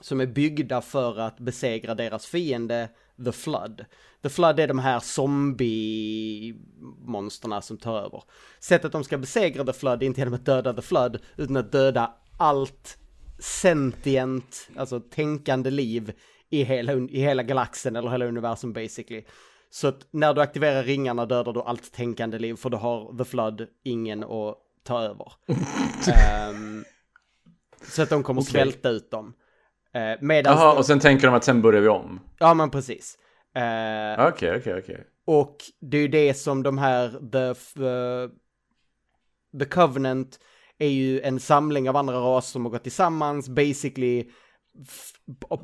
som 0.00 0.20
är 0.20 0.26
byggda 0.26 0.80
för 0.80 1.18
att 1.18 1.40
besegra 1.40 1.94
deras 1.94 2.26
fiende, 2.26 2.88
The 3.24 3.32
Flood. 3.32 3.84
The 4.22 4.28
Flood 4.28 4.60
är 4.60 4.68
de 4.68 4.78
här 4.78 5.00
zombie-monsterna 5.00 7.60
som 7.60 7.78
tar 7.78 7.98
över. 7.98 8.22
Sättet 8.60 8.92
de 8.92 9.04
ska 9.04 9.18
besegra 9.18 9.64
The 9.64 9.72
Flood 9.72 10.02
är 10.02 10.06
inte 10.06 10.20
genom 10.20 10.34
att 10.34 10.46
döda 10.46 10.72
The 10.72 10.82
Flood, 10.82 11.18
utan 11.36 11.56
att 11.56 11.72
döda 11.72 12.14
allt 12.38 12.98
sentient, 13.38 14.68
alltså 14.76 15.00
tänkande 15.00 15.70
liv 15.70 16.12
i 16.50 16.64
hela, 16.64 16.92
i 16.92 17.20
hela 17.20 17.42
galaxen 17.42 17.96
eller 17.96 18.10
hela 18.10 18.26
universum 18.26 18.72
basically. 18.72 19.24
Så 19.70 19.88
att 19.88 20.06
när 20.10 20.34
du 20.34 20.40
aktiverar 20.40 20.82
ringarna 20.82 21.26
dödar 21.26 21.52
du 21.52 21.60
allt 21.60 21.92
tänkande 21.92 22.38
liv 22.38 22.54
för 22.54 22.70
du 22.70 22.76
har 22.76 23.18
The 23.18 23.24
Flood 23.24 23.66
ingen 23.84 24.24
att 24.24 24.63
ta 24.84 25.02
över. 25.02 25.32
Ehm, 26.14 26.84
så 27.82 28.02
att 28.02 28.10
de 28.10 28.22
kommer 28.22 28.40
Okej. 28.40 28.52
svälta 28.52 28.88
ut 28.88 29.10
dem. 29.10 29.34
Uh, 29.96 30.16
medan 30.20 30.56
Jaha, 30.58 30.78
och 30.78 30.86
sen 30.86 31.00
tänker 31.00 31.26
de 31.26 31.34
att 31.34 31.44
sen 31.44 31.62
börjar 31.62 31.80
vi 31.80 31.88
om 31.88 32.20
Ja 32.38 32.54
men 32.54 32.70
precis. 32.70 33.18
Eh, 33.54 34.26
Okej, 34.28 34.56
okej, 34.56 34.78
okej. 34.78 35.06
och 35.26 35.56
det 35.80 35.96
är 35.96 36.00
ju 36.00 36.08
det 36.08 36.34
som 36.34 36.62
de 36.62 36.78
här, 36.78 37.08
the, 37.32 37.54
the 39.58 39.64
Covenant 39.64 40.38
är 40.78 40.88
ju 40.88 41.20
en 41.20 41.40
samling 41.40 41.88
av 41.88 41.96
andra 41.96 42.14
raser 42.16 42.50
som 42.52 42.64
har 42.64 42.72
gått 42.72 42.82
tillsammans, 42.82 43.48
basically 43.48 44.30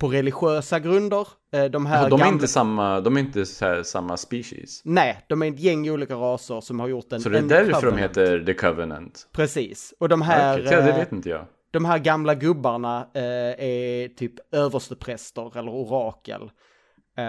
på 0.01 0.09
religiösa 0.09 0.79
grunder. 0.79 1.27
Eh, 1.53 1.65
de 1.65 1.87
här 1.87 1.97
Alltså, 1.97 2.11
de 2.11 2.21
är 2.21 2.25
gamla- 2.25 2.35
inte 2.35 2.49
samma, 2.49 3.01
de 3.01 3.17
är 3.17 3.21
inte 3.21 3.47
samma 3.85 4.17
species. 4.17 4.83
Nej, 4.85 5.25
de 5.29 5.43
är 5.43 5.49
ett 5.49 5.61
gäng 5.61 5.91
olika 5.91 6.15
raser 6.15 6.61
som 6.61 6.81
har 6.81 6.89
gjort 6.89 7.13
en 7.13 7.21
Så 7.21 7.29
det 7.29 7.39
är 7.39 7.43
därför 7.43 7.87
de 7.87 7.97
heter 7.99 8.45
The 8.47 8.55
Covenant. 8.55 9.29
Precis. 9.33 9.95
Och 10.01 10.09
de 10.09 10.23
här, 10.23 10.55
Okej, 10.61 10.65
det 10.71 10.91
eh, 10.91 10.97
vet 10.97 11.13
inte 11.13 11.29
jag. 11.29 11.47
de 11.71 11.85
här 11.85 11.99
gamla 11.99 12.35
gubbarna 12.35 13.07
eh, 13.15 13.23
är 13.65 14.09
typ 14.09 14.33
överstepräster 14.55 15.59
eller 15.59 15.71
orakel. 15.73 16.51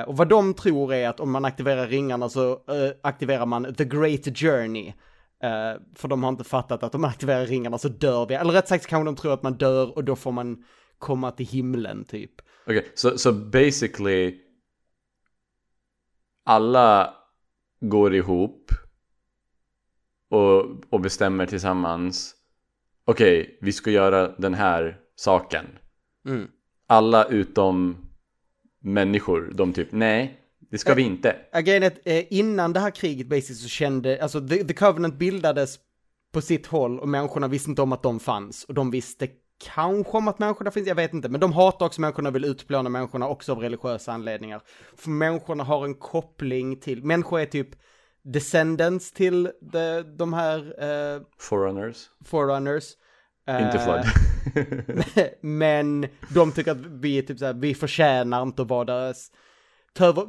Och 0.07 0.17
vad 0.17 0.27
de 0.29 0.53
tror 0.53 0.93
är 0.93 1.09
att 1.09 1.19
om 1.19 1.31
man 1.31 1.45
aktiverar 1.45 1.87
ringarna 1.87 2.29
så 2.29 2.59
aktiverar 3.03 3.45
man 3.45 3.73
the 3.75 3.85
great 3.85 4.37
journey. 4.37 4.93
För 5.95 6.07
de 6.07 6.23
har 6.23 6.29
inte 6.29 6.43
fattat 6.43 6.83
att 6.83 6.95
om 6.95 7.01
man 7.01 7.09
aktiverar 7.09 7.45
ringarna 7.45 7.77
så 7.77 7.87
dör 7.87 8.25
vi. 8.25 8.35
Eller 8.35 8.53
rätt 8.53 8.67
sagt 8.67 8.87
kanske 8.87 9.05
de 9.05 9.15
tror 9.15 9.33
att 9.33 9.43
man 9.43 9.53
dör 9.53 9.95
och 9.97 10.03
då 10.03 10.15
får 10.15 10.31
man 10.31 10.63
komma 11.01 11.31
till 11.31 11.45
himlen 11.45 12.05
typ. 12.05 12.31
Okej, 12.65 12.91
så 12.95 13.17
så 13.17 13.33
basically 13.33 14.39
alla 16.43 17.13
går 17.79 18.15
ihop 18.15 18.71
och, 20.29 20.65
och 20.93 21.01
bestämmer 21.01 21.45
tillsammans. 21.45 22.35
Okej, 23.05 23.57
vi 23.61 23.71
ska 23.71 23.91
göra 23.91 24.27
den 24.27 24.53
här 24.53 24.97
saken. 25.15 25.65
Mm. 26.27 26.47
Alla 26.87 27.25
utom 27.25 27.97
människor, 28.79 29.51
de 29.55 29.73
typ 29.73 29.91
nej, 29.91 30.39
det 30.71 30.77
ska 30.77 30.93
vi 30.93 31.01
inte. 31.01 31.35
Att 31.51 31.67
eh, 32.07 32.33
innan 32.33 32.73
det 32.73 32.79
här 32.79 32.91
kriget 32.91 33.27
basically 33.27 33.55
så 33.55 33.69
kände, 33.69 34.23
alltså 34.23 34.47
the, 34.47 34.63
the 34.63 34.73
Covenant 34.73 35.15
bildades 35.15 35.79
på 36.31 36.41
sitt 36.41 36.67
håll 36.67 36.99
och 36.99 37.09
människorna 37.09 37.47
visste 37.47 37.69
inte 37.69 37.81
om 37.81 37.91
att 37.91 38.03
de 38.03 38.19
fanns. 38.19 38.63
Och 38.63 38.73
de 38.73 38.91
visste 38.91 39.27
kanske 39.65 40.17
om 40.17 40.28
att 40.28 40.39
människorna 40.39 40.71
finns, 40.71 40.88
jag 40.88 40.95
vet 40.95 41.13
inte. 41.13 41.30
Men 41.30 41.41
de 41.41 41.54
hatar 41.54 41.86
också 41.86 42.02
människorna 42.02 42.30
och 42.30 42.36
vill 42.36 42.45
utplåna 42.45 42.89
människorna 42.89 43.28
också 43.28 43.52
av 43.52 43.60
religiösa 43.60 44.12
anledningar. 44.12 44.62
För 44.97 45.10
människorna 45.10 45.63
har 45.63 45.86
en 45.86 45.95
koppling 45.95 46.80
till, 46.80 47.04
människor 47.04 47.39
är 47.39 47.45
typ 47.45 47.69
descendants 48.24 49.12
till 49.12 49.52
de, 49.62 50.04
de 50.17 50.34
här 50.34 50.60
eh, 50.60 51.21
Forerunners, 51.39 52.10
forerunners. 52.26 52.84
Eh, 53.47 53.65
inte 53.65 53.80
flood. 53.80 54.06
men 55.41 56.08
de 56.30 56.52
tycker 56.52 56.71
att 56.71 56.86
vi 56.86 57.17
är 57.17 57.21
typ 57.21 57.39
såhär, 57.39 57.54
vi 57.54 57.76
förtjänar 57.76 58.41
inte 58.41 58.62
att 58.62 58.67
vara 58.67 58.86
deras... 58.86 59.32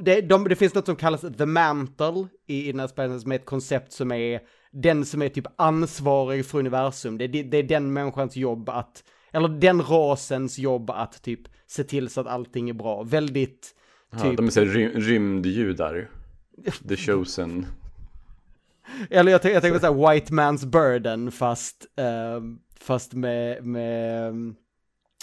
Det, 0.01 0.21
de, 0.21 0.45
det 0.45 0.57
finns 0.57 0.75
något 0.75 0.87
som 0.87 0.97
kallas 0.97 1.21
the 1.21 1.47
mantle 1.47 2.27
i, 2.47 2.69
i 2.69 2.73
den 2.73 2.81
här 2.81 2.87
spelen 2.87 3.21
som 3.21 3.33
är 3.33 3.37
ett 3.37 3.45
koncept 3.45 3.93
som 3.93 4.13
är 4.13 4.41
den 4.73 5.05
som 5.05 5.23
är 5.23 5.29
typ 5.29 5.47
ansvarig 5.57 6.47
för 6.47 6.59
universum. 6.59 7.19
Det, 7.19 7.27
det, 7.27 7.43
det 7.43 7.57
är 7.57 7.63
den 7.63 7.93
människans 7.93 8.37
jobb 8.37 8.69
att, 8.69 9.05
eller 9.33 9.49
den 9.49 9.83
rasens 9.83 10.59
jobb 10.59 10.91
att 10.91 11.23
typ 11.23 11.41
se 11.67 11.85
till 11.85 12.09
så 12.09 12.21
att 12.21 12.27
allting 12.27 12.69
är 12.69 12.75
bra. 12.75 13.03
Väldigt, 13.03 13.75
Ja, 14.11 14.19
typ, 14.19 14.37
de 14.37 14.47
är 14.47 14.51
så 14.51 14.61
här 14.61 14.67
ry- 14.67 15.01
rymdjudar. 15.01 16.11
The 16.89 16.97
chosen. 16.97 17.67
eller 19.11 19.33
jag, 19.33 19.45
jag 19.45 19.63
tänker 19.63 19.79
såhär 19.79 20.13
white 20.13 20.33
man's 20.33 20.67
burden 20.67 21.33
fast, 21.33 21.87
ehm, 21.97 22.59
fast 22.81 23.13
med, 23.13 23.65
med 23.65 24.29
ehm, 24.29 24.55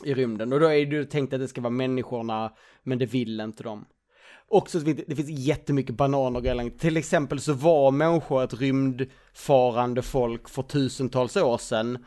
i 0.04 0.14
rymden. 0.14 0.54
Och 0.54 0.60
då 0.60 0.68
är 0.68 0.86
det 0.86 1.06
tänkt 1.06 1.34
att 1.34 1.40
det 1.40 1.48
ska 1.48 1.62
vara 1.62 1.72
människorna, 1.72 2.52
men 2.84 2.98
det 3.00 3.06
vill 3.06 3.40
inte 3.40 3.64
de. 3.64 3.86
Också 4.48 4.80
det, 4.80 5.16
finns 5.16 5.30
jättemycket 5.30 5.96
bananer 5.96 6.40
och 6.40 6.44
grejer. 6.44 6.70
Till 6.70 6.98
exempel 6.98 7.40
så 7.40 7.54
var 7.54 7.92
människor 7.92 8.44
ett 8.44 8.54
rymdfarande 8.62 10.02
folk 10.02 10.50
för 10.50 10.62
tusentals 10.62 11.38
år 11.38 11.58
sedan. 11.58 12.06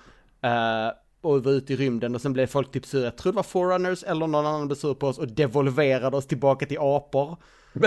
Eh, 1.23 1.31
och 1.31 1.45
var 1.45 1.53
ute 1.53 1.73
i 1.73 1.77
rymden 1.77 2.15
och 2.15 2.21
sen 2.21 2.33
blev 2.33 2.47
folk 2.47 2.73
typ 2.73 2.87
sura. 2.87 3.05
Jag 3.05 3.17
tror 3.17 3.33
det 3.33 3.37
var 3.37 3.43
Forerunners 3.43 4.03
eller 4.03 4.27
någon 4.27 4.47
annan 4.47 4.67
blev 4.67 4.77
sur 4.77 4.95
på 4.95 5.07
oss 5.07 5.19
och 5.19 5.29
devolverade 5.29 6.17
oss 6.17 6.27
tillbaka 6.27 6.67
till 6.67 6.79
apor. 6.81 7.37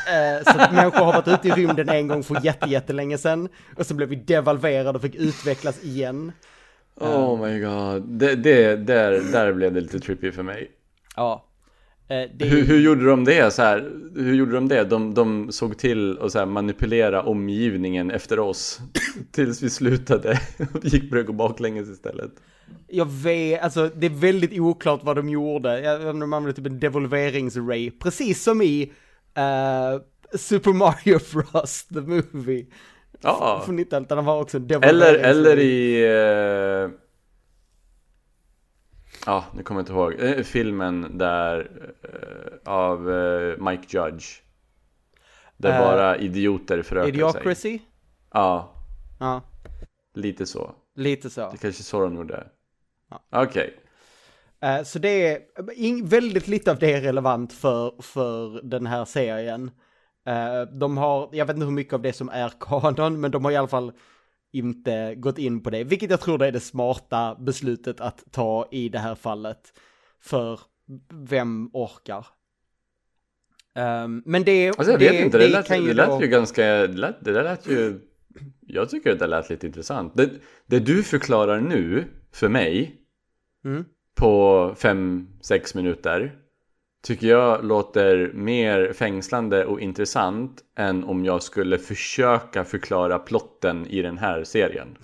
Eh, 0.00 0.44
så 0.44 0.60
att 0.60 0.72
människor 0.72 1.04
har 1.04 1.12
varit 1.12 1.28
ute 1.28 1.48
i 1.48 1.50
rymden 1.50 1.88
en 1.88 2.08
gång 2.08 2.22
för 2.22 2.44
jätte, 2.44 2.68
jättelänge 2.68 3.18
sedan. 3.18 3.48
Och 3.76 3.86
så 3.86 3.94
blev 3.94 4.08
vi 4.08 4.16
devalverade 4.16 4.90
och 4.90 5.02
fick 5.02 5.14
utvecklas 5.14 5.84
igen. 5.84 6.32
Oh 7.00 7.46
my 7.46 7.60
god. 7.60 8.02
Det, 8.02 8.34
det, 8.34 8.76
där, 8.76 9.32
där 9.32 9.52
blev 9.52 9.72
det 9.72 9.80
lite 9.80 10.00
trippy 10.00 10.32
för 10.32 10.42
mig. 10.42 10.70
Ja. 11.16 11.44
Eh, 12.08 12.30
det 12.36 12.44
Hur, 12.44 12.64
hur 12.64 12.80
gjorde 12.80 13.06
de 13.06 13.24
det? 13.24 13.50
Så 13.54 13.62
här, 13.62 13.90
hur 14.14 14.34
gjorde 14.34 14.52
de 14.52 14.68
det? 14.68 14.84
De, 14.84 15.14
de 15.14 15.52
såg 15.52 15.78
till 15.78 16.18
att 16.18 16.32
så 16.32 16.38
här, 16.38 16.46
manipulera 16.46 17.22
omgivningen 17.22 18.10
efter 18.10 18.38
oss 18.38 18.80
tills 19.32 19.62
vi 19.62 19.70
slutade 19.70 20.40
och 20.74 20.84
gick 20.84 21.10
började 21.10 21.26
gå 21.26 21.32
baklänges 21.32 21.88
istället. 21.88 22.32
Jag 22.88 23.06
vet, 23.10 23.62
alltså 23.62 23.90
det 23.96 24.06
är 24.06 24.10
väldigt 24.10 24.60
oklart 24.60 25.00
vad 25.04 25.16
de 25.16 25.28
gjorde. 25.28 25.80
Jag 25.80 25.92
vet 25.92 26.00
inte 26.00 26.10
om 26.10 26.20
de 26.20 26.32
använde 26.32 26.56
typ 26.56 26.66
en 26.66 26.80
devolveringsray. 26.80 27.90
Precis 27.90 28.42
som 28.42 28.62
i 28.62 28.92
eh, 29.34 30.00
Super 30.38 30.72
Mario 30.72 31.18
Bros. 31.32 31.84
The 31.86 32.00
Movie. 32.00 32.66
Ja. 33.20 33.62
Från 33.66 33.78
90-talet, 33.78 34.08
där 34.08 34.16
de 34.16 34.26
har 34.26 34.40
också 34.40 34.56
en 34.56 34.84
Eller, 34.84 35.14
eller 35.14 35.58
i... 35.58 36.02
eh, 36.84 36.90
Ja, 39.26 39.44
nu 39.54 39.62
kommer 39.62 39.80
jag 39.80 39.82
inte 39.82 39.92
ihåg. 39.92 40.14
Eh, 40.38 40.42
Filmen 40.42 41.18
där 41.18 41.70
eh, 42.02 42.72
av 42.72 43.10
eh, 43.10 43.56
Mike 43.58 43.98
Judge. 43.98 44.26
Där 45.56 45.78
bara 45.78 46.16
idioter 46.16 46.82
förökar 46.82 47.06
sig. 47.06 47.14
Idiocracy? 47.14 47.78
Ja, 48.32 48.74
Ja, 49.20 49.42
lite 50.14 50.46
så. 50.46 50.74
lite 50.94 51.30
så. 51.30 51.40
Det 51.50 51.56
kanske 51.56 51.80
är 51.80 51.84
så 51.84 52.00
de 52.00 52.14
gjorde. 52.16 52.46
Ja. 53.10 53.22
Okej. 53.42 53.76
Eh, 54.62 54.82
Så 54.82 54.98
det 54.98 55.26
är, 55.26 56.04
väldigt 56.08 56.48
lite 56.48 56.70
av 56.70 56.78
det 56.78 56.92
är 56.92 57.00
relevant 57.00 57.52
för, 57.52 58.02
för 58.02 58.60
den 58.62 58.86
här 58.86 59.04
serien. 59.04 59.70
Eh, 60.26 60.62
De 60.62 60.98
har, 60.98 61.28
jag 61.32 61.46
vet 61.46 61.56
inte 61.56 61.64
hur 61.66 61.72
mycket 61.72 61.94
av 61.94 62.02
det 62.02 62.12
som 62.12 62.28
är 62.28 62.52
kanon, 62.60 63.20
men 63.20 63.30
de 63.30 63.44
har 63.44 63.52
i 63.52 63.56
alla 63.56 63.68
fall 63.68 63.92
inte 64.52 65.14
gått 65.14 65.38
in 65.38 65.62
på 65.62 65.70
det, 65.70 65.84
vilket 65.84 66.10
jag 66.10 66.20
tror 66.20 66.38
det 66.38 66.46
är 66.46 66.52
det 66.52 66.60
smarta 66.60 67.36
beslutet 67.40 68.00
att 68.00 68.24
ta 68.32 68.68
i 68.70 68.88
det 68.88 68.98
här 68.98 69.14
fallet. 69.14 69.72
För 70.20 70.60
vem 71.12 71.70
orkar? 71.72 72.26
Ehm, 73.74 74.22
men 74.26 74.44
det, 74.44 74.68
Alltså 74.68 74.92
jag 74.92 74.98
vet 74.98 75.24
inte, 75.24 75.38
det, 75.38 75.48
lät, 75.48 75.66
kan 75.66 75.84
det 75.84 75.94
lät 75.94 76.08
då- 76.08 76.20
ju 76.22 76.26
ganska, 76.28 76.62
det, 76.64 76.86
lät, 76.98 77.24
det 77.24 77.32
där 77.32 77.42
lät 77.44 77.66
ju 77.68 78.00
Jag 78.66 78.88
tycker 78.90 79.12
att 79.12 79.18
det 79.18 79.26
lät 79.26 79.50
lite 79.50 79.66
intressant 79.66 80.12
det, 80.16 80.30
det 80.66 80.78
du 80.78 81.02
förklarar 81.02 81.60
nu 81.60 82.04
för 82.32 82.48
mig 82.48 82.99
Mm. 83.64 83.84
På 84.16 84.74
5-6 84.78 85.76
minuter 85.76 86.32
Tycker 87.02 87.26
jag 87.26 87.64
låter 87.64 88.32
mer 88.34 88.92
fängslande 88.92 89.64
och 89.64 89.80
intressant 89.80 90.60
Än 90.76 91.04
om 91.04 91.24
jag 91.24 91.42
skulle 91.42 91.78
försöka 91.78 92.64
förklara 92.64 93.18
plotten 93.18 93.86
i 93.86 94.02
den 94.02 94.18
här 94.18 94.44
serien 94.44 94.96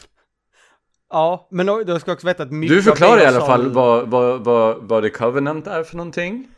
Ja, 1.10 1.48
men 1.50 1.66
du 1.66 2.00
ska 2.00 2.12
också 2.12 2.26
veta 2.26 2.42
att 2.42 2.52
mycket 2.52 2.76
Du 2.76 2.82
förklarar 2.82 3.22
i 3.22 3.24
alla 3.24 3.40
sa 3.40 3.46
fall 3.46 3.72
vad, 3.72 4.08
vad, 4.08 4.44
vad, 4.44 4.76
vad 4.82 5.02
The 5.02 5.10
Covenant 5.10 5.66
är 5.66 5.82
för 5.82 5.96
någonting 5.96 6.48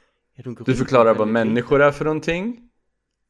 Du 0.65 0.75
förklarar 0.75 1.15
vad 1.15 1.29
människor 1.29 1.83
är 1.83 1.91
för 1.91 2.05
någonting. 2.05 2.69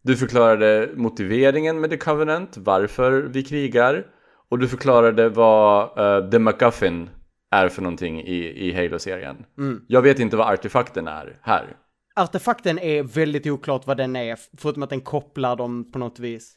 Du 0.03 0.17
förklarade 0.17 0.91
motiveringen 0.97 1.81
med 1.81 1.91
The 1.91 1.97
Covenant, 1.97 2.57
varför 2.57 3.12
vi 3.12 3.43
krigar. 3.43 4.07
Och 4.49 4.59
du 4.59 4.69
förklarade 4.69 5.29
vad 5.29 5.99
uh, 5.99 6.31
The 6.31 6.39
MacGuffin 6.39 7.11
är 7.51 7.68
för 7.68 7.82
någonting 7.82 8.20
i, 8.20 8.68
i 8.68 8.72
Halo-serien. 8.72 9.44
Mm. 9.59 9.84
Jag 9.88 10.03
vet 10.03 10.18
inte 10.18 10.36
vad 10.36 10.53
artefakten 10.53 11.09
är 11.09 11.38
här. 11.42 11.76
Artefakten 12.16 12.78
är 12.78 13.03
väldigt 13.03 13.46
oklart 13.46 13.86
vad 13.86 13.96
den 13.96 14.16
är, 14.16 14.38
förutom 14.59 14.82
att 14.82 14.90
den 14.90 15.01
kopplar 15.01 15.57
dem 15.57 15.92
på 15.92 15.99
något 15.99 16.18
vis 16.18 16.55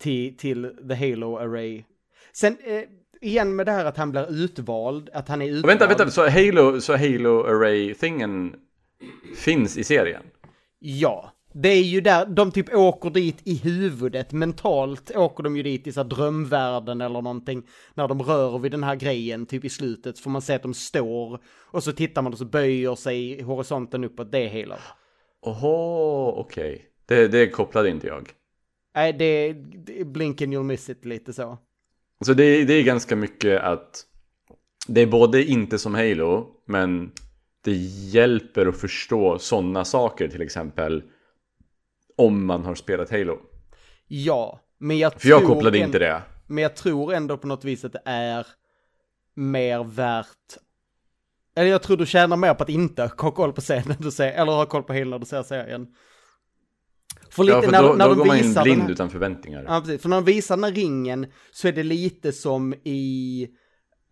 till, 0.00 0.36
till 0.36 0.72
the 0.88 0.94
Halo 0.94 1.36
Array. 1.36 1.84
Sen, 2.32 2.56
eh, 2.64 2.82
igen 3.20 3.56
med 3.56 3.66
det 3.66 3.72
här 3.72 3.84
att 3.84 3.96
han 3.96 4.10
blir 4.10 4.30
utvald, 4.30 5.10
att 5.12 5.28
han 5.28 5.42
är 5.42 5.46
utvald. 5.46 5.66
Vänta, 5.66 5.86
vänta, 5.86 6.10
så 6.10 6.28
Halo, 6.28 6.80
så 6.80 6.96
Halo 6.96 7.44
Array-tingen 7.44 8.54
finns 9.36 9.78
i 9.78 9.84
serien? 9.84 10.22
Ja. 10.78 11.32
Det 11.58 11.68
är 11.68 11.82
ju 11.82 12.00
där, 12.00 12.26
de 12.26 12.52
typ 12.52 12.74
åker 12.74 13.10
dit 13.10 13.36
i 13.44 13.54
huvudet, 13.54 14.32
mentalt 14.32 15.16
åker 15.16 15.42
de 15.44 15.56
ju 15.56 15.62
dit 15.62 15.86
i 15.86 15.92
så 15.92 16.02
drömvärlden 16.02 17.00
eller 17.00 17.22
någonting. 17.22 17.62
När 17.94 18.08
de 18.08 18.22
rör 18.22 18.58
vid 18.58 18.72
den 18.72 18.84
här 18.84 18.96
grejen, 18.96 19.46
typ 19.46 19.64
i 19.64 19.68
slutet, 19.68 20.18
får 20.18 20.30
man 20.30 20.42
se 20.42 20.54
att 20.54 20.62
de 20.62 20.74
står. 20.74 21.40
Och 21.70 21.84
så 21.84 21.92
tittar 21.92 22.22
man 22.22 22.32
och 22.32 22.38
så 22.38 22.44
böjer 22.44 22.94
sig 22.94 23.42
horisonten 23.42 24.04
uppåt, 24.04 24.32
det 24.32 24.38
är 24.38 24.48
Halo. 24.48 24.74
Oho, 25.42 26.40
okej. 26.40 26.84
Det, 27.06 27.28
det 27.28 27.50
kopplade 27.50 27.90
inte 27.90 28.06
jag. 28.06 28.30
Nej, 28.94 29.12
det, 29.12 29.52
det 29.86 30.04
blink 30.04 30.42
and 30.42 30.54
you'll 30.54 30.62
miss 30.62 30.88
it 30.88 31.04
lite 31.04 31.32
så. 31.32 31.58
Så 32.24 32.34
det, 32.34 32.64
det 32.64 32.74
är 32.74 32.82
ganska 32.82 33.16
mycket 33.16 33.60
att 33.62 34.04
det 34.88 35.00
är 35.00 35.06
både 35.06 35.44
inte 35.44 35.78
som 35.78 35.94
Halo, 35.94 36.46
men 36.66 37.12
det 37.64 37.74
hjälper 38.12 38.66
att 38.66 38.80
förstå 38.80 39.38
sådana 39.38 39.84
saker 39.84 40.28
till 40.28 40.42
exempel. 40.42 41.02
Om 42.16 42.46
man 42.46 42.64
har 42.64 42.74
spelat 42.74 43.10
Halo. 43.10 43.38
Ja, 44.08 44.60
men 44.78 44.98
jag 44.98 45.20
För 45.20 45.28
jag 45.28 45.40
tror 45.40 45.54
kopplade 45.54 45.78
en- 45.78 45.84
inte 45.84 45.98
det. 45.98 46.22
Men 46.46 46.62
jag 46.62 46.76
tror 46.76 47.14
ändå 47.14 47.36
på 47.36 47.46
något 47.46 47.64
vis 47.64 47.84
att 47.84 47.92
det 47.92 48.02
är 48.04 48.46
mer 49.34 49.84
värt... 49.84 50.56
Eller 51.56 51.70
jag 51.70 51.82
tror 51.82 51.96
du 51.96 52.06
tjänar 52.06 52.36
mer 52.36 52.54
på 52.54 52.62
att 52.62 52.68
inte 52.68 53.02
ha 53.02 53.08
koll 53.08 53.52
på 53.52 53.62
när 53.68 54.02
du 54.02 54.10
ser, 54.10 54.32
eller 54.32 54.52
ha 54.52 54.66
koll 54.66 54.82
på 54.82 54.92
Halo 54.92 55.10
när 55.10 55.18
du 55.18 55.26
ser 55.26 55.42
serien. 55.42 55.86
För 57.30 57.44
lite 57.44 57.56
Ja, 57.56 57.62
för 57.62 57.70
när, 57.72 57.82
då, 57.82 57.92
när 57.92 58.04
då 58.08 58.14
de 58.14 58.18
går 58.18 58.26
man 58.26 58.36
in 58.36 58.42
visar 58.42 58.62
blind 58.62 58.82
här, 58.82 58.90
utan 58.90 59.10
förväntningar. 59.10 59.64
Ja, 59.68 59.80
precis. 59.80 60.02
För 60.02 60.08
när 60.08 60.16
de 60.16 60.24
visar 60.24 60.56
den 60.56 60.64
här 60.64 60.72
ringen 60.72 61.26
så 61.52 61.68
är 61.68 61.72
det 61.72 61.82
lite 61.82 62.32
som 62.32 62.74
i... 62.84 63.48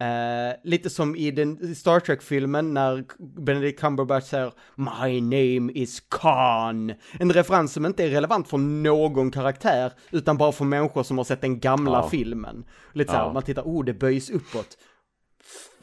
eh, 0.05 0.57
lite 0.65 0.91
som 0.91 1.17
i 1.17 1.31
den 1.31 1.75
Star 1.75 2.01
Trek-filmen 2.01 2.75
när 2.75 3.05
Benedict 3.41 3.81
Cumberbatch 3.81 4.25
säger 4.27 4.53
My 4.77 5.21
name 5.21 5.73
is 5.73 6.01
Khan. 6.11 6.93
En 7.19 7.33
referens 7.33 7.73
som 7.73 7.87
inte 7.87 8.05
är 8.05 8.09
relevant 8.09 8.49
för 8.49 8.59
någon 8.59 9.31
karaktär 9.31 9.93
utan 10.11 10.37
bara 10.37 10.53
för 10.53 10.65
människor 10.65 11.03
som 11.03 11.19
har 11.19 11.25
sett 11.25 11.41
den 11.41 11.61
gamla 11.61 11.93
Ja. 11.99 12.09
filmen. 12.09 12.65
Lite 12.93 13.11
så 13.13 13.17
här, 13.17 13.25
Ja. 13.25 13.33
man 13.33 13.43
tittar, 13.43 13.63
oh 13.63 13.85
det 13.85 13.95
böjs 13.95 14.31
uppåt. 14.31 14.79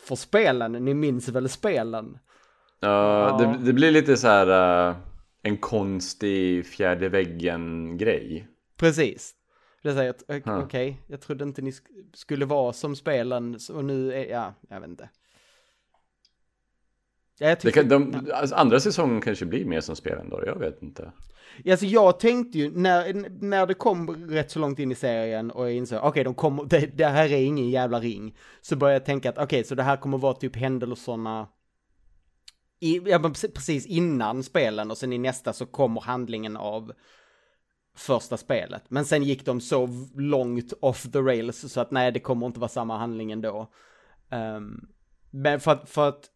För 0.07 0.15
spelen, 0.15 0.71
ni 0.71 0.93
minns 0.93 1.29
väl 1.29 1.49
spelen? 1.49 2.17
Ja, 2.79 3.29
Ja. 3.29 3.37
det, 3.37 3.65
det 3.65 3.73
blir 3.73 3.91
lite 3.91 4.17
så 4.17 4.27
här 4.27 4.87
eh, 4.89 4.95
en 5.43 5.57
konstig 5.57 6.65
fjärde 6.65 7.09
väggen-grej. 7.09 8.47
Precis. 8.77 9.33
Det 9.81 9.93
säger 9.93 10.09
att, 10.09 10.29
eh, 10.29 10.41
Ja. 10.45 10.63
okej, 10.63 11.01
jag 11.07 11.21
trodde 11.21 11.43
inte 11.43 11.61
ni 11.61 11.69
sk- 11.71 12.09
skulle 12.13 12.45
vara 12.45 12.73
som 12.73 12.95
spelen, 12.95 13.59
och 13.73 13.85
nu 13.85 14.13
är, 14.13 14.25
ja, 14.25 14.53
jag 14.69 14.79
vet 14.81 14.89
inte. 14.89 15.09
Ja, 17.39 17.55
kan, 17.55 17.89
de, 17.89 18.27
alltså, 18.33 18.55
andra 18.55 18.79
säsongen 18.79 19.21
kanske 19.21 19.45
blir 19.45 19.65
mer 19.65 19.81
som 19.81 19.95
spelen 19.95 20.29
då, 20.29 20.43
jag 20.45 20.59
vet 20.59 20.81
inte. 20.81 21.11
alltså 21.69 21.85
jag 21.85 22.19
tänkte 22.19 22.57
ju, 22.59 22.71
när, 22.71 23.13
när 23.41 23.65
det 23.65 23.73
kom 23.73 24.29
rätt 24.29 24.51
så 24.51 24.59
långt 24.59 24.79
in 24.79 24.91
i 24.91 24.95
serien 24.95 25.51
och 25.51 25.65
jag 25.65 25.73
insåg, 25.73 25.99
okej, 26.03 26.23
de 26.23 26.33
kommer, 26.33 26.65
det, 26.65 26.97
det 26.97 27.05
här 27.05 27.31
är 27.31 27.37
ingen 27.43 27.69
jävla 27.69 27.99
ring, 27.99 28.37
så 28.61 28.75
började 28.75 28.95
jag 28.95 29.05
tänka 29.05 29.29
att, 29.29 29.37
okej, 29.37 29.63
så 29.63 29.75
det 29.75 29.83
här 29.83 29.97
kommer 29.97 30.17
vara 30.17 30.33
typ 30.33 30.55
händelserna 30.55 31.47
i, 32.79 33.01
ja, 33.05 33.19
precis 33.55 33.85
innan 33.85 34.43
spelen 34.43 34.91
och 34.91 34.97
sen 34.97 35.13
i 35.13 35.17
nästa 35.17 35.53
så 35.53 35.65
kommer 35.65 36.01
handlingen 36.01 36.57
av 36.57 36.91
första 37.95 38.37
spelet. 38.37 38.83
Men 38.87 39.05
sen 39.05 39.23
gick 39.23 39.45
de 39.45 39.61
så 39.61 39.89
långt 40.15 40.73
off 40.81 41.11
the 41.11 41.19
rails 41.19 41.71
så 41.73 41.81
att 41.81 41.91
nej, 41.91 42.11
det 42.11 42.19
kommer 42.19 42.45
inte 42.45 42.59
vara 42.59 42.69
samma 42.69 42.97
handling 42.97 43.31
ändå. 43.31 43.71
Um, 44.29 44.87
men 45.29 45.59
för 45.59 45.71
att, 45.71 45.89
för 45.89 46.09
att 46.09 46.29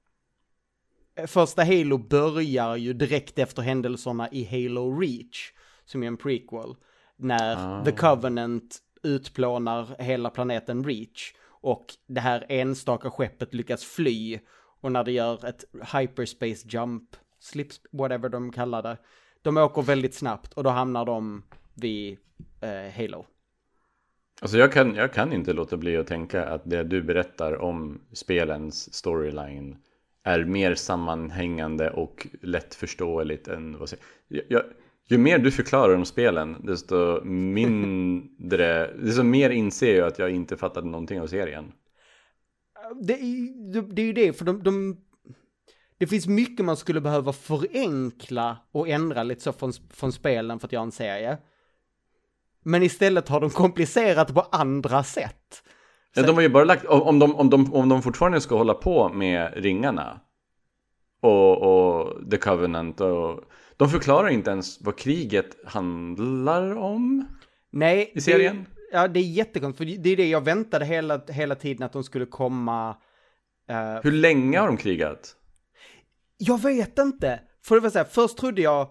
första 1.27 1.63
Halo 1.63 1.97
börjar 1.97 2.75
ju 2.75 2.93
direkt 2.93 3.39
efter 3.39 3.61
händelserna 3.61 4.29
i 4.31 4.43
Halo 4.43 4.99
Reach, 4.99 5.51
som 5.85 6.03
är 6.03 6.07
en 6.07 6.17
prequel, 6.17 6.75
när 7.17 7.55
Ah. 7.57 7.85
The 7.85 7.91
Covenant 7.91 8.77
utplånar 9.03 9.95
hela 9.99 10.29
planeten 10.29 10.83
Reach 10.83 11.33
och 11.47 11.85
det 12.07 12.21
här 12.21 12.45
enstaka 12.49 13.09
skeppet 13.09 13.53
lyckas 13.53 13.83
fly 13.83 14.39
och 14.81 14.91
när 14.91 15.03
det 15.03 15.11
gör 15.11 15.45
ett 15.45 15.65
hyperspace 15.93 16.67
jump, 16.67 17.15
slips, 17.39 17.81
whatever 17.91 18.29
de 18.29 18.51
kallar 18.51 18.83
det, 18.83 18.97
de 19.45 19.57
åker 19.57 19.81
väldigt 19.81 20.13
snabbt 20.13 20.53
och 20.53 20.63
då 20.63 20.69
hamnar 20.69 21.05
de 21.05 21.43
vid 21.73 22.17
eh, 22.61 22.93
Halo. 22.97 23.25
Alltså 24.41 24.57
jag 24.57 24.71
kan, 24.71 24.95
jag 24.95 25.13
kan 25.13 25.33
inte 25.33 25.53
låta 25.53 25.77
bli 25.77 25.97
att 25.97 26.07
tänka 26.07 26.45
att 26.45 26.61
det 26.69 26.83
du 26.83 27.01
berättar 27.01 27.61
om 27.61 28.01
spelens 28.13 28.93
storyline 28.93 29.77
är 30.23 30.45
mer 30.45 30.75
sammanhängande 30.75 31.89
och 31.89 32.27
lättförståeligt 32.41 33.47
än 33.47 33.77
vad 33.79 33.89
jag, 34.27 34.43
jag, 34.47 34.63
Ju 35.07 35.17
mer 35.17 35.39
du 35.39 35.51
förklarar 35.51 35.95
om 35.95 36.05
spelen, 36.05 36.55
desto 36.63 37.23
mindre, 37.23 38.93
desto 38.97 39.23
mer 39.23 39.49
inser 39.49 39.97
jag 39.97 40.07
att 40.07 40.19
jag 40.19 40.31
inte 40.31 40.57
fattade 40.57 40.87
någonting 40.87 41.21
av 41.21 41.27
serien. 41.27 41.71
Det 43.01 43.13
är, 43.13 43.81
det 43.93 44.01
är 44.01 44.05
ju 44.05 44.13
det, 44.13 44.33
för 44.33 44.45
de, 44.45 44.63
de... 44.63 45.01
Det 46.05 46.09
finns 46.09 46.27
mycket 46.27 46.65
man 46.65 46.77
skulle 46.77 47.01
behöva 47.01 47.33
förenkla 47.33 48.57
och 48.71 48.87
ändra 48.89 49.23
lite 49.23 49.41
så 49.41 49.53
från, 49.53 49.73
från 49.93 50.11
spelen 50.11 50.59
för 50.59 50.67
att 50.67 50.71
göra 50.71 50.83
en 50.83 50.91
serie. 50.91 51.37
Men 52.63 52.83
istället 52.83 53.29
har 53.29 53.41
de 53.41 53.49
komplicerat 53.49 54.33
på 54.33 54.41
andra 54.41 55.03
sätt. 55.03 55.63
Ja, 56.15 56.23
de 56.23 56.35
har 56.35 56.41
ju 56.41 56.49
bara 56.49 56.63
lagt, 56.63 56.85
om 56.85 57.19
de, 57.19 57.35
om, 57.35 57.49
de, 57.49 57.73
om 57.73 57.89
de 57.89 58.01
fortfarande 58.01 58.41
ska 58.41 58.57
hålla 58.57 58.73
på 58.73 59.09
med 59.09 59.53
ringarna 59.55 60.19
och, 61.21 61.61
och 61.61 62.31
The 62.31 62.37
Covenant 62.37 63.01
och 63.01 63.43
de 63.77 63.89
förklarar 63.89 64.29
inte 64.29 64.51
ens 64.51 64.81
vad 64.81 64.97
kriget 64.97 65.65
handlar 65.65 66.75
om 66.75 67.27
Nej, 67.71 68.11
i 68.15 68.21
serien. 68.21 68.65
Det, 68.75 68.97
ja, 68.97 69.07
det 69.07 69.19
är 69.19 69.23
jättekonstigt, 69.23 69.77
för 69.77 70.03
det 70.03 70.09
är 70.09 70.17
det 70.17 70.29
jag 70.29 70.41
väntade 70.43 70.85
hela, 70.85 71.21
hela 71.27 71.55
tiden 71.55 71.83
att 71.83 71.93
de 71.93 72.03
skulle 72.03 72.25
komma... 72.25 72.95
eh, 73.69 73.99
Hur 74.03 74.11
länge 74.11 74.59
har 74.59 74.67
de 74.67 74.77
krigat? 74.77 75.35
Jag 76.37 76.61
vet 76.61 76.99
inte. 76.99 77.39
För 77.63 77.75
det 77.75 77.81
var 77.81 77.89
så 77.89 77.97
här, 77.97 78.05
först 78.05 78.37
trodde 78.37 78.61
jag 78.61 78.89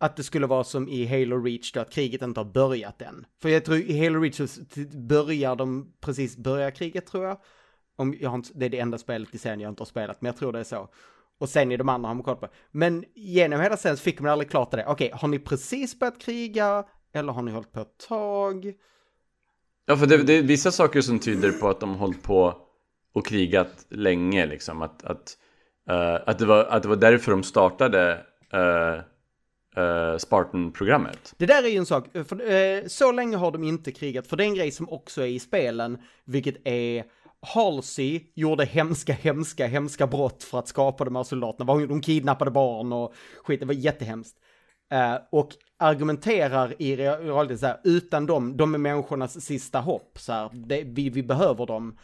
att 0.00 0.16
det 0.16 0.22
skulle 0.22 0.46
vara 0.46 0.64
som 0.64 0.88
i 0.88 1.06
Halo 1.06 1.42
Reach 1.42 1.72
då, 1.72 1.80
att 1.80 1.90
kriget 1.90 2.22
inte 2.22 2.40
har 2.40 2.44
börjat 2.44 3.02
än. 3.02 3.26
För 3.42 3.48
jag 3.48 3.64
tror 3.64 3.78
i 3.78 4.04
Halo 4.04 4.20
Reach 4.20 4.36
så 4.36 4.46
börjar 4.98 5.56
de 5.56 5.92
precis 6.00 6.36
börja 6.36 6.70
kriget 6.70 7.06
tror 7.06 7.24
jag. 7.24 7.38
Om 7.96 8.14
jag 8.20 8.34
inte, 8.34 8.50
det 8.54 8.66
är 8.66 8.70
det 8.70 8.78
enda 8.78 8.98
spelet 8.98 9.34
i 9.34 9.38
serien 9.38 9.60
jag 9.60 9.70
inte 9.70 9.80
har 9.80 9.86
spelat, 9.86 10.22
men 10.22 10.26
jag 10.26 10.36
tror 10.36 10.52
det 10.52 10.60
är 10.60 10.64
så. 10.64 10.88
Och 11.38 11.48
sen 11.48 11.72
i 11.72 11.76
de 11.76 11.88
andra 11.88 12.08
har 12.08 12.14
man 12.14 12.24
koll 12.24 12.36
på. 12.36 12.48
Men 12.70 13.04
genom 13.14 13.60
hela 13.60 13.76
serien 13.76 13.96
så 13.96 14.02
fick 14.02 14.20
man 14.20 14.32
aldrig 14.32 14.50
klart 14.50 14.70
det. 14.70 14.84
Okej, 14.86 15.10
har 15.14 15.28
ni 15.28 15.38
precis 15.38 15.98
börjat 15.98 16.20
kriga? 16.20 16.84
Eller 17.12 17.32
har 17.32 17.42
ni 17.42 17.52
hållit 17.52 17.72
på 17.72 17.80
ett 17.80 17.98
tag? 18.08 18.72
Ja, 19.86 19.96
för 19.96 20.06
det, 20.06 20.22
det 20.22 20.32
är 20.32 20.42
vissa 20.42 20.72
saker 20.72 21.00
som 21.00 21.18
tyder 21.18 21.52
på 21.52 21.68
att 21.68 21.80
de 21.80 21.94
hållit 21.94 22.22
på 22.22 22.56
och 23.12 23.26
krigat 23.26 23.86
länge 23.88 24.46
liksom. 24.46 24.82
Att, 24.82 25.04
att, 25.04 25.36
Eh, 25.88 26.18
att, 26.26 26.38
det, 26.38 26.46
var, 26.46 26.64
att 26.64 26.82
det 26.82 26.88
var 26.88 26.96
därför 26.96 27.30
de 27.30 27.42
startade 27.42 28.24
uh, 28.54 30.16
Spartan-programmet. 30.18 31.34
Det 31.36 31.46
där 31.46 31.62
är 31.62 31.68
ju 31.68 31.76
en 31.76 31.86
sak, 31.86 32.06
för, 32.12 32.52
uh, 32.52 32.86
så 32.86 33.12
länge 33.12 33.36
har 33.36 33.50
de 33.50 33.64
inte 33.64 33.92
krigat, 33.92 34.26
för 34.26 34.36
det 34.36 34.44
är 34.44 34.48
en 34.48 34.54
grej 34.54 34.70
som 34.70 34.88
också 34.88 35.22
är 35.22 35.26
i 35.26 35.38
spelen, 35.38 35.98
vilket 36.24 36.56
är 36.64 37.04
Halsey 37.42 38.20
gjorde 38.34 38.64
hemska, 38.64 39.12
hemska, 39.12 39.66
hemska 39.66 40.06
brott 40.06 40.42
för 40.42 40.58
att 40.58 40.68
skapa 40.68 41.04
de 41.04 41.16
här 41.16 41.22
soldaterna. 41.22 41.86
De 41.86 42.00
kidnappade 42.00 42.50
barn 42.50 42.92
och 42.92 43.14
skit, 43.44 43.60
det 43.60 43.66
var 43.66 43.74
jättehemskt. 43.74 44.36
Uh, 44.94 45.18
och 45.30 45.48
argumenterar 45.78 46.74
i 46.78 46.96
realiteten 46.96 47.58
så 47.58 47.66
här, 47.66 47.80
utan 47.84 48.26
dem, 48.26 48.56
de 48.56 48.74
är 48.74 48.78
människornas 48.78 49.40
sista 49.40 49.80
hopp, 49.80 50.18
så 50.18 50.32
här, 50.32 50.50
det, 50.52 50.82
vi, 50.82 51.10
vi 51.10 51.22
behöver 51.22 51.66
dem. 51.66 51.98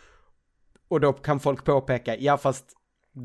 Och 0.89 1.01
då 1.01 1.13
kan 1.13 1.41
folk 1.41 1.65
påpeka, 1.65 2.17
ja 2.17 2.39
fast 2.39 2.73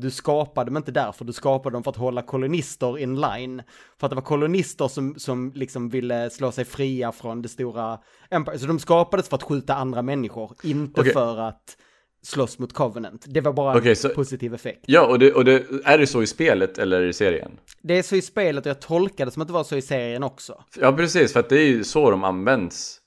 du 0.00 0.10
skapade 0.10 0.70
dem 0.70 0.76
inte 0.76 0.92
därför, 0.92 1.24
du 1.24 1.32
skapade 1.32 1.76
dem 1.76 1.82
för 1.84 1.90
att 1.90 1.96
hålla 1.96 2.22
kolonister 2.22 2.98
in 2.98 3.20
line. 3.20 3.62
För 4.00 4.06
att 4.06 4.10
det 4.10 4.14
var 4.14 4.22
kolonister 4.22 4.88
som, 4.88 5.14
som 5.18 5.52
liksom 5.54 5.88
ville 5.88 6.30
slå 6.30 6.52
sig 6.52 6.64
fria 6.64 7.12
från 7.12 7.42
det 7.42 7.48
stora 7.48 7.98
Empire. 8.30 8.58
Så 8.58 8.66
de 8.66 8.78
skapades 8.78 9.28
för 9.28 9.36
att 9.36 9.42
skjuta 9.42 9.74
andra 9.74 10.02
människor, 10.02 10.54
inte 10.62 11.00
Okej. 11.00 11.12
för 11.12 11.38
att 11.38 11.76
slåss 12.22 12.58
mot 12.58 12.72
Covenant. 12.72 13.24
Det 13.28 13.40
var 13.40 13.52
bara 13.52 13.78
Okej, 13.78 13.90
en 13.90 13.96
så- 13.96 14.08
positiv 14.08 14.54
effekt. 14.54 14.84
Ja, 14.86 15.06
och, 15.06 15.18
det, 15.18 15.32
och 15.32 15.44
det, 15.44 15.64
är 15.84 15.98
det 15.98 16.06
så 16.06 16.22
i 16.22 16.26
spelet 16.26 16.78
eller 16.78 17.02
i 17.02 17.12
serien? 17.12 17.52
Det 17.82 17.98
är 17.98 18.02
så 18.02 18.16
i 18.16 18.22
spelet 18.22 18.66
och 18.66 18.70
jag 18.70 18.80
tolkade 18.80 19.24
det 19.30 19.32
som 19.32 19.42
att 19.42 19.48
det 19.48 19.54
var 19.54 19.64
så 19.64 19.76
i 19.76 19.82
serien 19.82 20.22
också. 20.22 20.64
Ja, 20.80 20.92
precis, 20.92 21.32
för 21.32 21.40
att 21.40 21.48
det 21.48 21.60
är 21.60 21.66
ju 21.66 21.84
så 21.84 22.10
de 22.10 22.24
används. 22.24 22.98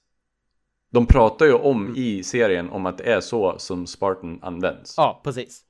De 0.92 1.06
pratar 1.06 1.46
ju 1.46 1.54
om 1.54 1.94
i 1.98 2.24
serien 2.24 2.70
om 2.70 2.86
att 2.86 2.98
det 2.98 3.04
är 3.04 3.22
så 3.22 3.56
som 3.58 3.88
Spartan 3.88 4.40
används. 4.42 4.94
Ja, 4.98 5.22
precis. 5.24 5.62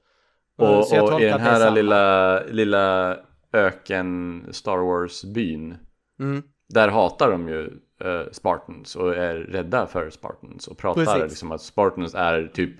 Och 0.57 0.79
och 0.79 1.21
i 1.21 1.25
den 1.25 1.41
här 1.41 1.59
samma. 1.59 1.69
lilla, 1.75 2.43
lilla 2.43 3.17
öken 3.53 4.43
Star 4.51 4.77
Wars-byn. 4.77 5.77
Mm. 6.19 6.43
Där 6.69 6.87
hatar 6.87 7.31
de 7.31 7.47
ju 7.49 7.63
eh, 8.01 8.31
Spartans 8.31 8.95
och 8.95 9.15
är 9.15 9.35
rädda 9.35 9.87
för 9.87 10.09
Spartans. 10.09 10.67
Och 10.67 10.77
pratar 10.77 11.05
Precis. 11.05 11.29
liksom 11.29 11.51
att 11.51 11.61
Spartans 11.61 12.15
är 12.15 12.51
typ 12.53 12.75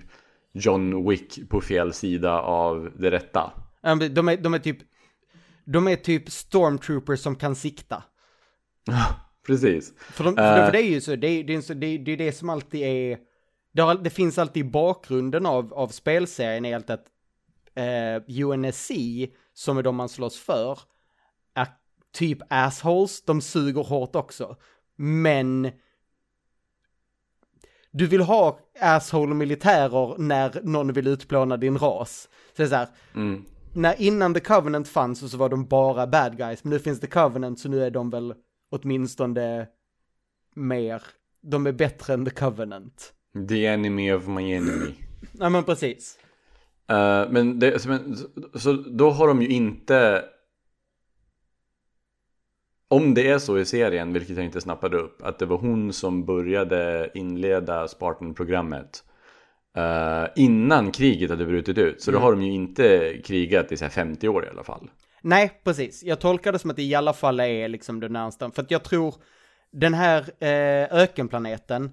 John 0.52 1.08
Wick 1.08 1.48
på 1.48 1.60
fel 1.60 1.92
sida 1.92 2.40
av 2.40 2.90
det 2.98 3.10
rätta. 3.10 3.52
Ja, 3.82 3.94
De 3.94 4.28
är, 4.28 4.36
de 4.36 4.54
är 4.54 4.58
typ, 4.58 4.78
de 5.64 5.88
är 5.88 5.96
typ 5.96 6.30
stormtroopers 6.30 7.20
som 7.20 7.36
kan 7.36 7.54
sikta. 7.54 8.02
Precis. 9.46 9.92
För, 9.98 10.24
de, 10.24 10.36
för, 10.36 10.56
det, 10.56 10.66
för 10.66 10.72
det 10.72 10.82
är 10.82 10.90
ju 10.90 11.00
så, 11.00 11.16
det 11.16 11.26
är 11.26 11.44
det, 11.44 11.74
det, 11.74 11.98
det, 11.98 12.16
det 12.16 12.32
som 12.32 12.50
alltid 12.50 12.82
är, 12.82 13.18
det, 13.72 13.82
har, 13.82 13.94
det 13.94 14.10
finns 14.10 14.38
alltid 14.38 14.66
i 14.66 14.70
bakgrunden 14.70 15.46
av, 15.46 15.74
av 15.74 15.88
spelserien 15.88 16.64
är 16.64 16.74
alltid 16.74 16.94
att 16.94 17.06
eh, 17.76 18.22
UNSC, 18.46 18.90
som 19.52 19.78
är 19.78 19.82
de 19.82 19.96
man 19.96 20.08
slåss 20.08 20.38
för, 20.38 20.78
är 21.54 21.66
typ 22.12 22.38
assholes, 22.50 23.22
de 23.22 23.40
suger 23.40 23.82
hårt 23.82 24.16
också. 24.16 24.56
Men 24.96 25.70
du 27.90 28.06
vill 28.06 28.20
ha 28.20 28.58
asshole 28.80 29.34
militärer 29.34 30.18
när 30.18 30.60
någon 30.62 30.92
vill 30.92 31.06
utplåna 31.06 31.56
din 31.56 31.78
ras. 31.78 32.28
Så 32.48 32.52
det 32.56 32.62
är 32.62 32.68
så 32.68 32.74
här, 32.74 32.88
Mm. 33.14 33.44
när 33.74 34.00
innan 34.02 34.34
The 34.34 34.40
Covenant 34.40 34.88
fanns 34.88 35.30
så 35.30 35.36
var 35.36 35.48
de 35.48 35.66
bara 35.66 36.06
bad 36.06 36.36
guys, 36.36 36.64
men 36.64 36.70
nu 36.72 36.78
finns 36.78 37.00
The 37.00 37.06
Covenant 37.06 37.60
så 37.60 37.68
nu 37.68 37.84
är 37.84 37.90
de 37.90 38.10
väl 38.10 38.34
åtminstone 38.70 39.66
mer, 40.54 41.02
de 41.42 41.66
är 41.66 41.72
bättre 41.72 42.14
än 42.14 42.24
The 42.24 42.30
Covenant. 42.30 43.12
The 43.48 43.66
enemy 43.66 44.12
of 44.12 44.26
my 44.26 44.52
enemy. 44.52 44.94
Ja 45.32 45.48
men 45.48 45.64
precis. 45.64 46.18
Uh, 46.92 47.30
men, 47.30 47.58
det, 47.58 47.82
så, 47.82 47.88
men 47.88 48.16
så, 48.54 48.72
då 48.72 49.10
har 49.10 49.28
de 49.28 49.42
ju 49.42 49.48
inte 49.48 50.24
Om 52.88 53.14
det 53.14 53.30
är 53.30 53.38
så 53.38 53.58
i 53.58 53.64
serien, 53.64 54.12
vilket 54.12 54.36
jag 54.36 54.44
inte 54.44 54.60
snappade 54.60 54.96
upp, 54.96 55.22
att 55.22 55.38
det 55.38 55.46
var 55.46 55.58
hon 55.58 55.92
som 55.92 56.24
började 56.24 57.10
inleda 57.14 57.88
Spartan-programmet 57.88 59.04
uh, 59.78 60.26
innan 60.36 60.92
kriget 60.92 61.30
hade 61.30 61.46
brutit 61.46 61.78
ut. 61.78 62.02
Så 62.02 62.10
då 62.10 62.18
har 62.18 62.32
de 62.32 62.42
ju 62.42 62.52
inte 62.52 63.16
krigat 63.24 63.72
i 63.72 63.76
så 63.76 63.84
här 63.84 63.90
50 63.90 64.28
år 64.28 64.44
i 64.44 64.48
alla 64.48 64.64
fall. 64.64 64.90
Nej, 65.20 65.60
precis. 65.64 66.02
Jag 66.02 66.20
tolkar 66.20 66.52
det 66.52 66.58
som 66.58 66.70
att 66.70 66.76
det 66.76 66.82
i 66.82 66.94
alla 66.94 67.12
fall 67.12 67.40
är 67.40 67.68
liksom 67.68 68.00
det 68.00 68.08
närmsta. 68.08 68.50
För 68.50 68.62
att 68.62 68.70
jag 68.70 68.84
tror 68.84 69.14
den 69.70 69.94
här 69.94 70.20
eh, 70.38 70.98
ökenplaneten, 71.02 71.84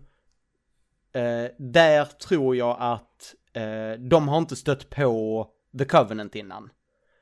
eh, 1.14 1.52
där 1.58 2.06
tror 2.06 2.56
jag 2.56 2.78
att 2.80 3.36
eh, 3.54 4.00
de 4.00 4.28
har 4.28 4.38
inte 4.38 4.56
stött 4.56 4.90
på 4.90 5.48
The 5.78 5.86
Covenant 5.86 6.36
innan. 6.36 6.70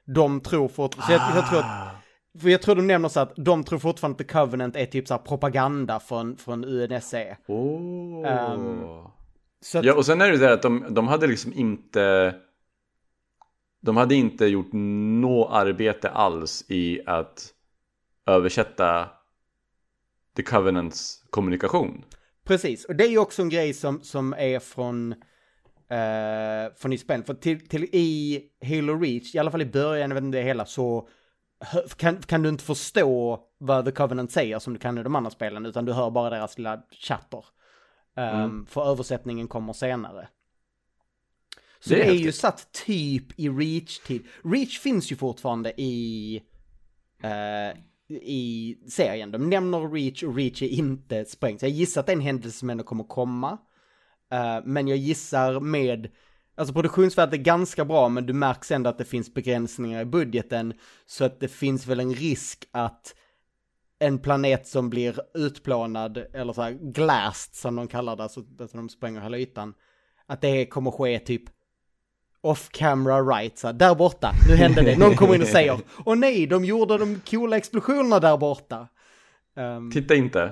De 0.06 0.42
tror 0.42 0.68
fortfarande, 0.68 1.06
så 1.06 1.12
jag, 1.12 1.38
jag 1.38 1.50
tror 1.50 1.60
att, 1.60 2.42
för 2.42 2.50
jag 2.50 2.62
tror 2.62 2.76
de 2.76 2.88
nämner 2.88 3.10
så 3.10 3.20
att 3.20 3.34
de 3.36 3.64
tror 3.64 3.80
fortfarande 3.80 4.14
att 4.22 4.28
The 4.28 4.34
Covenant 4.34 4.76
är 4.76 4.86
typ 4.86 5.08
så 5.08 5.14
här 5.14 5.22
propaganda 5.22 6.00
från, 6.00 6.38
från 6.38 6.66
UNSC. 6.66 7.14
Oh. 7.48 8.28
Ehm, 8.28 8.84
Så 9.62 9.78
att, 9.80 9.86
Ja, 9.86 9.96
och 9.96 10.06
sen 10.06 10.22
är 10.22 10.32
det 10.32 10.38
så 10.38 10.44
här 10.44 10.52
att 10.52 10.62
de, 10.62 10.86
de 10.90 11.08
hade 11.08 11.28
liksom 11.28 11.54
inte 11.54 12.36
De 13.82 13.98
hade 13.98 14.16
inte 14.16 14.46
gjort 14.46 14.70
något 14.72 15.50
arbete 15.52 16.10
alls 16.10 16.66
i 16.68 17.02
att 17.06 17.54
översätta 18.26 19.10
The 20.36 20.44
Covenants 20.44 21.24
kommunikation. 21.30 22.06
Precis, 22.44 22.86
och 22.86 22.96
det 22.96 23.04
är 23.04 23.10
ju 23.10 23.18
också 23.18 23.42
en 23.42 23.50
grej 23.50 23.74
som, 23.74 24.02
som 24.02 24.34
är 24.34 24.60
från, 24.60 25.16
eh, 25.92 26.74
från 26.78 26.94
i 26.94 26.98
spel. 26.98 27.24
För 27.24 27.34
till, 27.34 27.68
till 27.68 27.84
i 27.84 28.42
Halo 28.66 29.00
Reach, 29.00 29.36
i 29.36 29.39
alla 29.39 29.52
fall 29.52 29.62
i 29.62 29.66
början, 29.66 30.10
jag 30.10 30.16
vet 30.16 30.24
inte 30.24 30.38
det 30.38 30.44
hela, 30.44 30.66
så 30.66 31.08
kan, 31.98 32.18
kan 32.22 32.42
du 32.42 32.50
inte 32.50 32.64
förstå 32.64 33.39
vad 33.58 33.86
The 33.86 33.92
Covenant 33.92 34.32
säger 34.32 34.60
som 34.60 34.74
du 34.74 34.80
kan 34.80 34.98
i 34.98 35.04
de 35.04 35.16
andra 35.16 35.32
spelen, 35.32 35.66
utan 35.66 35.86
du 35.86 35.94
hör 35.94 36.10
bara 36.12 36.30
deras 36.30 36.58
lilla 36.58 36.82
chatter. 36.92 37.46
Um, 38.16 38.66
För 38.66 38.92
översättningen 38.92 39.48
kommer 39.48 39.74
senare. 39.74 40.28
Så 41.80 41.89
Det 41.89 41.96
det 41.96 42.04
är 42.08 42.12
är, 42.12 42.16
ju 42.16 42.32
satt 42.32 42.72
typ 42.86 43.39
i 43.39 43.50
Reach-tid. 43.50 44.28
Reach 44.44 44.80
finns 44.80 45.12
ju 45.12 45.16
fortfarande 45.16 45.82
i, 45.82 46.36
eh, 47.24 47.78
i 48.10 48.78
serien. 48.89 49.32
De 49.32 49.50
nämner 49.50 49.89
Reach 49.89 50.24
och 50.24 50.36
Reach 50.36 50.62
är 50.62 50.68
inte 50.68 51.26
sprängt. 51.26 51.60
Så 51.60 51.66
jag 51.66 51.72
gissar 51.74 52.02
att 52.02 52.08
det 52.08 52.12
är 52.12 52.16
en 52.16 52.22
händelse 52.22 52.58
som 52.58 52.70
ändå 52.70 52.84
kommer 52.84 53.04
komma. 53.04 53.58
Eh, 54.32 54.60
men 54.64 54.88
jag 54.88 54.98
gissar 54.98 55.60
med, 55.60 56.10
alltså 56.56 56.74
produktionsvärdet 56.74 57.34
är 57.34 57.38
ganska 57.38 57.86
bra 57.86 58.10
men 58.10 58.26
du 58.26 58.34
märks 58.34 58.72
ändå 58.72 58.90
att 58.90 58.98
det 58.98 59.06
finns 59.06 59.34
begränsningar 59.34 60.02
i 60.02 60.06
budgeten. 60.06 60.74
Så 61.06 61.26
att 61.26 61.40
det 61.40 61.48
finns 61.48 61.88
väl 61.88 62.00
en 62.00 62.14
risk 62.14 62.66
att 62.72 63.16
en 64.00 64.20
planet 64.20 64.68
som 64.68 64.90
blir 64.90 65.20
utplånad, 65.34 66.18
eller 66.34 66.54
så 66.54 66.62
här 66.62 66.72
glassed 66.72 67.56
som 67.56 67.76
de 67.76 67.88
kallar 67.88 68.16
det, 68.16 68.24
alltså 68.24 68.40
att 68.60 68.72
de 68.72 68.90
spränger 68.90 69.22
hela 69.22 69.38
ytan. 69.38 69.74
Att 70.26 70.42
det 70.42 70.66
kommer 70.66 70.92
ske 70.92 71.20
typ 71.20 71.44
off 72.42 72.70
camera 72.70 73.22
right, 73.22 73.58
så 73.58 73.68
här, 73.68 73.74
där 73.74 73.96
borta, 73.96 74.32
nu 74.48 74.56
hände 74.56 74.82
det. 74.82 74.98
Någon 74.98 75.16
kommer 75.16 75.36
in 75.36 75.42
och 75.42 75.48
säger, 75.48 75.80
åh 76.06 76.16
nej, 76.16 76.48
de 76.48 76.66
gjorde 76.66 76.98
de 76.98 77.20
coola 77.30 77.58
explosionerna 77.58 78.20
där 78.20 78.38
borta. 78.38 78.88
Um, 79.56 79.92
Titta 79.92 80.16
inte. 80.16 80.52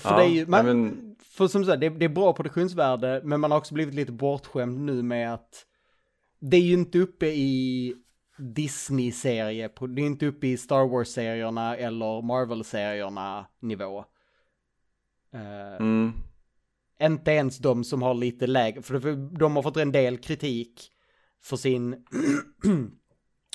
för 0.00 0.10
Ja, 0.10 0.16
det 0.16 0.24
är 0.24 0.28
ju, 0.28 0.46
man, 0.46 0.66
men- 0.66 1.05
för 1.36 1.48
som 1.48 1.64
sagt, 1.64 1.80
det, 1.80 1.88
det 1.88 2.04
är 2.04 2.08
bra 2.08 2.32
produktionsvärde, 2.32 3.20
men 3.24 3.40
man 3.40 3.50
har 3.50 3.58
också 3.58 3.74
blivit 3.74 3.94
lite 3.94 4.12
bortskämd 4.12 4.80
nu 4.80 5.02
med 5.02 5.34
att 5.34 5.66
det 6.38 6.56
är 6.56 6.60
ju 6.60 6.72
inte 6.72 6.98
uppe 6.98 7.26
i 7.26 7.94
Disney-serie, 8.38 9.70
det 9.88 10.02
är 10.02 10.06
inte 10.06 10.26
uppe 10.26 10.46
i 10.46 10.56
Star 10.56 10.88
Wars-serierna 10.88 11.76
eller 11.76 12.22
Marvel-serierna 12.22 13.46
nivå. 13.60 14.04
Eh, 15.34 15.76
Mm. 15.80 16.12
Inte 17.00 17.30
ens 17.30 17.58
de 17.58 17.84
som 17.84 18.02
har 18.02 18.14
lite 18.14 18.46
lägre, 18.46 18.82
för 18.82 19.16
de 19.38 19.56
har 19.56 19.62
fått 19.62 19.76
en 19.76 19.92
del 19.92 20.18
kritik 20.18 20.90
för 21.42 21.56
sin, 21.56 21.92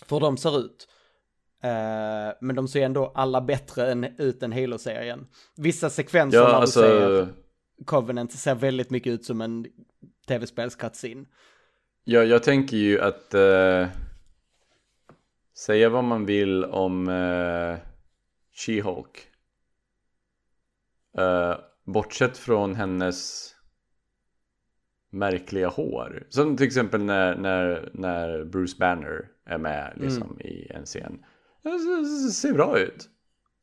för 0.05 0.15
hur 0.15 0.19
de 0.19 0.37
ser 0.37 0.59
ut. 0.59 0.87
Eh, 1.63 2.33
men 2.41 2.55
de 2.55 2.67
ser 2.67 2.85
ändå 2.85 3.11
alla 3.15 3.41
bättre 3.41 3.91
än, 3.91 4.03
ut 4.03 4.43
än 4.43 4.51
Halo-serien. 4.51 5.27
Vissa 5.57 5.89
sekvenser 5.89 6.37
Ja, 6.37 6.43
när 6.43 6.51
du 6.51 6.55
alltså. 6.55 6.79
ser 6.79 7.33
Covenant 7.85 8.31
ser 8.31 8.55
väldigt 8.55 8.89
mycket 8.89 9.11
ut 9.13 9.25
som 9.25 9.41
en 9.41 9.65
tv-spelscutscene. 10.27 11.25
Ja, 12.03 12.23
jag 12.23 12.43
tänker 12.43 12.77
ju 12.77 13.01
att 13.01 13.33
eh, 13.33 13.87
säga 15.57 15.89
vad 15.89 16.03
man 16.03 16.25
vill 16.25 16.65
om 16.65 17.07
eh, 17.09 17.77
She-Hulk. 18.55 19.17
Eh, 21.17 21.55
bortsett 21.85 22.37
från 22.37 22.75
hennes 22.75 23.49
märkliga 25.09 25.67
hår. 25.67 26.27
Som 26.29 26.57
till 26.57 26.65
exempel 26.67 27.03
när, 27.03 27.35
när, 27.35 27.89
när 27.93 28.43
Bruce 28.45 28.75
Banner 28.79 29.27
är 29.45 29.57
med 29.57 29.93
liksom, 29.95 30.41
i 30.41 30.71
en 30.71 30.85
scen. 30.85 31.25
Det 31.63 31.69
ser- 32.31 32.53
bra 32.53 32.79
ut. 32.79 33.09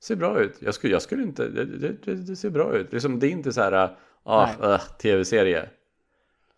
Ser 0.03 0.17
bra 0.17 0.41
ut. 0.41 0.57
Jag 0.61 0.75
skulle, 0.75 0.93
jag 0.93 1.03
skulle 1.03 1.23
inte, 1.23 1.49
det, 1.49 1.65
det, 1.65 1.93
det, 2.05 2.15
det 2.15 2.37
ser 2.37 2.51
bra 2.51 2.77
ut. 2.77 2.93
Liksom, 2.93 3.19
det 3.19 3.27
är 3.27 3.31
inte 3.31 3.53
så 3.53 3.61
här, 3.61 3.97
ah, 4.29 4.75
uh, 4.75 4.81
tv-serie. 5.03 5.69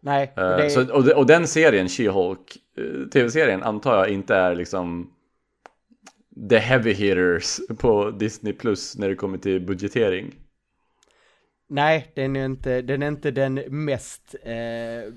Nej, 0.02 0.32
Eh, 0.36 0.42
det 0.56 0.64
är, 0.64 0.68
så, 0.68 0.92
och, 0.92 1.08
och 1.08 1.26
den 1.26 1.46
serien, 1.46 1.86
She-Hulk, 1.88 2.56
eh, 2.76 3.08
tv-serien 3.08 3.62
antar 3.62 3.96
jag 3.96 4.08
inte 4.08 4.34
är 4.34 4.54
liksom 4.54 5.10
the 6.50 6.58
heavy 6.58 6.92
hitters 6.92 7.60
på 7.78 8.10
Disney 8.10 8.52
Plus 8.52 8.98
när 8.98 9.08
det 9.08 9.14
kommer 9.14 9.38
till 9.38 9.66
budgetering. 9.66 10.34
nej, 11.68 12.12
den 12.14 12.36
är 12.36 12.44
inte, 12.44 12.82
den 12.82 13.02
är 13.02 13.08
inte 13.08 13.30
den 13.30 13.54
mest, 13.84 14.34
eh, 14.42 15.12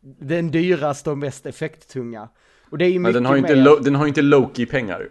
den 0.00 0.50
dyraste 0.50 1.10
och 1.10 1.18
mest 1.18 1.46
effekttunga. 1.46 2.28
Och 2.70 2.78
det 2.78 2.84
är 2.84 2.90
ju 2.90 2.98
mycket 2.98 3.14
den 3.14 3.26
har 3.26 3.34
ju 3.34 3.40
inte, 3.40 3.56
mer... 3.56 3.62
Lo- 3.62 3.78
den 3.78 3.94
har 3.94 4.04
ju 4.04 4.08
inte 4.08 4.22
Loki-pengar. 4.22 5.08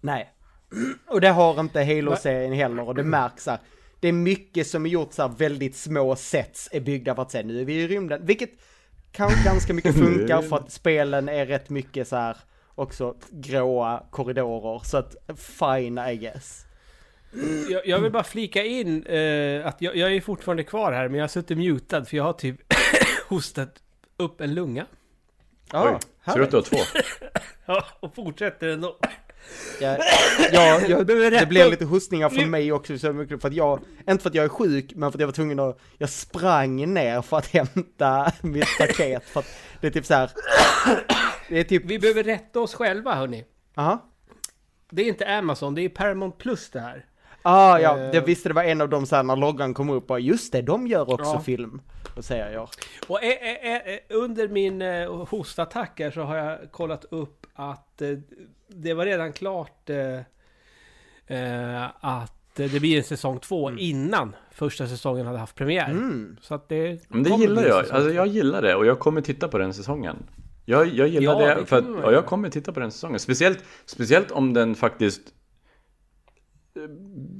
Nej. 0.00 0.30
Och 1.06 1.20
det 1.20 1.28
har 1.28 1.60
inte 1.60 1.84
Halo-serien 1.84 2.52
heller 2.52 2.88
och 2.88 2.94
det 2.94 3.02
märks 3.04 3.46
här. 3.46 3.58
Det 4.00 4.08
är 4.08 4.12
mycket 4.12 4.66
som 4.66 4.86
är 4.86 4.90
gjort 4.90 5.12
så 5.12 5.22
här 5.22 5.28
väldigt 5.28 5.76
små 5.76 6.16
sets 6.16 6.68
är 6.72 6.80
byggda 6.80 7.14
för 7.14 7.22
att 7.22 7.30
säga 7.30 7.46
nu 7.46 7.60
är 7.60 7.64
vi 7.64 7.74
i 7.74 7.88
rymden. 7.88 8.26
Vilket 8.26 8.50
kan 9.12 9.30
ganska 9.44 9.74
mycket 9.74 9.94
funkar 9.94 10.42
för 10.42 10.56
att 10.56 10.72
spelen 10.72 11.28
är 11.28 11.46
rätt 11.46 11.70
mycket 11.70 12.08
så 12.08 12.16
här 12.16 12.36
också 12.74 13.16
gråa 13.30 14.02
korridorer. 14.10 14.80
Så 14.84 14.96
att 14.96 15.16
fine 15.36 15.98
I 15.98 16.16
guess. 16.16 16.66
Jag, 17.70 17.86
jag 17.86 18.00
vill 18.00 18.12
bara 18.12 18.24
flika 18.24 18.64
in 18.64 19.06
eh, 19.06 19.66
att 19.66 19.82
jag, 19.82 19.96
jag 19.96 20.14
är 20.14 20.20
fortfarande 20.20 20.64
kvar 20.64 20.92
här, 20.92 21.08
men 21.08 21.14
jag 21.18 21.22
har 21.22 21.28
suttit 21.28 21.58
mutad 21.58 22.04
för 22.04 22.16
jag 22.16 22.24
har 22.24 22.32
typ 22.32 22.56
hostat 23.28 23.82
upp 24.16 24.40
en 24.40 24.54
lunga. 24.54 24.86
Ja, 25.72 25.90
Oj, 25.94 26.32
ser 26.32 26.38
du 26.38 26.44
att 26.44 26.50
du 26.50 26.56
har 26.56 26.62
två? 26.62 26.76
Ja, 27.66 27.84
och 28.00 28.14
fortsätter 28.14 28.68
ändå. 28.68 28.96
Ja, 29.80 29.96
ja, 30.52 30.80
jag, 30.88 31.10
är 31.10 31.30
rätt 31.30 31.40
det 31.40 31.46
blev 31.46 31.70
lite 31.70 31.84
hostningar 31.84 32.28
från 32.28 32.50
mig 32.50 32.72
också, 32.72 32.98
så 32.98 33.12
mycket 33.12 33.40
för 33.40 33.48
att 33.48 33.54
jag, 33.54 33.80
inte 34.08 34.22
för 34.22 34.30
att 34.30 34.34
jag 34.34 34.44
är 34.44 34.48
sjuk, 34.48 34.92
men 34.96 35.12
för 35.12 35.16
att 35.18 35.20
jag 35.20 35.26
var 35.28 35.32
tvungen 35.32 35.60
att, 35.60 35.78
jag 35.98 36.10
sprang 36.10 36.94
ner 36.94 37.22
för 37.22 37.36
att 37.36 37.46
hämta 37.52 38.32
mitt 38.42 38.78
paket, 38.78 39.24
för 39.24 39.40
att 39.40 39.46
det 39.80 39.86
är 39.86 39.90
typ 39.90 40.06
så 40.06 40.14
här. 40.14 40.30
det 41.48 41.60
är 41.60 41.64
typ, 41.64 41.84
Vi 41.84 41.98
behöver 41.98 42.22
rätta 42.22 42.60
oss 42.60 42.74
själva 42.74 43.14
hörni. 43.14 43.44
aha. 43.74 44.06
Det 44.90 45.02
är 45.02 45.06
inte 45.08 45.28
Amazon, 45.38 45.74
det 45.74 45.82
är 45.82 45.88
Paramount 45.88 46.36
Plus 46.38 46.70
det 46.70 46.80
här. 46.80 47.06
Ah, 47.42 47.78
ja, 47.78 47.98
Eh. 47.98 48.10
jag 48.14 48.22
visste 48.22 48.48
det 48.48 48.54
var 48.54 48.64
en 48.64 48.80
av 48.80 48.88
de 48.88 49.06
så 49.06 49.16
här 49.16 49.22
när 49.22 49.36
loggan 49.36 49.74
kom 49.74 49.90
upp 49.90 50.10
och 50.10 50.20
just 50.20 50.52
det, 50.52 50.62
de 50.62 50.86
gör 50.86 51.12
också 51.12 51.32
Ja. 51.34 51.40
film 51.40 51.80
och 52.16 52.24
serier. 52.24 52.68
Och 53.08 53.22
eh, 53.24 53.74
eh, 53.74 53.76
eh, 53.76 53.98
under 54.08 54.48
min 54.48 54.82
eh, 54.82 55.24
hostattack 55.26 56.00
här 56.00 56.10
så 56.10 56.22
har 56.22 56.36
jag 56.36 56.72
kollat 56.72 57.04
upp 57.04 57.46
att 57.54 58.02
eh, 58.02 58.08
det 58.74 58.94
var 58.94 59.06
redan 59.06 59.32
klart 59.32 59.90
eh, 59.90 60.18
eh, 61.26 61.84
att 62.00 62.54
det 62.54 62.80
blir 62.80 62.98
en 62.98 63.04
säsong 63.04 63.38
två 63.38 63.70
innan 63.70 64.36
första 64.52 64.86
säsongen 64.86 65.26
hade 65.26 65.38
haft 65.38 65.56
premiär. 65.56 65.90
Mm. 65.90 66.36
Så 66.40 66.54
att 66.54 66.68
det 66.68 67.00
Men 67.08 67.22
det 67.22 67.30
gillar 67.30 67.66
jag. 67.66 67.78
Alltså 67.78 68.10
jag 68.10 68.26
gillar 68.26 68.62
det 68.62 68.74
och 68.74 68.86
jag 68.86 68.98
kommer 68.98 69.20
titta 69.20 69.48
på 69.48 69.58
den 69.58 69.74
säsongen. 69.74 70.16
Jag, 70.64 70.86
jag 70.86 71.08
gillar 71.08 71.40
Ja, 71.40 71.54
det, 71.54 71.60
det 71.60 71.66
för 71.66 71.78
att, 71.78 72.12
jag 72.12 72.26
kommer 72.26 72.50
titta 72.50 72.72
på 72.72 72.80
den 72.80 72.90
säsongen. 72.90 73.18
Speciellt, 73.18 73.64
speciellt 73.84 74.30
om 74.30 74.54
den 74.54 74.74
faktiskt 74.74 75.22
eh, 76.76 76.82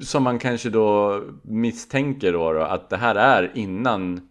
som 0.05 0.23
man 0.23 0.39
kanske 0.39 0.71
då 0.71 1.21
misstänker 1.43 2.33
då, 2.33 2.53
då 2.53 2.61
att 2.61 2.91
det 2.91 2.97
här 2.97 3.15
är 3.15 3.53
innan 3.55 4.29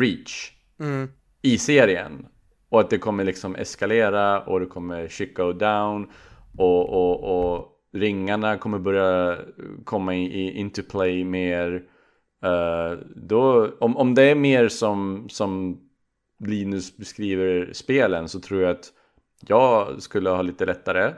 Reach 0.00 0.52
Mm. 0.80 1.08
i 1.42 1.58
serien. 1.58 2.26
Och 2.68 2.80
att 2.80 2.90
det 2.90 2.98
kommer 2.98 3.24
liksom 3.24 3.56
eskalera 3.56 4.40
och 4.40 4.60
det 4.60 4.66
kommer 4.66 5.08
shit 5.08 5.34
go 5.34 5.52
down 5.52 6.10
och, 6.58 6.88
och, 6.88 7.54
och 7.54 7.68
ringarna 7.92 8.58
kommer 8.58 8.78
börja 8.78 9.38
komma 9.84 10.14
i, 10.14 10.24
i, 10.24 10.58
into 10.58 10.82
play 10.90 11.24
mer. 11.24 11.82
Uh, 12.44 12.98
då, 13.16 13.70
om, 13.80 13.96
om 13.96 14.14
det 14.14 14.22
är 14.22 14.34
mer 14.34 14.68
som, 14.68 15.28
som 15.28 15.80
Linus 16.44 16.96
beskriver 16.96 17.72
spelen 17.72 18.28
så 18.28 18.40
tror 18.40 18.62
jag 18.62 18.70
att 18.70 18.92
jag 19.46 20.02
skulle 20.02 20.30
ha 20.30 20.42
lite 20.42 20.66
lättare. 20.66 21.14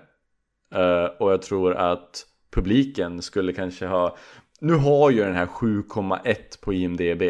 Uh, 0.74 1.04
och 1.18 1.32
jag 1.32 1.42
tror 1.42 1.74
att 1.74 2.26
publiken 2.50 3.22
skulle 3.22 3.52
kanske 3.52 3.86
ha 3.86 4.16
Nu 4.60 4.74
har 4.74 5.10
ju 5.10 5.24
den 5.24 5.34
här 5.34 5.46
7,1 5.46 6.34
på 6.62 6.72
IMDB 6.72 7.22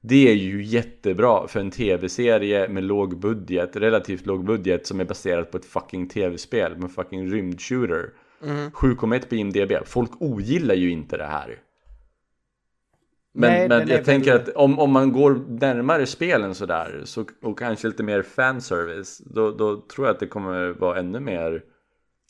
det 0.00 0.28
är 0.28 0.34
ju 0.34 0.62
jättebra 0.62 1.48
för 1.48 1.60
en 1.60 1.70
tv-serie 1.70 2.68
med 2.68 2.84
låg 2.84 3.20
budget, 3.20 3.76
relativt 3.76 4.26
låg 4.26 4.44
budget 4.44 4.86
som 4.86 5.00
är 5.00 5.04
baserat 5.04 5.50
på 5.50 5.56
ett 5.56 5.64
fucking 5.64 6.08
tv-spel 6.08 6.76
med 6.76 6.92
fucking 6.92 7.30
rymdshooter. 7.30 8.10
Mm. 8.42 8.70
7,1 8.70 9.28
på 9.28 9.34
IMDB, 9.34 9.72
folk 9.86 10.10
ogillar 10.20 10.74
ju 10.74 10.90
inte 10.90 11.16
det 11.16 11.26
här. 11.26 11.58
Men, 13.32 13.50
Nej, 13.50 13.68
men 13.68 13.88
jag 13.88 14.04
tänker 14.04 14.32
väl... 14.32 14.40
att 14.40 14.48
om, 14.48 14.78
om 14.78 14.92
man 14.92 15.12
går 15.12 15.44
närmare 15.48 16.06
spelen 16.06 16.54
sådär 16.54 17.02
så, 17.04 17.24
och 17.42 17.58
kanske 17.58 17.88
lite 17.88 18.02
mer 18.02 18.22
fanservice 18.22 19.18
då, 19.18 19.50
då 19.50 19.80
tror 19.80 20.06
jag 20.06 20.14
att 20.14 20.20
det 20.20 20.26
kommer 20.26 20.68
vara 20.68 20.98
ännu 20.98 21.20
mer 21.20 21.62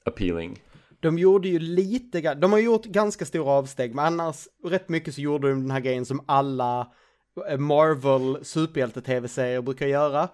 appealing. 0.05 0.63
De 1.01 1.19
gjorde 1.19 1.49
ju 1.49 1.59
lite, 1.59 2.35
de 2.35 2.53
har 2.53 2.59
gjort 2.59 2.85
ganska 2.85 3.25
stora 3.25 3.51
avsteg, 3.51 3.95
men 3.95 4.05
annars 4.05 4.49
rätt 4.65 4.89
mycket 4.89 5.15
så 5.15 5.21
gjorde 5.21 5.49
de 5.49 5.61
den 5.61 5.71
här 5.71 5.81
grejen 5.81 6.05
som 6.05 6.25
alla 6.27 6.93
Marvel 7.59 8.45
superhjälte-tv-serier 8.45 9.63
brukar 9.63 9.87
göra. 9.87 10.29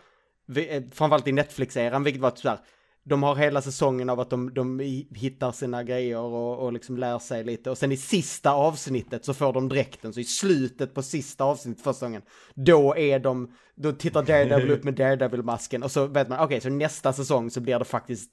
Eh, 0.57 0.83
framförallt 0.93 1.29
i 1.29 1.33
Netflix-eran, 1.33 2.05
vilket 2.05 2.23
var 2.23 2.31
typ 2.31 2.61
de 3.07 3.23
har 3.23 3.37
hela 3.37 3.63
säsongen 3.63 4.11
av 4.11 4.21
att 4.21 4.31
de, 4.31 4.55
de 4.55 4.81
hittar 5.15 5.53
sina 5.53 5.83
grejer 5.83 6.19
och, 6.19 6.59
och 6.59 6.73
liksom 6.73 6.97
lär 6.97 7.19
sig 7.19 7.45
lite. 7.45 7.71
Och 7.71 7.79
sen 7.79 7.93
i 7.93 7.97
sista 7.97 8.51
avsnittet 8.51 9.25
så 9.25 9.35
får 9.35 9.53
de 9.53 9.69
dräkten, 9.69 10.13
så 10.13 10.21
i 10.21 10.25
slutet 10.25 10.95
på 10.95 11.03
sista 11.03 11.45
avsnittet 11.45 11.83
första 11.85 11.93
säsongen, 11.93 12.23
då 12.55 12.97
är 12.97 13.19
de, 13.19 13.53
då 13.75 13.93
tittar 13.93 14.23
Daredevil 14.23 14.71
upp 14.71 14.85
med 14.85 14.95
Daredevil-masken 14.95 15.83
och 15.83 15.91
så 15.91 16.07
vet 16.07 16.29
man, 16.29 16.39
okej, 16.39 16.47
okay, 16.47 16.61
så 16.61 16.69
nästa 16.69 17.13
säsong 17.13 17.51
så 17.51 17.61
blir 17.61 17.79
det 17.79 17.85
faktiskt 17.85 18.31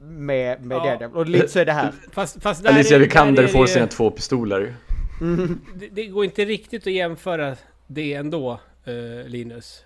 med, 0.00 0.64
med 0.64 0.76
ja. 0.76 0.84
Daredevil. 0.84 1.16
Och 1.16 1.26
lite 1.26 1.48
så 1.48 1.58
är 1.58 1.64
det 1.64 1.72
här. 1.72 1.92
Fast, 2.12 2.42
fast 2.42 2.66
Alicia 2.66 2.98
Vikander 2.98 3.46
får 3.46 3.66
sina 3.66 3.86
två 3.86 4.10
pistoler. 4.10 4.74
Mm. 5.20 5.60
Det, 5.74 5.88
det, 5.88 6.06
går 6.06 6.24
inte 6.24 6.44
riktigt 6.44 6.86
att 6.86 6.92
jämföra 6.92 7.56
det 7.86 8.14
ändå, 8.14 8.60
uh, 8.88 9.28
Linus. 9.28 9.84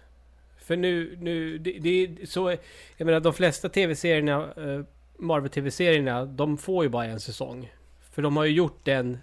För 0.59 0.76
nu, 0.76 1.18
nu, 1.20 1.59
det, 1.59 1.72
det 1.81 2.05
är 2.05 2.26
så, 2.26 2.51
jag 2.97 3.07
menar 3.07 3.20
de 3.20 3.35
flesta 3.35 3.68
tv-serierna, 3.68 4.55
uh, 4.59 4.85
Marvel-tv-serierna, 5.18 6.24
de 6.24 6.59
får 6.59 6.85
ju 6.85 6.91
bara 6.91 7.05
en 7.05 7.20
säsong. 7.20 7.72
För 8.12 8.22
de 8.22 8.37
har 8.37 8.45
ju 8.45 8.53
gjort 8.53 8.81
den 8.85 9.18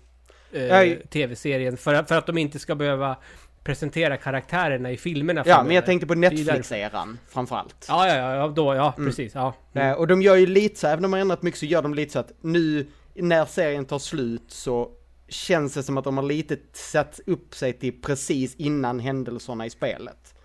uh, 0.56 0.96
tv-serien 1.10 1.78
för, 1.78 2.04
för 2.04 2.18
att 2.18 2.26
de 2.26 2.38
inte 2.38 2.60
ska 2.60 2.76
behöva 2.76 3.18
presentera 3.66 4.18
karaktärerna 4.18 4.92
i 4.92 4.98
filmerna 4.98 5.44
Ja, 5.46 5.64
men 5.64 5.76
jag 5.76 5.86
tänkte 5.86 6.08
på 6.08 6.16
Netflix-eran 6.16 7.18
framförallt. 7.28 7.86
Ja, 7.88 8.08
ja, 8.08 8.36
ja, 8.36 8.48
då, 8.48 8.76
ja, 8.76 8.94
mm. 8.98 9.10
precis, 9.10 9.36
ja. 9.36 9.54
Mm. 9.74 9.98
och 9.98 10.08
de 10.08 10.22
gör 10.22 10.36
ju 10.36 10.46
lite 10.46 10.80
så, 10.80 10.88
även 10.88 11.06
om 11.06 11.12
de 11.12 11.14
har 11.14 11.22
ändrat 11.22 11.42
mycket 11.42 11.60
så 11.60 11.66
gör 11.66 11.82
de 11.82 11.94
lite 11.94 12.12
så 12.12 12.20
att 12.20 12.32
nu 12.42 12.88
när 13.14 13.46
serien 13.46 13.86
tar 13.86 14.00
slut 14.00 14.44
så 14.48 14.92
känns 15.28 15.74
det 15.74 15.84
som 15.84 15.98
att 15.98 16.04
de 16.04 16.18
har 16.18 16.24
lite 16.24 16.58
satt 16.74 17.20
upp 17.26 17.56
sig 17.56 17.74
till 17.74 18.02
precis 18.02 18.56
innan 18.56 19.00
händelserna 19.00 19.66
i 19.66 19.70
spelet. 19.70 20.36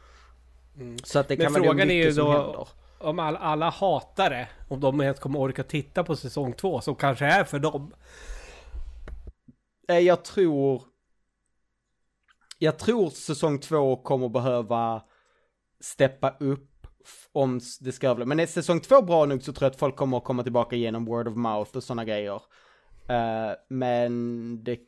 Mm. 0.77 0.99
Så 0.99 1.19
att 1.19 1.29
det 1.29 1.37
kan 1.37 1.53
men 1.53 1.63
frågan 1.63 1.91
är 1.91 1.95
ju 1.95 2.13
då 2.13 2.33
händer. 2.33 2.69
om 2.99 3.19
alla, 3.19 3.39
alla 3.39 3.71
hatare, 3.71 4.49
om 4.69 4.81
de 4.81 5.01
ens 5.01 5.21
kommer 5.21 5.39
orka 5.39 5.63
titta 5.63 6.05
på 6.05 6.17
säsong 6.17 6.53
två, 6.53 6.81
som 6.81 6.95
kanske 6.95 7.25
är 7.27 7.45
för 7.45 7.59
dem. 7.59 7.95
Eh, 9.89 9.99
jag 9.99 10.25
tror 10.25 10.83
jag 12.63 12.79
tror 12.79 13.11
säsong 13.11 13.59
två 13.59 13.97
kommer 13.97 14.29
behöva 14.29 15.03
steppa 15.81 16.37
upp 16.41 16.87
om 17.33 17.61
det 17.81 17.93
ska 17.93 18.09
överleva. 18.09 18.29
Men 18.29 18.41
är 18.41 18.47
säsong 18.47 18.81
två 18.81 19.03
bra 19.03 19.25
nog 19.25 19.43
så 19.43 19.53
tror 19.53 19.67
jag 19.67 19.71
att 19.71 19.79
folk 19.79 19.97
kommer 19.97 20.17
att 20.17 20.25
komma 20.25 20.43
tillbaka 20.43 20.77
genom 20.77 21.05
word 21.05 21.29
of 21.29 21.37
mouth 21.37 21.77
och 21.77 21.83
sådana 21.83 22.05
grejer. 22.05 22.43
Uh, 23.11 23.53
men 23.69 24.65
det 24.65 24.79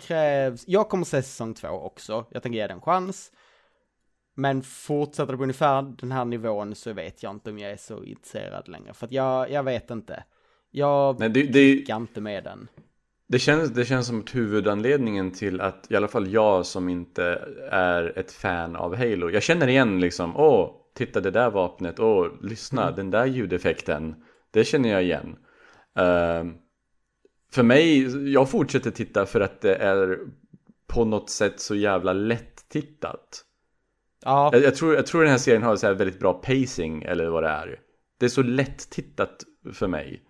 krävs, 0.00 0.64
jag 0.66 0.88
kommer 0.88 1.04
se 1.04 1.22
säsong 1.22 1.54
två 1.54 1.68
också, 1.68 2.26
jag 2.30 2.42
tänker 2.42 2.58
ge 2.58 2.66
den 2.66 2.76
en 2.76 2.80
chans. 2.80 3.32
Men 4.34 4.62
fortsätter 4.62 5.32
det 5.32 5.36
på 5.36 5.42
ungefär 5.42 5.82
den 5.82 6.12
här 6.12 6.24
nivån 6.24 6.74
så 6.74 6.92
vet 6.92 7.22
jag 7.22 7.30
inte 7.30 7.50
om 7.50 7.58
jag 7.58 7.70
är 7.70 7.76
så 7.76 8.04
intresserad 8.04 8.68
längre. 8.68 8.94
För 8.94 9.06
att 9.06 9.12
jag, 9.12 9.50
jag 9.50 9.62
vet 9.62 9.90
inte. 9.90 10.24
Jag 10.70 11.20
Nej, 11.20 11.28
det, 11.28 11.42
det, 11.42 11.94
inte 11.94 12.20
med 12.20 12.44
den. 12.44 12.68
Det 13.26 13.38
känns, 13.38 13.70
det 13.70 13.84
känns 13.84 14.06
som 14.06 14.20
att 14.20 14.34
huvudanledningen 14.34 15.30
till 15.30 15.60
att 15.60 15.90
i 15.90 15.96
alla 15.96 16.08
fall 16.08 16.32
jag 16.32 16.66
som 16.66 16.88
inte 16.88 17.24
är 17.70 18.18
ett 18.18 18.32
fan 18.32 18.76
av 18.76 18.96
Halo 18.96 19.30
Jag 19.30 19.42
känner 19.42 19.68
igen 19.68 20.00
liksom, 20.00 20.36
åh, 20.36 20.70
titta 20.94 21.20
det 21.20 21.30
där 21.30 21.50
vapnet, 21.50 22.00
åh, 22.00 22.28
lyssna, 22.42 22.82
mm. 22.82 22.96
den 22.96 23.10
där 23.10 23.26
ljudeffekten 23.26 24.14
Det 24.50 24.64
känner 24.64 24.88
jag 24.88 25.02
igen 25.02 25.36
uh, 25.98 26.52
För 27.52 27.62
mig, 27.62 28.32
jag 28.32 28.50
fortsätter 28.50 28.90
titta 28.90 29.26
för 29.26 29.40
att 29.40 29.60
det 29.60 29.74
är 29.74 30.18
på 30.86 31.04
något 31.04 31.30
sätt 31.30 31.60
så 31.60 31.74
jävla 31.74 32.12
lätt 32.12 32.68
tittat 32.68 33.44
Ja 34.24 34.50
jag, 34.52 34.62
jag, 34.62 34.74
tror, 34.74 34.94
jag 34.94 35.06
tror 35.06 35.22
den 35.22 35.30
här 35.30 35.38
serien 35.38 35.62
har 35.62 35.76
så 35.76 35.86
här 35.86 35.94
väldigt 35.94 36.18
bra 36.18 36.32
pacing 36.32 37.02
eller 37.02 37.26
vad 37.26 37.42
det 37.42 37.48
är 37.48 37.78
Det 38.18 38.26
är 38.26 38.30
så 38.30 38.42
lätt 38.42 38.90
tittat 38.90 39.44
för 39.72 39.88
mig 39.88 40.22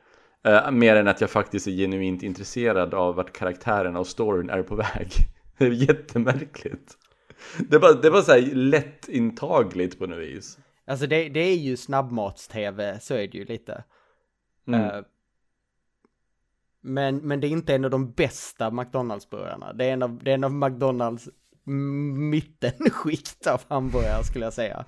Uh, 0.48 0.70
mer 0.70 0.96
än 0.96 1.08
att 1.08 1.20
jag 1.20 1.30
faktiskt 1.30 1.66
är 1.66 1.70
genuint 1.70 2.22
intresserad 2.22 2.94
av 2.94 3.14
vart 3.14 3.32
karaktärerna 3.32 4.00
och 4.00 4.06
storyn 4.06 4.50
är 4.50 4.62
på 4.62 4.76
väg. 4.76 5.12
Det 5.58 5.66
är 5.66 5.70
jättemärkligt. 5.70 6.96
Det 7.58 7.76
är 7.76 7.80
bara, 7.80 7.92
det 7.92 8.06
är 8.06 8.10
bara 8.10 8.22
så 8.22 8.32
här 8.32 8.54
lätt 8.54 9.08
intagligt 9.08 9.98
på 9.98 10.06
något 10.06 10.18
vis. 10.18 10.58
Alltså 10.86 11.06
det, 11.06 11.28
det 11.28 11.40
är 11.40 11.56
ju 11.56 11.76
snabbmats-tv, 11.76 13.00
så 13.00 13.14
är 13.14 13.28
det 13.28 13.38
ju 13.38 13.44
lite. 13.44 13.84
Mm. 14.68 14.80
Uh, 14.80 15.04
men, 16.80 17.16
men 17.16 17.40
det 17.40 17.46
är 17.46 17.48
inte 17.48 17.74
en 17.74 17.84
av 17.84 17.90
de 17.90 18.12
bästa 18.12 18.70
McDonalds-burgarna. 18.70 19.72
Det 19.72 19.84
är 19.84 19.92
en 19.92 20.02
av, 20.02 20.20
det 20.22 20.30
är 20.30 20.34
en 20.34 20.44
av 20.44 20.52
McDonalds 20.52 21.28
mittenskikt 22.30 23.46
av 23.46 23.60
hamburgare 23.68 24.24
skulle 24.24 24.46
jag 24.46 24.52
säga. 24.54 24.84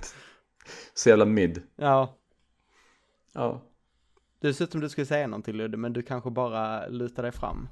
Så 0.95 1.09
jävla 1.09 1.25
mid. 1.25 1.63
Ja. 1.77 2.17
Ja. 3.33 3.63
Du 4.41 4.55
ser 4.55 4.65
ut 4.65 4.73
som 4.73 4.81
du 4.81 4.89
skulle 4.89 5.07
säga 5.07 5.27
någonting 5.27 5.55
Ludde, 5.55 5.77
men 5.77 5.93
du 5.93 6.03
kanske 6.03 6.31
bara 6.31 6.87
lutar 6.87 7.23
dig 7.23 7.33
fram. 7.33 7.69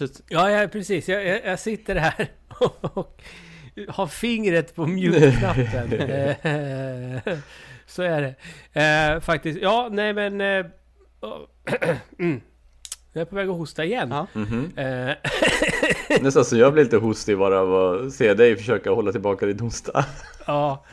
Ut... 0.00 0.20
Ja, 0.28 0.50
ja, 0.50 0.68
precis. 0.68 1.08
Jag, 1.08 1.26
jag, 1.26 1.44
jag 1.44 1.60
sitter 1.60 1.94
här 1.94 2.28
och 2.94 3.22
har 3.88 4.06
fingret 4.06 4.74
på 4.74 4.86
mute-knappen. 4.86 5.90
Så 7.86 8.02
är 8.02 8.22
det. 8.22 8.34
Eh, 8.80 9.20
faktiskt. 9.20 9.60
Ja, 9.62 9.88
nej 9.92 10.12
men... 10.12 10.40
Eh, 10.40 10.66
mm. 12.18 12.40
Jag 13.16 13.20
är 13.20 13.24
på 13.24 13.36
väg 13.36 13.48
att 13.48 13.56
hosta 13.56 13.84
igen. 13.84 14.08
Ja. 14.10 14.26
Mm 14.34 14.48
-hmm. 14.48 15.16
Nästan 16.20 16.44
så 16.44 16.56
jag 16.56 16.72
blir 16.72 16.84
lite 16.84 16.96
hostig 16.96 17.38
bara 17.38 17.60
av 17.60 17.74
att 17.74 18.12
se 18.12 18.34
dig 18.34 18.56
försöka 18.56 18.90
hålla 18.90 19.12
tillbaka 19.12 19.46
din 19.46 19.60
hosta. 19.60 20.04
ja. 20.46 20.84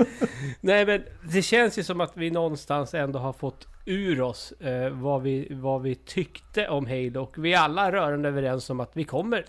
Nej 0.62 0.86
men 0.86 1.04
det 1.22 1.42
känns 1.42 1.80
ju 1.80 1.84
som 1.84 2.02
att 2.02 2.12
vi 2.14 2.32
någonstans 2.32 2.94
ändå 2.94 3.20
har 3.20 3.34
fått 3.34 3.68
ur 3.86 4.22
oss 4.22 4.52
eh, 4.52 4.90
vad, 4.90 5.22
vi, 5.22 5.48
vad 5.52 5.82
vi 5.82 5.96
tyckte 5.96 6.68
om 6.68 6.86
Halo. 6.86 7.22
Och 7.22 7.46
vi 7.46 7.54
är 7.54 7.60
alla 7.60 7.92
rörande 7.92 8.30
överens 8.30 8.70
om 8.70 8.80
att 8.80 8.92
vi 8.94 9.04
kommer... 9.04 9.46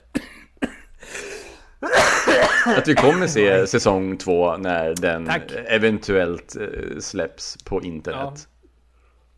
att 2.76 2.88
vi 2.88 2.94
kommer 2.94 3.26
se 3.26 3.66
säsong 3.66 4.16
två 4.16 4.56
när 4.56 4.94
den 4.94 5.26
Tack. 5.26 5.42
eventuellt 5.66 6.56
eh, 6.56 6.98
släpps 7.00 7.64
på 7.64 7.82
internet. 7.82 8.48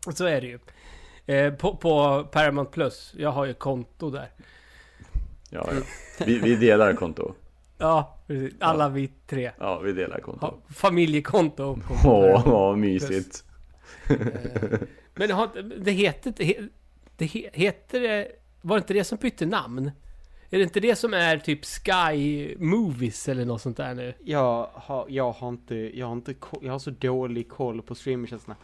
Ja. 0.05 0.11
Så 0.11 0.25
är 0.25 0.41
det 0.41 0.47
ju. 0.47 0.59
Eh, 1.25 1.53
på, 1.53 1.75
på 1.77 2.23
Paramount 2.31 2.71
Plus. 2.71 3.13
Jag 3.17 3.31
har 3.31 3.45
ju 3.45 3.53
konto 3.53 4.09
där. 4.09 4.29
Ja, 5.49 5.69
ja. 5.71 5.81
Vi, 6.25 6.39
vi 6.39 6.55
delar 6.55 6.93
konto. 6.93 7.33
Ja, 7.77 8.19
precis. 8.27 8.53
Alla 8.59 8.83
ja. 8.83 8.89
vi 8.89 9.07
tre. 9.27 9.51
Ja, 9.59 9.79
vi 9.79 9.93
delar 9.93 10.19
konto. 10.19 10.45
Ha, 10.45 10.57
familjekonto. 10.69 11.79
Åh, 12.05 12.47
vad 12.47 12.77
mysigt. 12.77 13.43
Eh, 14.09 14.17
men 15.13 15.49
det 15.77 15.91
heter, 15.91 16.33
det 17.17 17.25
heter 17.53 17.99
det, 17.99 18.27
var 18.61 18.75
det 18.75 18.79
inte 18.79 18.93
det 18.93 19.03
som 19.03 19.17
bytte 19.17 19.45
namn? 19.45 19.91
Är 20.49 20.57
det 20.57 20.63
inte 20.63 20.79
det 20.79 20.95
som 20.95 21.13
är 21.13 21.37
typ 21.37 21.65
Sky 21.65 22.55
Movies 22.57 23.29
eller 23.29 23.45
något 23.45 23.61
sånt 23.61 23.77
där 23.77 23.93
nu? 23.93 24.13
Jag 24.23 24.69
har, 24.73 25.05
jag 25.09 25.31
har 25.31 25.49
inte, 25.49 25.75
jag 25.75 26.05
har 26.05 26.13
inte, 26.13 26.35
jag 26.61 26.71
har 26.71 26.79
så 26.79 26.89
dålig 26.89 27.49
koll 27.49 27.81
på 27.81 27.95
streamingtjänsterna. 27.95 28.55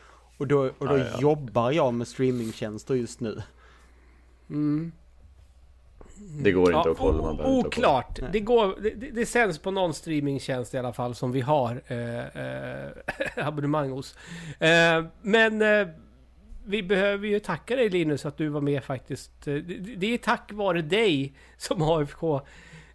Och 0.42 0.48
då, 0.48 0.60
och 0.78 0.88
då 0.88 0.98
ja, 0.98 1.06
ja. 1.14 1.22
jobbar 1.22 1.72
jag 1.72 1.94
med 1.94 2.08
streamingtjänster 2.08 2.96
just 2.96 3.20
nu. 3.20 3.42
Mm. 4.50 4.92
Det 6.44 6.52
går 6.52 6.76
inte 6.76 6.90
ja, 6.90 6.92
att 6.92 6.98
kolla. 6.98 7.22
Man 7.22 7.42
oklart. 7.42 8.20
Det, 8.32 8.40
går, 8.40 8.76
det, 8.82 8.90
det 8.90 9.26
sänds 9.26 9.60
på 9.60 9.72
någon 9.72 9.94
streamingtjänst 9.94 10.74
i 10.74 10.78
alla 10.78 10.94
fall 10.94 11.16
som 11.16 11.32
vi 11.32 11.42
har 11.42 11.82
eh, 11.88 12.26
eh, 12.26 12.90
abonnemang 13.48 13.92
hos. 13.92 14.16
Eh, 14.60 15.06
men 15.22 15.62
eh, 15.62 15.88
vi 16.66 16.84
behöver 16.84 17.28
ju 17.28 17.40
tacka 17.40 17.76
dig 17.76 17.90
Linus 17.90 18.26
att 18.26 18.38
du 18.38 18.48
var 18.48 18.62
med 18.62 18.84
faktiskt. 18.84 19.48
Eh, 19.48 19.56
Det, 19.56 19.96
det 19.96 20.14
är 20.14 20.18
tack 20.18 20.52
vare 20.54 20.82
dig 20.82 21.34
som 21.58 21.82
AFK 21.82 22.42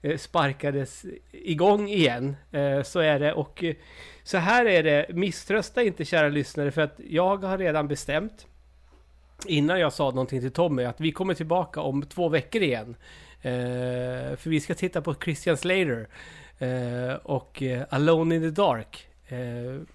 Eh, 0.02 0.16
sparkades 0.16 1.04
igång 1.32 1.88
igen. 1.88 2.36
Eh, 2.52 2.82
så 2.82 3.00
är 3.00 3.18
det 3.18 3.32
och 3.32 3.64
eh, 3.64 3.74
så 4.22 4.38
här 4.38 4.66
är 4.66 4.82
det. 4.82 5.06
Misströsta 5.14 5.82
inte 5.82 6.04
kära 6.04 6.28
lyssnare 6.28 6.70
för 6.70 6.82
att 6.82 7.00
jag 7.08 7.44
har 7.44 7.58
redan 7.58 7.88
bestämt 7.88 8.46
innan 9.46 9.80
jag 9.80 9.92
sa 9.92 10.10
någonting 10.10 10.40
till 10.40 10.50
Tommy 10.50 10.84
att 10.84 11.00
vi 11.00 11.12
kommer 11.12 11.34
tillbaka 11.34 11.80
om 11.80 12.02
två 12.02 12.28
veckor 12.28 12.62
igen. 12.62 12.96
För 14.36 14.50
vi 14.50 14.60
ska 14.60 14.74
titta 14.74 15.02
på 15.02 15.14
Christian 15.14 15.56
Slater 15.56 16.08
och 17.22 17.62
Alone 17.88 18.34
in 18.34 18.42
the 18.42 18.50
Dark. 18.50 19.08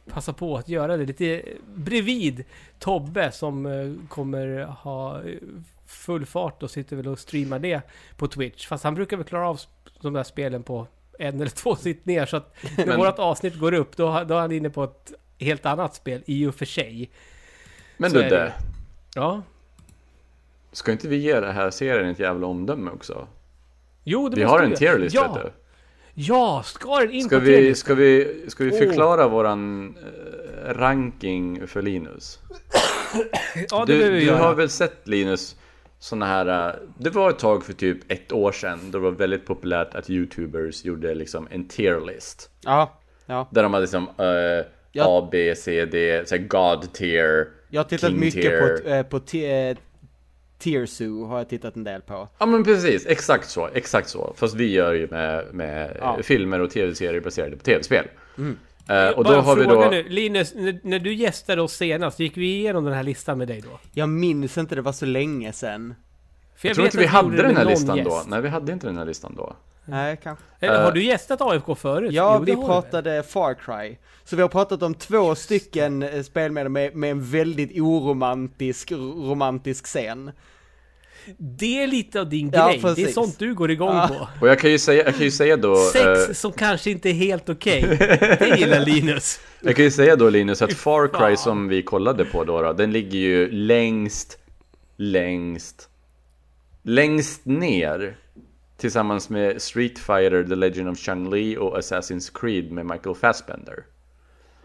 Passa 0.09 0.33
på 0.33 0.57
att 0.57 0.69
göra 0.69 0.97
det 0.97 1.05
lite 1.05 1.41
bredvid 1.75 2.43
Tobbe 2.79 3.31
som 3.31 3.67
kommer 4.09 4.63
ha 4.63 5.21
full 5.85 6.25
fart 6.25 6.63
och 6.63 6.71
sitter 6.71 6.95
väl 6.95 7.07
och 7.07 7.19
streamar 7.19 7.59
det 7.59 7.81
på 8.17 8.27
Twitch. 8.27 8.67
Fast 8.67 8.83
han 8.83 8.95
brukar 8.95 9.17
väl 9.17 9.25
klara 9.25 9.49
av 9.49 9.59
de 10.01 10.13
där 10.13 10.23
spelen 10.23 10.63
på 10.63 10.87
en 11.19 11.35
eller 11.41 11.49
två 11.51 11.75
sitt 11.75 12.05
ner. 12.05 12.25
Så 12.25 12.37
att 12.37 12.53
när 12.77 12.85
Men- 12.85 12.97
vårt 12.99 13.19
avsnitt 13.19 13.59
går 13.59 13.73
upp 13.73 13.97
då, 13.97 14.05
då 14.27 14.35
är 14.35 14.39
han 14.39 14.51
inne 14.51 14.69
på 14.69 14.83
ett 14.83 15.13
helt 15.39 15.65
annat 15.65 15.95
spel 15.95 16.23
i 16.25 16.45
och 16.45 16.55
för 16.55 16.65
sig. 16.65 17.09
Men 17.97 18.11
Så 18.11 18.15
Ludde, 18.17 18.29
det. 18.29 18.53
Ja, 19.15 19.41
ska 20.71 20.91
inte 20.91 21.07
vi 21.07 21.15
ge 21.17 21.39
den 21.39 21.55
här 21.55 21.69
serien 21.71 22.09
ett 22.09 22.19
jävla 22.19 22.47
omdöme 22.47 22.91
också? 22.91 23.27
jo 24.03 24.29
det 24.29 24.35
Vi 24.35 24.43
har 24.43 24.59
en 24.59 24.75
tierlist 24.75 25.15
ja. 25.15 25.33
vet 25.33 25.43
du. 25.43 25.51
Ja, 26.13 26.63
ska 26.65 26.99
den 26.99 27.11
in 27.11 27.23
Ska 27.25 27.39
på 27.39 27.45
vi, 27.45 27.75
ska 27.75 27.95
vi, 27.95 28.45
ska 28.47 28.63
vi 28.63 28.71
förklara 28.71 29.27
våran 29.27 29.95
eh, 29.97 30.73
ranking 30.73 31.67
för 31.67 31.81
Linus? 31.81 32.39
Ja, 33.69 33.85
det 33.85 33.97
Du, 33.97 34.19
du 34.19 34.31
har 34.31 34.55
väl 34.55 34.69
sett 34.69 35.07
Linus 35.07 35.55
såna 36.01 36.25
här, 36.25 36.69
eh, 36.69 36.75
det 36.97 37.09
var 37.09 37.29
ett 37.29 37.39
tag 37.39 37.65
för 37.65 37.73
typ 37.73 38.11
ett 38.11 38.31
år 38.31 38.51
sedan 38.51 38.79
då 38.91 38.97
det 38.97 39.03
var 39.03 39.11
väldigt 39.11 39.45
populärt 39.45 39.95
att 39.95 40.09
YouTubers 40.09 40.85
gjorde 40.85 41.13
liksom 41.15 41.47
en 41.51 41.67
tierlist. 41.67 42.49
Ja, 42.65 42.99
ja. 43.25 43.47
Där 43.51 43.63
de 43.63 43.73
hade 43.73 43.83
liksom 43.83 44.07
eh, 44.17 44.65
Ja. 44.93 45.03
A, 45.07 45.27
B, 45.31 45.55
C, 45.55 45.85
D, 45.85 46.23
så 46.25 46.35
här 46.35 46.43
God 46.43 46.93
tier. 46.93 47.47
Jag 47.69 47.79
har 47.83 47.89
tittat 47.89 48.09
King 48.09 48.19
mycket 48.19 48.41
tier. 48.41 48.77
på, 48.83 48.89
eh, 48.89 49.03
på 49.03 49.19
t- 49.19 49.75
Zoo 50.87 51.25
har 51.25 51.37
jag 51.37 51.49
tittat 51.49 51.75
en 51.75 51.83
del 51.83 52.01
på. 52.01 52.27
Ja 52.37 52.45
men 52.45 52.63
precis, 52.63 53.05
exakt 53.05 53.49
så, 53.49 53.69
exakt 53.73 54.09
så. 54.09 54.33
Fast 54.37 54.55
vi 54.55 54.71
gör 54.71 54.93
ju 54.93 55.07
med, 55.07 55.45
med 55.53 55.97
Ja. 55.99 56.17
filmer 56.23 56.59
och 56.59 56.71
tv-serier 56.71 57.21
baserade 57.21 57.57
på 57.57 57.63
tv-spel. 57.63 58.05
Eh, 58.91 59.09
och 59.09 59.23
Bara 59.23 59.35
då 59.35 59.41
har 59.41 59.55
vi 59.55 59.65
då... 59.65 59.87
nu, 59.91 60.03
Linus, 60.09 60.53
när, 60.55 60.79
när 60.83 60.99
du 60.99 61.13
gästade 61.13 61.61
oss 61.61 61.73
senast, 61.73 62.19
gick 62.19 62.37
vi 62.37 62.45
igenom 62.45 62.83
den 62.85 62.93
här 62.93 63.03
listan 63.03 63.37
med 63.37 63.47
dig 63.47 63.61
då? 63.61 63.79
Jag 63.93 64.09
minns 64.09 64.57
inte, 64.57 64.75
det 64.75 64.81
var 64.81 64.91
så 64.91 65.05
länge 65.05 65.53
sedan. 65.53 65.95
För 66.55 66.67
Jag 66.67 66.75
tror 66.75 66.85
vet 66.85 66.93
inte 66.93 67.03
vi 67.03 67.07
hade 67.09 67.37
det 67.37 67.43
den 67.43 67.57
här 67.57 67.65
listan 67.65 67.97
då. 68.03 68.11
gäst. 68.11 68.27
Nej, 68.29 68.41
vi 68.41 68.49
hade 68.49 68.71
inte 68.71 68.87
den 68.87 68.97
här 68.97 69.05
listan 69.05 69.35
då. 69.35 69.55
Nej, 69.85 70.17
kanske. 70.23 70.45
Eller, 70.59 70.75
Eh, 70.79 70.83
har 70.83 70.91
du 70.91 71.03
gästat 71.03 71.41
AFK 71.41 71.75
förut? 71.75 72.11
Ja, 72.13 72.35
Jo, 72.39 72.45
det 72.45 72.55
vi 72.55 72.65
pratade 72.65 73.23
Far 73.23 73.53
Cry. 73.53 73.97
Så 74.23 74.35
vi 74.35 74.41
har 74.41 74.49
pratat 74.49 74.83
om 74.83 74.93
två 74.93 75.35
stycken 75.35 76.03
eh, 76.03 76.21
spelmedel 76.23 76.69
med, 76.71 76.95
med 76.95 77.11
en 77.11 77.23
väldigt 77.23 77.81
oromantisk, 77.81 78.91
romantisk 78.91 79.85
scen. 79.85 80.31
Det 81.38 81.84
är 81.84 81.88
lite 81.88 82.19
av 82.22 82.30
din 82.30 82.51
Ja, 82.53 82.67
grej. 82.67 82.78
Det 82.82 82.88
är 82.89 82.95
precis. 82.95 83.13
sånt 83.13 83.39
du 83.39 83.53
går 83.53 83.72
igång 83.72 83.95
Ja. 83.95 84.07
på. 84.07 84.28
Och 84.41 84.47
jag 84.49 84.59
kan 84.59 84.72
ju 84.72 84.80
säga, 84.80 85.05
jag 85.05 85.15
kan 85.15 85.24
ju 85.24 85.32
säga 85.32 85.57
då... 85.57 85.76
Sex 85.76 86.05
eh, 86.05 86.34
som 86.34 86.51
kanske 86.51 86.91
inte 86.91 87.09
är 87.09 87.13
helt 87.13 87.49
okej. 87.49 87.82
Det 88.39 88.55
gillar 88.59 88.80
Linus. 88.86 89.39
Jag 89.61 89.76
kan 89.76 89.86
ju 89.86 89.91
säga 89.91 90.15
då 90.15 90.30
Linus 90.30 90.61
att 90.61 90.74
Far 90.74 91.07
Cry 91.07 91.38
som 91.38 91.67
vi 91.67 91.84
kollade 91.84 92.26
på 92.26 92.43
då, 92.43 92.61
då 92.61 92.74
den 92.74 92.91
ligger 92.91 93.19
ju 93.19 93.51
längst, 93.51 94.38
längst, 94.97 95.89
längst 96.84 97.45
ner 97.45 98.17
tillsammans 98.78 99.30
med 99.30 99.61
Street 99.61 99.99
Fighter, 99.99 100.43
The 100.43 100.55
Legend 100.55 100.89
of 100.89 100.97
Chun-Li 100.97 101.57
och 101.57 101.78
Assassin's 101.78 102.32
Creed 102.41 102.72
med 102.72 102.86
Michael 102.86 103.15
Fassbender. 103.15 103.84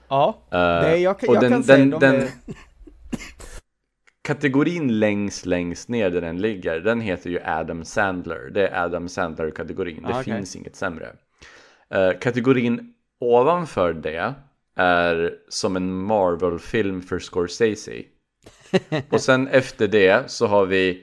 Ja, 0.09 0.39
Eh, 0.51 0.59
det, 0.59 0.97
jag, 0.97 1.17
jag 1.21 1.41
den, 1.41 1.51
kan 1.53 1.65
säga 1.65 1.79
den, 1.79 1.91
de 1.91 1.99
den 2.01 2.15
är, 2.15 2.29
kategorin 4.27 4.99
längst, 5.01 5.47
längst 5.47 5.89
ner 5.89 6.11
där 6.11 6.21
den 6.21 6.41
ligger, 6.41 6.81
den 6.81 7.01
heter 7.01 7.31
ju 7.31 7.41
Adam 7.45 7.85
Sandler. 7.85 8.51
Det 8.55 8.69
är 8.69 8.85
Adam 8.85 9.09
Sandler-kategorin, 9.09 10.03
det 10.03 10.09
Ah, 10.15 10.21
okej. 10.21 10.35
finns 10.35 10.57
inget 10.57 10.77
sämre. 10.77 11.13
Eh, 11.91 12.11
kategorin 12.21 12.95
ovanför 13.21 13.93
det 13.93 14.35
är 14.77 15.33
som 15.49 15.77
en 15.77 15.93
Marvel-film 15.93 17.03
för 17.03 17.19
Scorsese. 17.19 18.03
Och 19.11 19.21
sen 19.21 19.49
efter 19.49 19.89
det 19.89 20.31
så 20.31 20.47
har 20.47 20.67
vi 20.67 21.03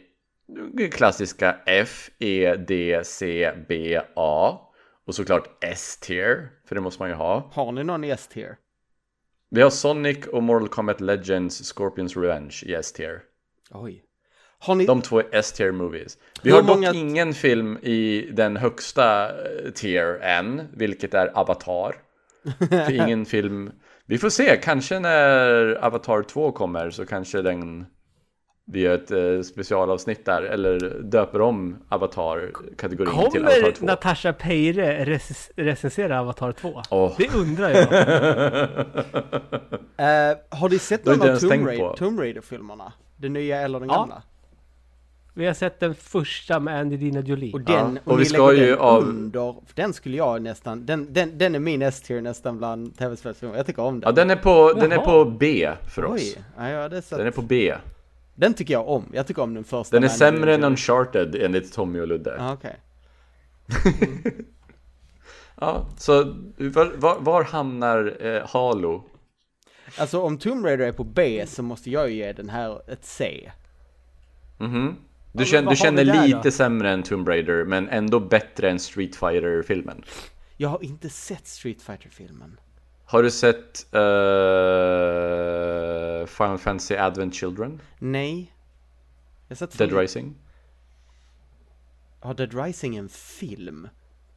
klassiska 0.91 1.55
F, 1.65 2.09
E, 2.19 2.55
D, 2.55 3.01
C, 3.03 3.51
B, 3.67 3.99
A. 4.15 4.59
Och 5.07 5.15
såklart 5.15 5.63
S-tier, 5.63 6.49
för 6.67 6.75
det 6.75 6.81
måste 6.81 7.01
man 7.01 7.09
ju 7.09 7.15
ha. 7.15 7.49
har 7.53 7.71
ni 7.71 7.83
någon 7.83 8.03
i 8.03 8.09
S-tier? 8.09 8.55
Vi 9.55 9.61
har 9.61 9.69
Sonic 9.69 10.27
och 10.27 10.43
Mortal 10.43 10.67
Kombat 10.67 11.01
Legends 11.01 11.63
Scorpions 11.63 12.17
Revenge 12.17 12.61
i 12.65 12.73
S-tier. 12.73 13.19
Oj. 13.71 14.03
Har 14.59 14.75
ni, 14.75 14.85
De 14.85 15.01
två 15.01 15.19
är 15.19 15.25
S-tier 15.31 15.71
movies. 15.71 16.17
Vi 16.43 16.49
Hur 16.49 16.55
har 16.55 16.63
dock 16.63 16.75
många- 16.75 16.93
ingen 16.93 17.33
film 17.33 17.77
i 17.81 18.29
den 18.33 18.57
högsta 18.57 19.29
eh, 19.29 19.71
tier 19.71 20.19
än, 20.21 20.61
vilket 20.73 21.13
är 21.13 21.37
Avatar. 21.39 21.95
Ingen 22.91 23.25
film... 23.25 23.71
Vi 24.05 24.17
får 24.17 24.29
se, 24.29 24.59
kanske 24.63 24.99
när 24.99 25.85
Avatar 25.85 26.23
2 26.23 26.51
kommer 26.51 26.89
så 26.89 27.05
kanske 27.05 27.41
den... 27.41 27.85
Vi 28.65 28.79
gör 28.81 28.95
ett 28.95 29.11
eh, 29.11 29.41
specialavsnitt 29.41 30.25
där, 30.25 30.41
eller 30.41 30.99
döper 31.03 31.41
om 31.41 31.77
Avatar-kategorin 31.89 33.31
till 33.31 33.41
Avatar 33.41 33.59
Kommer 33.61 33.71
2. 33.71 33.85
Natasha 33.85 34.33
Peire 34.33 35.05
rec- 35.05 35.51
recensera 35.55 36.19
Avatar 36.21 36.51
2? 36.51 36.81
Åh. 36.89 37.11
Det 37.17 37.35
undrar 37.35 37.69
jag. 37.69 37.83
eh, 40.31 40.37
har 40.49 40.69
ni 40.69 40.79
sett 40.79 41.05
någon 41.05 41.21
av 41.29 41.35
Tomb, 41.37 41.77
på. 41.77 41.95
Tomb 41.97 42.19
Raider-filmerna? 42.19 42.93
Den 43.17 43.33
nya 43.33 43.61
eller 43.61 43.79
den 43.79 43.89
Ja. 43.89 43.95
gamla? 43.95 44.21
Vi 45.35 45.45
har 45.45 45.53
sett 45.53 45.79
den 45.79 45.95
första 45.95 46.59
med 46.59 46.79
Angelina 46.79 47.19
Jolie. 47.19 47.53
Och 47.53 47.61
den, 47.61 47.99
och 48.05 48.19
vi 48.19 48.25
ska 48.25 48.53
ju 48.53 48.65
den 48.69 48.79
av- 48.79 49.03
under, 49.03 49.53
för 49.67 49.75
den 49.75 49.93
skulle 49.93 50.17
jag 50.17 50.41
nästan, 50.41 50.85
den, 50.85 51.13
den, 51.13 51.37
den 51.37 51.55
är 51.55 51.59
min 51.59 51.81
S-tier 51.81 52.21
nästan 52.21 52.57
bland 52.57 52.97
tv-spelsfilmer, 52.97 53.57
jag 53.57 53.65
tycker 53.65 53.81
om 53.81 53.99
den. 53.99 54.07
Ja, 54.07 54.11
den 54.11 54.29
är, 54.29 54.35
på, 54.35 54.73
den 54.79 54.91
är 54.91 54.97
på 54.97 55.25
B 55.25 55.69
för 55.95 56.05
oss. 56.05 56.21
Oj, 56.21 56.43
ja, 56.57 56.69
ja, 56.69 56.89
det 56.89 56.97
är 56.97 57.01
så 57.01 57.17
Den 57.17 57.27
är 57.27 57.31
på 57.31 57.41
B. 57.41 57.73
Den 58.35 58.53
tycker 58.53 58.73
jag 58.73 58.87
om, 58.87 59.05
jag 59.13 59.27
tycker 59.27 59.41
om 59.41 59.53
den 59.53 59.63
första. 59.63 59.95
Den 59.95 60.03
är 60.03 60.07
sämre 60.07 60.53
än 60.53 60.63
Uncharted 60.63 61.35
enligt 61.35 61.73
Tommy 61.73 61.99
och 61.99 62.07
Ludde. 62.07 62.29
Jolie. 62.29 62.43
Ja, 62.43 62.53
okej. 62.53 62.75
Ja, 65.55 65.87
så 65.97 66.23
var, 66.57 66.97
var, 66.97 67.19
var 67.19 67.43
hamnar 67.43 68.25
eh, 68.25 68.47
Halo? 68.47 69.03
Alltså 69.97 70.21
om 70.21 70.37
Tomb 70.37 70.65
Raider 70.65 70.85
är 70.87 70.91
på 70.91 71.03
B 71.03 71.45
så 71.47 71.63
måste 71.63 71.89
jag 71.89 72.09
ju 72.09 72.15
ge 72.15 72.33
den 72.33 72.49
här 72.49 72.91
ett 72.91 73.05
C. 73.05 73.51
Mhm. 74.57 74.95
Du, 75.31 75.37
men 75.37 75.45
känner, 75.45 75.69
du 75.69 75.75
känner 75.75 76.03
lite 76.03 76.41
då? 76.43 76.51
sämre 76.51 76.91
än 76.91 77.03
Tomb 77.03 77.27
Raider, 77.27 77.65
men 77.65 77.89
ändå 77.89 78.19
bättre 78.19 78.69
än 78.69 78.79
Street 78.79 79.15
fighter 79.15 79.63
filmen 79.63 80.03
Jag 80.57 80.69
har 80.69 80.83
inte 80.83 81.09
sett 81.09 81.47
Street 81.47 81.81
fighter 81.81 82.09
filmen 82.09 82.59
Har 83.05 83.23
du 83.23 83.31
sett 83.31 83.85
eh, 83.93 83.99
Final 86.27 86.57
Fantasy 86.57 86.95
Advent 86.95 87.35
Children? 87.35 87.81
Nej. 87.99 88.53
Jag 89.47 89.55
har 89.55 89.55
sett 89.55 89.77
Dead 89.77 89.89
film- 89.89 89.99
Rising? 90.01 90.35
Har 92.19 92.33
Dead 92.33 92.53
Rising 92.65 92.95
en 92.95 93.09
film? 93.09 93.87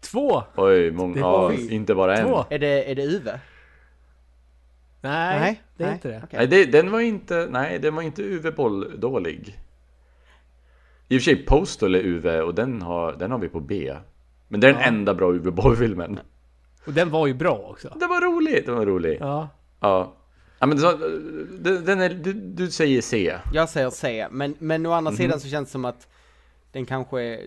Två! 0.01 0.43
Oj, 0.57 0.91
många, 0.91 1.21
ja, 1.21 1.53
inte 1.53 1.95
bara 1.95 2.17
en. 2.17 2.27
Två! 2.27 2.45
Är 2.51 2.59
det, 2.59 2.91
är 2.91 2.95
det 2.95 3.03
Uwe? 3.07 3.41
Nej, 5.01 5.63
det 5.77 5.85
är 5.85 5.87
nej, 5.89 5.95
inte 5.95 6.09
det. 6.09 6.21
okej. 6.25 6.39
Nej, 6.39 6.47
det, 6.47 6.65
den 6.65 6.91
var 6.91 7.01
inte, 7.01 7.49
nej, 7.51 7.79
den 7.79 7.95
var 7.95 8.03
inte 8.03 8.23
Uwe 8.23 8.53
Boll 8.53 9.01
dålig. 9.01 9.59
I 11.09 11.19
och 11.19 11.23
för 11.23 11.25
sig, 11.25 11.47
Postal 11.47 11.95
är 11.95 12.05
Uwe 12.07 12.43
och 12.43 12.55
den 12.55 12.83
har, 12.83 13.13
den 13.13 13.31
har 13.31 13.39
vi 13.39 13.49
på 13.49 13.61
B. 13.61 13.97
Men 14.49 14.61
det 14.61 14.69
är 14.69 14.73
den 14.73 14.81
Ja. 14.81 14.87
enda 14.89 15.15
bra 15.15 15.33
Uwe 15.33 15.51
Boll-filmen. 15.51 16.19
Och 16.87 16.93
den 16.93 17.11
var 17.11 17.27
ju 17.27 17.35
bra 17.35 17.59
också. 17.71 17.97
Den 18.01 18.09
var 18.09 18.21
rolig, 18.21 18.67
den 18.67 18.75
var 18.77 18.87
rolig. 18.87 19.17
Ja. 19.21 19.49
Ja. 19.81 20.13
Ja 20.59 20.67
men 20.67 20.79
så, 20.79 20.93
den, 21.61 22.01
är, 22.01 22.09
du, 22.09 22.33
du 22.33 22.71
säger 22.71 23.03
C. 23.03 23.37
Jag 23.53 23.69
säger 23.69 23.91
C, 23.91 24.27
men, 24.31 24.55
men 24.59 24.87
å 24.87 24.93
andra 24.93 25.11
Mhm. 25.11 25.19
sidan 25.19 25.41
så 25.41 25.49
känns 25.49 25.69
det 25.69 25.73
som 25.73 25.85
att 25.85 26.09
den 26.73 26.87
kanske 26.87 27.41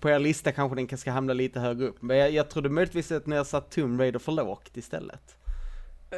på 0.00 0.10
er 0.10 0.18
lista 0.18 0.52
kanske 0.52 0.76
den 0.86 0.98
ska 0.98 1.10
hamna 1.10 1.32
lite 1.32 1.60
högre 1.60 1.86
upp. 1.86 2.02
Men 2.02 2.16
jag, 2.16 2.30
jag 2.30 2.48
trodde 2.50 2.68
möjligtvis 2.68 3.12
att 3.12 3.26
ni 3.26 3.36
har 3.36 3.44
satt 3.44 3.70
Tomb 3.70 4.00
Raider 4.00 4.18
för 4.18 4.32
lågt 4.32 4.76
istället. 4.76 5.36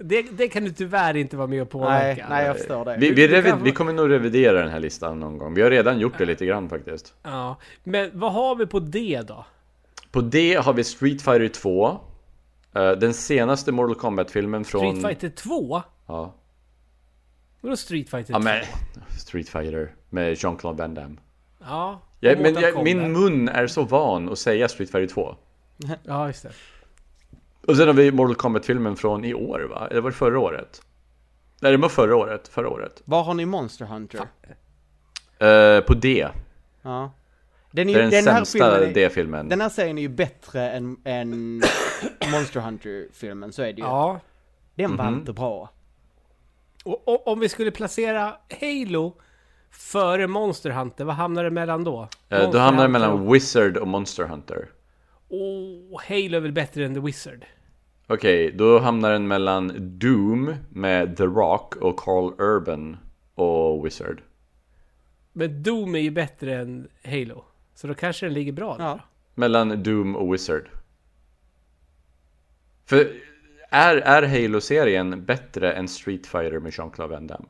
det, 0.00 0.22
det 0.32 0.48
kan 0.48 0.64
du 0.64 0.70
tyvärr 0.70 1.16
inte 1.16 1.36
vara 1.36 1.46
med 1.46 1.62
och 1.62 1.66
Nej, 1.74 1.82
påverka. 1.82 2.26
nej 2.30 2.46
jag 2.46 2.56
förstår 2.56 2.84
det. 2.84 2.96
Vi, 3.00 3.10
vi, 3.10 3.26
Du 3.26 3.34
revi, 3.34 3.50
kan- 3.50 3.62
vi 3.62 3.72
kommer 3.72 3.92
nog 3.92 4.10
revidera 4.10 4.60
den 4.62 4.70
här 4.70 4.80
listan 4.80 5.20
någon 5.20 5.38
gång. 5.38 5.54
Vi 5.54 5.62
har 5.62 5.70
redan 5.70 5.98
gjort 5.98 6.18
det 6.18 6.24
lite 6.26 6.46
grann 6.46 6.68
faktiskt. 6.68 7.14
Ja. 7.22 7.56
Men 7.84 8.10
vad 8.14 8.32
har 8.32 8.56
vi 8.56 8.66
på 8.66 8.80
D 8.80 9.20
då? 9.28 9.44
På 10.10 10.20
D 10.20 10.54
har 10.54 10.72
vi 10.72 10.84
Street 10.84 11.22
Fighter 11.22 11.48
2. 11.48 12.00
eh, 12.74 12.90
den 12.90 13.14
senaste 13.14 13.72
Mortal 13.72 13.94
Kombat-filmen 13.94 14.64
från... 14.64 14.96
Street 14.96 15.06
Fighter 15.20 15.36
2? 15.36 15.82
Ja. 16.06 16.34
Vadå 17.60 17.76
Street 17.76 18.10
Fighter 18.10 18.32
Ja 18.32 18.38
2? 18.38 18.44
men, 18.44 18.64
Street 19.18 19.48
Fighter 19.48 19.94
med 20.10 20.34
Jean-Claude 20.36 20.78
Van 20.78 20.94
Damme. 20.94 21.16
Ja. 21.60 22.00
Jag, 22.20 22.40
men 22.40 22.54
jag, 22.54 22.84
min 22.84 23.12
mun 23.12 23.48
är 23.48 23.66
så 23.66 23.82
van 23.84 24.28
att 24.28 24.38
säga 24.38 24.68
Street 24.68 24.90
Fighter 24.90 25.14
2. 25.14 25.36
Ja, 26.04 26.26
just 26.26 26.42
det. 26.42 26.52
Och 27.66 27.76
sen 27.76 27.86
har 27.86 27.94
vi 27.94 28.12
Mortal 28.12 28.34
Kombat-filmen 28.34 28.96
från 28.96 29.24
i 29.24 29.34
år 29.34 29.60
va? 29.60 29.88
Eller 29.90 30.00
var 30.00 30.10
det 30.10 30.16
förra 30.16 30.38
året? 30.38 30.82
Nej, 31.60 31.72
det 31.72 31.78
var 31.78 31.88
förra 31.88 32.16
året. 32.16 32.48
Förra 32.48 32.68
året. 32.68 33.02
Var 33.04 33.22
har 33.22 33.34
ni 33.34 33.46
Monster 33.46 33.84
Hunter? 33.84 34.20
Eh, 35.38 35.80
på 35.80 35.94
D. 35.94 36.28
Ja. 36.82 37.10
Den, 37.78 37.88
är 37.88 37.92
Det 37.94 38.00
ju, 38.00 38.06
är 38.06 38.10
den, 38.10 38.24
den, 38.24 38.34
här 38.34 38.44
filmen 38.44 38.82
är, 38.82 38.94
D-filmen. 38.94 39.48
den 39.48 39.60
här 39.60 39.68
serien 39.68 39.98
är 39.98 40.02
ju 40.02 40.08
bättre 40.08 40.70
än, 40.70 40.96
än 41.04 41.62
Monster 42.32 42.60
Hunter-filmen, 42.60 43.52
så 43.52 43.62
är 43.62 43.66
det 43.72 43.80
ju. 43.80 43.86
Ja. 43.86 44.20
Den 44.74 44.96
var 44.96 45.04
Mhm. 45.04 45.14
inte 45.18 45.32
bra. 45.32 45.70
Och, 46.84 47.08
och 47.08 47.28
om 47.28 47.40
vi 47.40 47.48
skulle 47.48 47.70
placera 47.70 48.32
Halo 48.60 49.14
före 49.70 50.26
Monster 50.26 50.70
Hunter, 50.70 51.04
vad 51.04 51.14
hamnar 51.14 51.44
det 51.44 51.50
mellan 51.50 51.84
då? 51.84 52.00
Eh, 52.02 52.08
då 52.28 52.42
Monster 52.42 52.58
hamnar 52.60 52.82
det 52.82 52.88
mellan 52.88 53.32
Wizard 53.32 53.76
och 53.76 53.88
Monster 53.88 54.24
Hunter. 54.24 54.68
Och 55.92 56.00
Halo 56.08 56.36
är 56.36 56.40
väl 56.40 56.52
bättre 56.52 56.84
än 56.84 56.94
The 56.94 57.00
Wizard? 57.00 57.44
Okej, 58.06 58.52
då 58.52 58.78
hamnar 58.78 59.12
den 59.12 59.28
mellan 59.28 59.72
Doom 59.98 60.54
med 60.70 61.16
The 61.16 61.24
Rock 61.24 61.76
och 61.76 61.96
Carl 61.96 62.32
Urban 62.40 62.96
och 63.34 63.86
Wizard. 63.86 64.22
Men 65.32 65.62
Doom 65.62 65.94
är 65.94 65.98
ju 66.00 66.10
bättre 66.10 66.56
än 66.56 66.88
Halo. 67.04 67.44
Så 67.78 67.86
då 67.86 67.94
kanske 67.94 68.26
den 68.26 68.34
ligger 68.34 68.52
bra 68.52 68.76
där. 68.76 68.84
Ja. 68.84 69.00
Mellan 69.34 69.82
Doom 69.82 70.16
och 70.16 70.34
Wizard. 70.34 70.68
För 72.84 73.12
är, 73.70 73.96
är 73.96 74.22
Halo-serien 74.22 75.24
bättre 75.24 75.72
än 75.72 75.88
Street 75.88 76.26
Fighter 76.26 76.58
med 76.58 76.72
Jean-Claude 76.72 77.14
Van 77.14 77.26
Damme? 77.26 77.46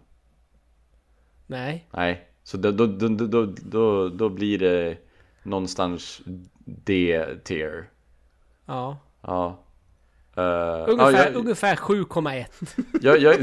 Nej. 1.47 1.89
Nej, 1.91 2.29
så 2.43 2.57
då, 2.57 2.70
då, 2.70 2.87
då, 2.87 3.09
då, 3.09 3.47
då, 3.47 4.09
då, 4.09 4.29
blir 4.29 4.59
det 4.59 4.99
någonstans 5.43 6.22
D-tier. 6.64 7.91
Ja. 8.66 8.99
Ja. 9.22 9.64
Eh, 10.37 10.89
Ungefär, 10.89 11.33
ja, 11.33 11.39
ungefär 11.39 11.76
7,1. 11.76 12.47
jag, 13.03 13.18
jag, 13.18 13.37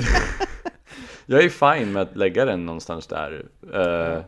jag 1.26 1.44
är 1.44 1.50
fine 1.50 1.94
med 1.94 2.02
att 2.02 2.16
lägga 2.16 2.46
den 2.46 2.66
någonstans 2.66 3.08
där. 3.08 3.46
Eh, 3.74 4.24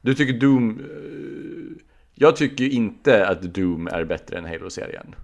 Du 0.00 0.14
tycker 0.14 0.32
Doom... 0.40 0.80
eh, 0.80 1.82
jag 2.14 2.36
tycker 2.36 2.64
ju 2.64 2.70
inte 2.70 3.26
att 3.26 3.42
Doom 3.42 3.86
är 3.86 4.04
bättre 4.04 4.38
än 4.38 4.44
Halo-serien. 4.44 5.14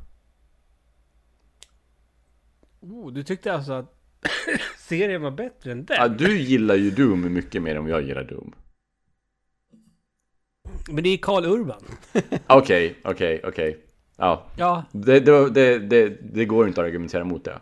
Oh, 2.81 3.13
du 3.13 3.23
tyckte 3.23 3.53
alltså 3.55 3.73
att 3.73 3.95
serien 4.79 5.23
var 5.23 5.31
bättre 5.31 5.73
än 5.73 5.85
den? 5.85 5.97
Ja, 6.01 6.09
du 6.09 6.39
gillar 6.39 6.75
ju 6.75 6.91
Doom 6.91 7.33
mycket 7.33 7.63
mer 7.63 7.77
än 7.77 7.87
jag 7.87 8.03
gillar 8.03 8.25
Doom. 8.25 8.55
Men 10.89 11.05
det 11.05 11.11
är 11.11 11.17
Karl 11.17 11.45
Urban. 11.45 11.83
Okej, 12.47 12.97
okej, 13.05 13.41
okej. 13.45 13.83
Ja, 14.17 14.47
Ja, 14.57 14.85
det, 14.93 15.21
det, 15.21 15.51
det, 15.51 15.79
det, 15.79 16.09
det 16.09 16.45
går 16.45 16.69
inte 16.69 16.81
att 16.81 16.87
argumentera 16.87 17.25
mot 17.25 17.45
det. 17.45 17.61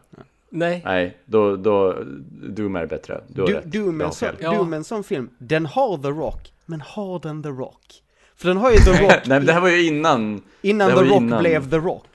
nej. 0.50 0.82
Nej, 0.84 1.16
då, 1.24 1.56
då 1.56 2.04
Doom 2.48 2.76
är 2.76 2.86
bättre. 2.86 3.24
Du 3.28 3.40
har 3.40 3.48
Du, 3.48 3.54
rätt. 3.54 3.64
Doom, 3.64 4.00
en 4.00 4.12
sån. 4.12 4.28
Ja. 4.40 4.54
Doom 4.54 4.72
en 4.72 4.84
sån 4.84 5.04
film, 5.04 5.30
den 5.38 5.66
har 5.66 5.98
The 5.98 6.08
Rock, 6.08 6.52
men 6.66 6.80
har 6.80 7.18
den 7.18 7.42
The 7.42 7.48
Rock? 7.48 8.02
För 8.36 8.48
den 8.48 8.56
har 8.56 8.70
ju 8.70 8.78
The 8.78 8.90
Rock 9.02 9.10
Nej 9.26 9.38
men 9.38 9.46
det 9.46 9.52
här 9.52 9.60
var 9.60 9.68
ju 9.68 9.86
innan. 9.86 10.42
innan 10.62 10.90
The 10.90 10.96
Rock 10.96 11.12
innan. 11.22 11.40
blev 11.42 11.70
The 11.70 11.76
Rock. 11.76 12.08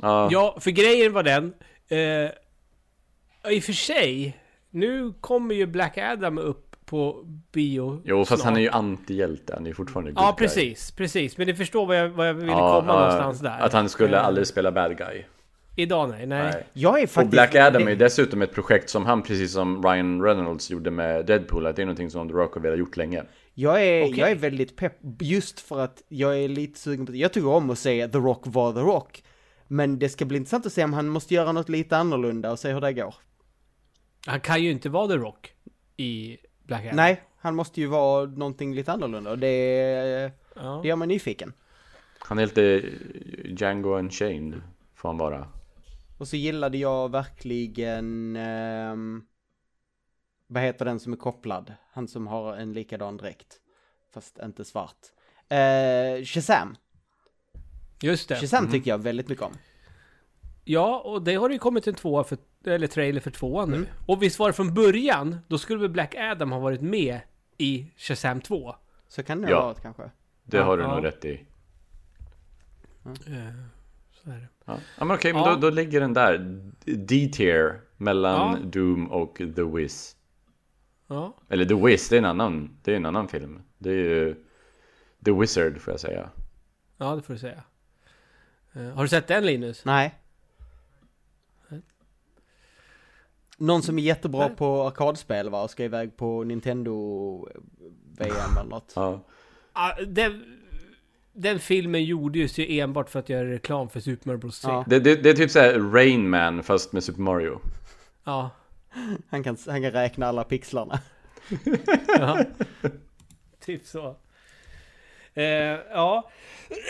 Ja, 0.00 0.28
Ja, 0.32 0.56
för 0.60 0.70
grejen 0.70 1.12
var 1.12 1.22
den. 1.22 1.52
Eh, 1.88 2.30
I 3.52 3.60
och 3.60 3.62
för 3.64 3.72
sig, 3.72 4.38
nu 4.70 5.12
kommer 5.20 5.54
ju 5.54 5.66
Black 5.66 5.98
Adam 5.98 6.38
upp 6.38 6.76
på 6.84 7.22
bio 7.52 8.02
jo 8.04 8.24
fast 8.24 8.42
snart. 8.42 8.44
han 8.44 8.56
är 8.56 8.60
ju 8.60 8.68
antihjälte, 8.70 9.52
han 9.54 9.62
är 9.64 9.68
ju 9.68 9.74
fortfarande 9.74 10.12
Ja, 10.16 10.34
guy. 10.38 10.46
precis, 10.46 10.90
precis. 10.90 11.36
Men 11.38 11.46
ni 11.46 11.54
förstår 11.54 11.86
vad 11.86 11.96
jag, 11.96 12.08
vad 12.08 12.28
jag 12.28 12.34
ville 12.34 12.52
Ja, 12.52 12.80
komma 12.80 12.92
ja, 12.92 12.98
någonstans 12.98 13.40
där. 13.40 13.58
Att 13.60 13.72
han 13.72 13.88
skulle 13.88 14.16
Eh, 14.16 14.26
aldrig 14.26 14.46
spela 14.46 14.72
bad 14.72 14.98
guy. 14.98 15.24
Idag 15.80 16.10
nej, 16.10 16.26
nej. 16.26 16.42
Nej. 16.42 16.66
Jag 16.72 16.98
är 16.98 17.04
Och 17.04 17.10
faktiskt... 17.10 17.30
Black 17.30 17.54
Adam 17.54 17.88
är 17.88 17.96
dessutom 17.96 18.42
ett 18.42 18.52
projekt 18.54 18.90
som 18.90 19.06
han, 19.06 19.22
precis 19.22 19.52
som 19.52 19.82
Ryan 19.82 20.22
Reynolds 20.22 20.70
gjorde 20.70 20.90
med 20.90 21.26
Deadpool, 21.26 21.66
att 21.66 21.76
det 21.76 21.82
är 21.82 21.86
någonting 21.86 22.10
som 22.10 22.28
The 22.28 22.34
Rock 22.34 22.54
har 22.54 22.60
velat 22.60 22.78
gjort 22.78 22.96
länge. 22.96 23.24
Jag 23.54 23.86
är, 23.86 24.04
Okej. 24.04 24.18
jag 24.18 24.30
är 24.30 24.34
väldigt 24.34 24.76
pepp, 24.76 24.96
just 25.20 25.60
för 25.60 25.80
att 25.80 26.02
jag 26.08 26.38
är 26.38 26.48
lite 26.48 26.78
sugen 26.78 27.06
på 27.06 27.12
det. 27.12 27.18
Jag 27.18 27.32
tycker 27.32 27.48
om 27.48 27.70
att 27.70 27.78
säga 27.78 28.08
The 28.08 28.18
Rock 28.18 28.42
var 28.46 28.72
The 28.72 28.80
Rock. 28.80 29.22
Men 29.66 29.98
det 29.98 30.08
ska 30.08 30.24
bli 30.24 30.36
intressant 30.36 30.66
att 30.66 30.72
se 30.72 30.84
om 30.84 30.92
han 30.92 31.08
måste 31.08 31.34
göra 31.34 31.52
något 31.52 31.68
lite 31.68 31.96
annorlunda 31.96 32.50
och 32.50 32.58
se 32.58 32.72
hur 32.72 32.80
det 32.80 32.92
går. 32.92 33.14
Han 34.26 34.40
kan 34.40 34.62
ju 34.62 34.70
inte 34.70 34.88
vara 34.88 35.08
The 35.08 35.16
Rock 35.16 35.52
i 35.96 36.36
Black 36.66 36.80
Adam. 36.84 36.96
Nej, 36.96 37.22
han 37.40 37.54
måste 37.54 37.80
ju 37.80 37.86
vara 37.86 38.26
någonting 38.26 38.74
lite 38.74 38.92
annorlunda 38.92 39.30
och 39.30 39.38
det, 39.38 40.32
Ja. 40.54 40.80
det 40.82 40.88
gör 40.88 40.96
mig 40.96 41.08
nyfiken. 41.08 41.52
Han 42.18 42.38
är 42.38 42.46
lite 42.46 42.82
Django 43.44 43.98
Unchained, 43.98 44.62
får 44.94 45.08
han 45.08 45.18
vara. 45.18 45.46
Och 46.20 46.28
så 46.28 46.36
gillade 46.36 46.78
jag 46.78 47.10
verkligen, 47.10 48.36
ehm, 48.36 49.22
vad 50.46 50.62
heter 50.62 50.84
den 50.84 51.00
som 51.00 51.12
är 51.12 51.16
kopplad? 51.16 51.74
Han 51.92 52.08
som 52.08 52.26
har 52.26 52.56
en 52.56 52.72
likadan 52.72 53.16
dräkt. 53.16 53.60
Fast 54.14 54.38
inte 54.38 54.64
svart. 54.64 54.96
Eh, 55.48 56.24
Shazam. 56.24 56.76
Just 58.02 58.28
det. 58.28 58.36
Shazam 58.36 58.58
Mm. 58.64 58.72
tycker 58.72 58.90
jag 58.90 58.98
väldigt 58.98 59.28
mycket 59.28 59.44
om. 59.44 59.52
Ja, 60.64 61.00
och 61.00 61.22
det 61.22 61.34
har 61.34 61.50
ju 61.50 61.58
kommit 61.58 61.86
en 61.86 61.94
tvåa 61.94 62.24
för, 62.24 62.38
eller 62.64 62.86
trailer 62.86 63.20
för 63.20 63.30
tvåan 63.30 63.68
Mm. 63.68 63.80
nu. 63.80 63.86
Och 64.06 64.22
visst 64.22 64.38
var 64.38 64.46
det 64.48 64.52
från 64.52 64.74
början, 64.74 65.38
då 65.48 65.58
skulle 65.58 65.80
väl 65.80 65.90
Black 65.90 66.14
Adam 66.14 66.52
ha 66.52 66.58
varit 66.58 66.80
med 66.80 67.20
i 67.58 67.86
Shazam 67.96 68.40
2? 68.40 68.74
Så 69.08 69.22
kan 69.22 69.42
det 69.42 69.50
Ja. 69.50 69.60
ha 69.60 69.66
varit 69.66 69.82
kanske. 69.82 70.10
Det 70.44 70.56
Ja, 70.56 70.62
har 70.64 70.76
du 70.76 70.82
ja. 70.82 70.94
nog 70.94 71.04
rätt 71.04 71.24
i. 71.24 71.46
Eh, 73.04 73.54
så 74.12 74.30
är 74.30 74.34
det. 74.36 74.48
Ja, 74.70 74.78
ja 74.98 75.04
men 75.04 75.14
okej, 75.16 75.32
men 75.32 75.42
Ja. 75.42 75.50
då, 75.54 75.56
då 75.60 75.70
ligger 75.70 76.00
den 76.00 76.14
där. 76.14 76.38
D-tier 76.84 77.80
mellan 77.96 78.58
Ja. 78.62 78.68
Doom 78.68 79.10
och 79.10 79.36
The 79.56 79.62
Wiz. 79.62 80.16
Ja. 81.06 81.34
Eller 81.48 81.64
The 81.64 81.74
Wiz, 81.74 82.08
det 82.08 82.16
är 82.16 82.18
en 82.18 82.24
annan, 82.24 82.76
det 82.82 82.92
är 82.92 82.96
en 82.96 83.06
annan 83.06 83.28
film. 83.28 83.62
Det 83.78 83.90
är 83.90 83.94
ju 83.94 84.44
The 85.24 85.32
Wizard 85.32 85.80
får 85.80 85.92
jag 85.92 86.00
säga. 86.00 86.30
ja, 86.96 87.16
det 87.16 87.22
får 87.22 87.32
du 87.34 87.38
säga. 87.40 87.62
Eh, 88.72 88.82
har 88.88 89.02
du 89.02 89.08
sett 89.08 89.26
den 89.26 89.46
Linus? 89.46 89.84
Nej. 89.84 90.14
Någon 93.58 93.82
som 93.82 93.98
är 93.98 94.02
jättebra 94.02 94.46
Nej. 94.46 94.56
på 94.56 94.82
arkadspel 94.86 95.50
va? 95.50 95.62
Och 95.62 95.70
ska 95.70 95.84
iväg 95.84 96.16
på 96.16 96.44
Nintendo 96.44 97.48
VM 98.18 98.56
eller 98.60 98.70
något. 98.70 98.92
Ja. 98.96 99.20
Ah, 99.72 99.92
den, 100.06 100.59
den 101.40 101.58
filmen 101.58 102.04
gjordes 102.04 102.58
ju 102.58 102.80
enbart 102.80 103.10
för 103.10 103.18
att 103.18 103.28
göra 103.28 103.50
reklam 103.50 103.88
för 103.88 104.00
Super 104.00 104.28
Mario 104.28 104.38
Bros 104.38 104.60
3. 104.60 104.70
Ja. 104.70 104.84
Det, 104.86 105.00
det, 105.00 105.14
det 105.14 105.30
är 105.30 105.34
typ 105.34 105.50
såhär 105.50 105.92
Rain 105.92 106.30
Man 106.30 106.62
fast 106.62 106.92
med 106.92 107.04
Super 107.04 107.20
Mario. 107.20 107.60
Ja. 108.24 108.50
Han 109.28 109.42
kan, 109.42 109.56
han 109.66 109.82
kan 109.82 109.90
räkna 109.90 110.26
alla 110.26 110.44
pixlarna. 110.44 111.00
ja. 112.18 112.44
typ 113.60 113.86
så. 113.86 114.16
Eh, 115.34 115.44
ja. 115.92 116.30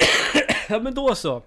ja, 0.69 0.81
men 0.81 0.95
då 0.95 1.15
så. 1.15 1.43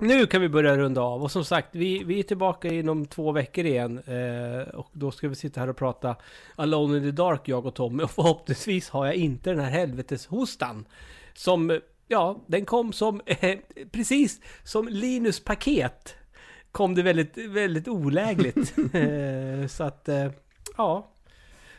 Nu 0.00 0.26
kan 0.26 0.40
vi 0.40 0.48
börja 0.48 0.76
runda 0.76 1.00
av 1.00 1.22
och 1.22 1.30
som 1.30 1.44
sagt, 1.44 1.68
vi, 1.72 2.04
vi 2.04 2.18
är 2.18 2.22
tillbaka 2.22 2.68
inom 2.68 3.06
två 3.06 3.32
veckor 3.32 3.64
igen. 3.64 3.98
Eh, 3.98 4.74
och 4.74 4.90
då 4.92 5.10
ska 5.10 5.28
vi 5.28 5.34
sitta 5.34 5.60
här 5.60 5.68
och 5.68 5.76
prata 5.76 6.16
Alone 6.56 6.96
in 6.96 7.02
the 7.02 7.10
Dark, 7.10 7.48
jag 7.48 7.66
och 7.66 7.74
Tommy. 7.74 8.02
Och 8.02 8.10
förhoppningsvis 8.10 8.88
har 8.90 9.06
jag 9.06 9.14
inte 9.14 9.50
den 9.50 9.60
här 9.60 9.70
helveteshostan. 9.70 10.86
Som, 11.34 11.80
ja, 12.08 12.44
den 12.46 12.64
kom 12.64 12.92
som, 12.92 13.20
eh, 13.26 13.58
precis 13.90 14.40
som 14.62 14.88
Linus 14.88 15.40
paket. 15.40 16.14
Kom 16.72 16.94
det 16.94 17.02
väldigt, 17.02 17.36
väldigt 17.36 17.88
olägligt. 17.88 18.78
eh, 18.94 19.66
så 19.68 19.84
att, 19.84 20.08
eh, 20.08 20.30
ja. 20.76 21.10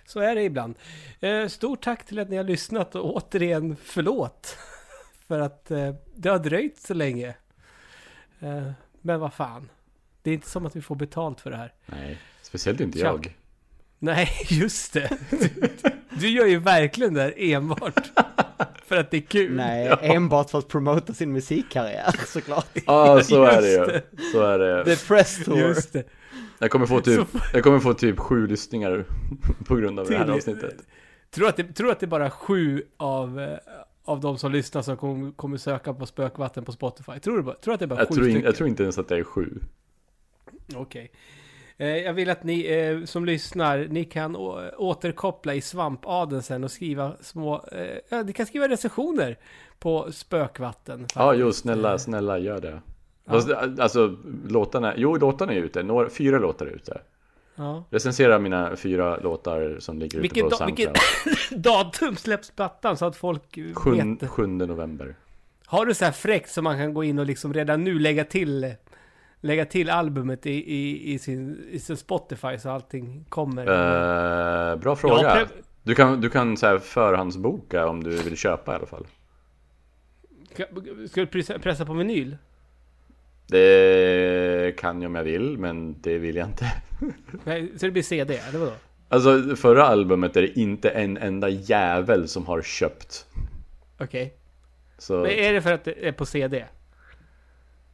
Så 0.06 0.20
är 0.20 0.36
det 0.36 0.44
ibland. 0.44 0.76
Eh, 1.20 1.48
stort 1.48 1.84
tack 1.84 2.06
till 2.06 2.20
att 2.20 2.30
ni 2.30 2.38
har 2.38 2.44
lyssnat 2.44 2.96
och 2.96 3.16
återigen 3.16 3.76
förlåt. 3.84 4.58
För 5.28 5.40
att 5.40 5.66
det 6.16 6.30
har 6.30 6.40
dröjt 6.40 6.80
så 6.80 6.94
länge. 6.94 7.36
Men 9.02 9.20
vad 9.20 9.34
fan. 9.34 9.70
Det 10.22 10.30
är 10.30 10.34
inte 10.34 10.50
som 10.50 10.66
att 10.66 10.76
vi 10.76 10.82
får 10.82 10.96
betalt 10.96 11.42
för 11.42 11.52
det 11.52 11.58
här. 11.58 11.74
Nej, 11.86 12.18
speciellt 12.42 12.80
inte 12.80 13.00
Tja. 13.00 13.06
jag. 13.06 13.38
Nej, 14.00 14.30
just 14.50 14.94
det. 14.94 15.18
Du, 15.30 15.50
du 16.20 16.30
gör 16.30 16.46
ju 16.46 16.60
verkligen 16.60 17.14
det 17.14 17.22
här 17.22 17.34
enbart 17.38 18.12
för 18.90 18.96
att 18.98 19.12
det 19.12 19.18
är 19.18 19.22
kul. 19.22 19.56
Nej, 19.56 19.94
enbart 20.02 20.50
för 20.50 20.58
att 20.60 20.68
promota 20.68 21.14
sin 21.14 21.32
musikkarriär 21.34 22.12
såklart. 22.28 22.68
Ja, 22.86 23.22
så 23.24 23.44
är 23.44 23.62
det 23.62 23.72
ju. 23.72 24.02
Så 24.32 24.42
är 24.42 24.60
det. 24.60 24.86
The 24.96 25.08
Press 25.08 25.46
Tour. 25.46 25.58
Just 25.58 25.94
det. 25.94 26.04
Jag 26.60 26.72
kommer 26.72 26.86
få 26.86 27.02
typ, 27.02 27.28
jag 27.54 27.64
kommer 27.64 27.80
få 27.80 27.94
typ 27.94 28.20
sju 28.20 28.48
lyssningar 28.48 29.06
på 29.68 29.76
grund 29.76 30.00
av 30.00 30.08
det 30.08 30.18
här 30.18 30.24
Till- 30.24 30.34
avsnittet. 30.34 30.76
Tror 31.32 31.48
att 31.48 31.58
det, 31.58 31.64
tror 31.64 31.92
att 31.92 32.00
det 32.00 32.06
är 32.06 32.08
bara 32.08 32.30
sju 32.30 32.84
av, 32.98 33.40
eh, 33.40 33.58
av 34.06 34.20
de 34.20 34.38
som 34.38 34.52
lyssnar 34.52 34.82
som 34.82 34.98
kommer, 34.98 35.32
kommer 35.32 35.58
söka 35.58 35.94
på 35.94 36.06
spökvatten 36.06 36.66
på 36.66 36.72
Spotify. 36.72 37.20
Tror 37.20 37.38
du 37.38 37.44
bara, 37.44 37.56
tror 37.56 37.74
att 37.74 37.80
det 37.80 37.86
är 37.86 37.88
bara 37.88 38.00
Jag 38.00 38.08
sju 38.08 38.16
tror, 38.16 38.28
in, 38.28 38.42
jag 38.44 38.56
tror 38.56 38.70
inte 38.70 38.84
ens 38.84 38.98
att 38.98 39.08
det 39.08 39.18
är 39.18 39.24
sju. 39.24 39.60
Okej. 40.76 41.12
Eh, 41.14 41.39
jag 41.88 42.14
vill 42.14 42.30
att 42.30 42.44
ni 42.44 42.66
eh, 42.66 43.06
som 43.06 43.26
lyssnar, 43.26 43.88
ni 43.90 44.06
kan 44.06 44.36
återkoppla 44.78 45.54
i 45.54 45.62
svampaden 45.62 46.44
sen 46.44 46.64
och 46.64 46.72
skriva 46.72 47.14
små, 47.22 47.66
eh, 47.72 47.98
ja, 48.10 48.24
ni 48.24 48.34
kan 48.34 48.46
skriva 48.46 48.68
recensioner 48.68 49.38
på 49.80 50.12
spökvatten. 50.12 51.00
Ja, 51.00 51.06
faktiskt. 51.22 51.42
jo, 51.42 51.54
snälla, 51.54 51.98
snälla 51.98 52.38
gör 52.38 52.62
det. 52.62 52.82
Fast, 53.28 53.50
Alltså, 53.80 54.18
låtarna, 54.48 54.94
jo, 54.98 55.16
låtarna 55.16 55.54
är 55.54 55.58
ute. 55.58 55.84
Några, 55.84 56.10
fyra 56.10 56.40
låtar 56.40 56.66
är 56.66 56.72
ute. 56.72 57.02
Ja. 57.56 57.84
Recensera 57.90 58.40
mina 58.40 58.76
fyra 58.76 59.18
låtar 59.18 59.78
som 59.80 60.00
ligger 60.00 60.18
ute 60.18 60.22
Vilken, 60.22 60.50
på 60.50 60.56
Soundcloud. 60.56 60.96
datum 61.52 62.16
släpps 62.16 62.52
plattan 62.52 62.98
så 62.98 63.06
att 63.06 63.16
folk 63.16 63.60
Sjun, 63.74 64.16
vet? 64.16 64.30
7 64.30 64.48
november. 64.48 65.16
Har 65.66 65.86
du 65.86 65.94
så 65.94 66.06
här 66.06 66.12
fräckt 66.12 66.52
så 66.52 66.62
man 66.62 66.78
kan 66.78 66.94
gå 66.94 67.04
in 67.04 67.20
och 67.20 67.26
liksom 67.26 67.54
redan 67.54 67.84
nu 67.84 68.00
lägga 68.00 68.24
till 68.24 68.74
Lägga 69.42 69.66
till 69.66 69.90
albumet 69.90 70.46
i, 70.46 70.52
i, 70.52 71.14
i, 71.14 71.20
sin, 71.20 71.68
i 71.72 71.80
sin 71.80 71.98
Spotify 71.98 72.58
så 72.58 72.70
allting 72.70 73.26
kommer. 73.30 73.62
Eh, 73.62 74.76
bra 74.76 74.96
fråga. 74.96 75.48
Du 75.84 75.96
kan, 75.96 76.22
du 76.22 76.30
kan 76.30 76.58
så 76.58 76.68
här 76.68 76.80
förhandsboka 76.80 77.88
om 77.88 78.04
du 78.04 78.10
vill 78.10 78.38
köpa 78.38 78.72
i 78.72 78.76
alla 78.76 78.86
fall. 78.86 79.08
Ska, 81.08 81.26
du 81.26 81.26
pressa, 81.60 81.86
på 81.86 81.94
vinyl? 81.94 82.38
Det 83.48 84.78
kan 84.78 85.02
jag 85.02 85.10
om 85.10 85.16
jag 85.16 85.24
vill, 85.24 85.58
men 85.58 86.02
det 86.02 86.18
vill 86.18 86.36
jag 86.36 86.48
inte. 86.48 86.66
Nej, 87.44 87.72
så 87.78 87.86
det 87.86 87.92
blir 87.92 88.04
CD, 88.04 88.38
eller 88.50 88.60
vadå? 88.60 88.72
Alltså 89.10 89.56
förra 89.56 89.86
albumet 89.86 90.36
är 90.36 90.42
det 90.42 90.60
inte 90.60 90.90
en 90.90 91.18
enda 91.18 91.50
jävel 91.50 92.28
som 92.28 92.46
har 92.46 92.62
köpt. 92.62 93.26
Okej. 94.00 94.34
Så 94.98 95.14
Men 95.14 95.32
är 95.32 95.54
det 95.54 95.62
för 95.62 95.74
att 95.74 95.84
det 95.84 96.08
är 96.08 96.12
på 96.12 96.26
CD? 96.26 96.66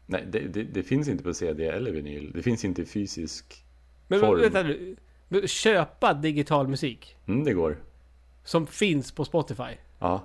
Nej, 0.06 0.24
det, 0.28 0.40
det, 0.40 0.64
det 0.64 0.84
finns 0.84 1.08
inte 1.08 1.24
på 1.24 1.34
CD 1.34 1.66
eller 1.68 1.92
vinyl. 1.92 2.32
Det 2.36 2.44
finns 2.44 2.66
inte 2.66 2.82
i 2.82 2.86
fysisk 2.86 3.64
Men 4.08 4.20
form. 4.20 4.42
vänta 4.42 4.64
nu. 4.64 4.96
Men 5.28 5.48
Köpa 5.48 6.14
digital 6.14 6.68
musik 6.68 7.16
Mm, 7.28 7.44
det 7.44 7.54
går. 7.54 7.78
som 8.44 8.68
finns 8.68 9.12
på 9.12 9.26
Spotify? 9.26 9.76
Ja. 10.00 10.24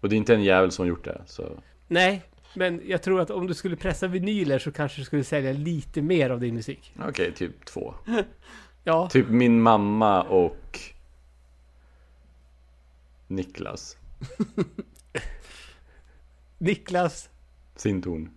Och 0.00 0.08
det 0.08 0.14
är 0.14 0.18
inte 0.18 0.34
en 0.34 0.44
jävel 0.44 0.70
som 0.72 0.86
gjort 0.86 1.04
det. 1.04 1.22
Så. 1.26 1.58
Nej, 1.88 2.22
men 2.54 2.82
jag 2.86 3.02
tror 3.02 3.20
att 3.20 3.30
om 3.30 3.46
du 3.46 3.54
skulle 3.54 3.76
pressa 3.76 4.06
vinyler 4.06 4.58
så 4.58 4.72
kanske 4.72 5.00
du 5.00 5.04
skulle 5.04 5.24
sälja 5.24 5.52
lite 5.52 6.02
mer 6.02 6.30
av 6.30 6.40
din 6.40 6.54
musik. 6.54 6.92
Okej, 7.08 7.32
typ 7.34 7.64
två. 7.64 7.94
Ja, 8.88 9.08
Typ 9.10 9.28
min 9.28 9.62
mamma 9.62 10.22
och 10.22 10.80
Niklas. 13.26 13.96
Niklas. 16.58 17.28
Sin 17.76 18.02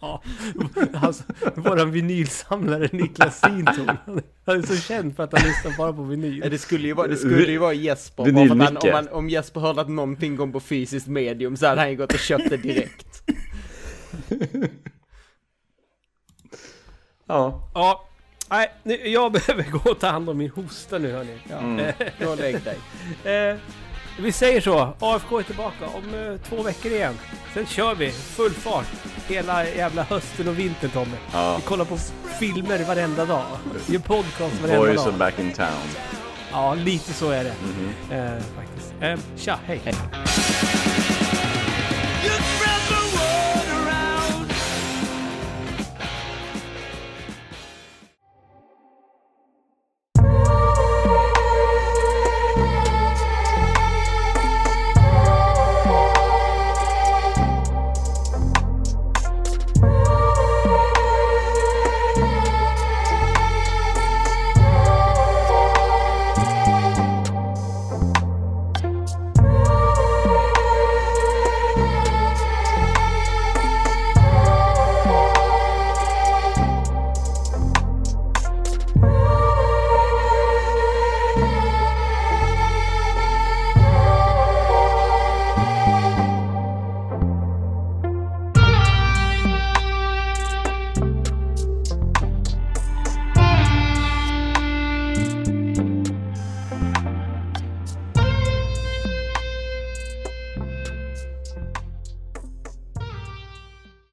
Ja, 0.00 0.22
alltså, 0.94 1.24
våran 1.54 1.90
vinylsamlare 1.90 2.88
Niklas 2.92 3.40
Sinton. 3.40 3.96
Han 4.46 4.58
är 4.58 4.62
så 4.62 4.76
känd 4.76 5.16
för 5.16 5.22
att 5.22 5.38
han 5.38 5.48
lyssnar 5.48 5.76
bara 5.76 5.92
på 5.92 6.02
vinyl. 6.02 6.40
det 6.50 6.58
skulle 6.58 6.86
ju 6.88 6.92
vara, 6.94 7.06
det 7.06 7.16
skulle 7.16 7.52
ju 7.52 7.58
vara 7.58 7.72
Jesper. 7.72 8.32
Bara 8.32 8.42
att 8.42 8.48
han, 8.48 8.76
om, 8.76 8.90
man, 8.92 9.08
om 9.08 9.28
Jesper 9.30 9.60
hörde 9.60 9.80
att 9.80 9.88
någonting 9.88 10.36
kom 10.36 10.52
på 10.52 10.60
fysiskt 10.60 11.06
medium 11.06 11.56
så 11.56 11.66
hade 11.66 11.80
han 11.80 11.90
ju 11.90 11.96
gått 11.96 12.12
och 12.12 12.18
köpt 12.18 12.50
det 12.50 12.56
direkt. 12.56 13.22
Ja. 17.26 17.70
Ja, 17.74 18.08
nej, 18.50 18.72
nu, 18.82 18.94
jag 19.08 19.32
behöver 19.46 19.70
gå 19.70 19.90
och 19.90 20.00
ta 20.00 20.06
hand 20.08 20.30
om 20.30 20.38
min 20.38 20.50
hosta 20.50 20.98
nu 20.98 21.12
hörni. 21.12 21.36
Ja, 21.50 21.58
Mm. 21.58 21.92
gå 22.20 22.30
och 22.30 22.36
lägg 22.38 22.56
dig. 22.64 22.78
Vi 24.18 24.32
säger 24.32 24.60
så, 24.60 24.94
AFK 25.00 25.38
är 25.38 25.42
tillbaka 25.42 25.86
om 25.86 26.14
eh, 26.14 26.36
två 26.48 26.62
veckor 26.62 26.92
igen. 26.92 27.18
Sen 27.54 27.66
kör 27.66 27.94
vi 27.94 28.10
full 28.10 28.50
fart 28.52 28.86
hela 29.28 29.66
jävla 29.68 30.02
hösten 30.02 30.48
och 30.48 30.58
vintern 30.58 30.90
Tommy. 30.90 31.16
ja. 31.32 31.56
Vi 31.56 31.62
kollar 31.62 31.84
på 31.84 31.98
filmer 32.40 32.84
varenda 32.84 33.24
dag. 33.24 33.44
Gör 33.86 34.00
podcast 34.00 34.60
varenda 34.62 34.78
Boys 34.86 35.04
dag. 35.04 35.14
back 35.14 35.38
in 35.38 35.52
town. 35.52 35.68
Ja, 36.52 36.74
lite 36.74 37.12
så 37.12 37.30
är 37.30 37.44
det. 37.44 37.54
Mhm. 37.62 37.92
Eh, 38.20 38.32
faktiskt. 38.56 38.94
Eh, 39.00 39.18
tja, 39.36 39.58
hej. 39.66 39.80
Hej. 39.84 39.94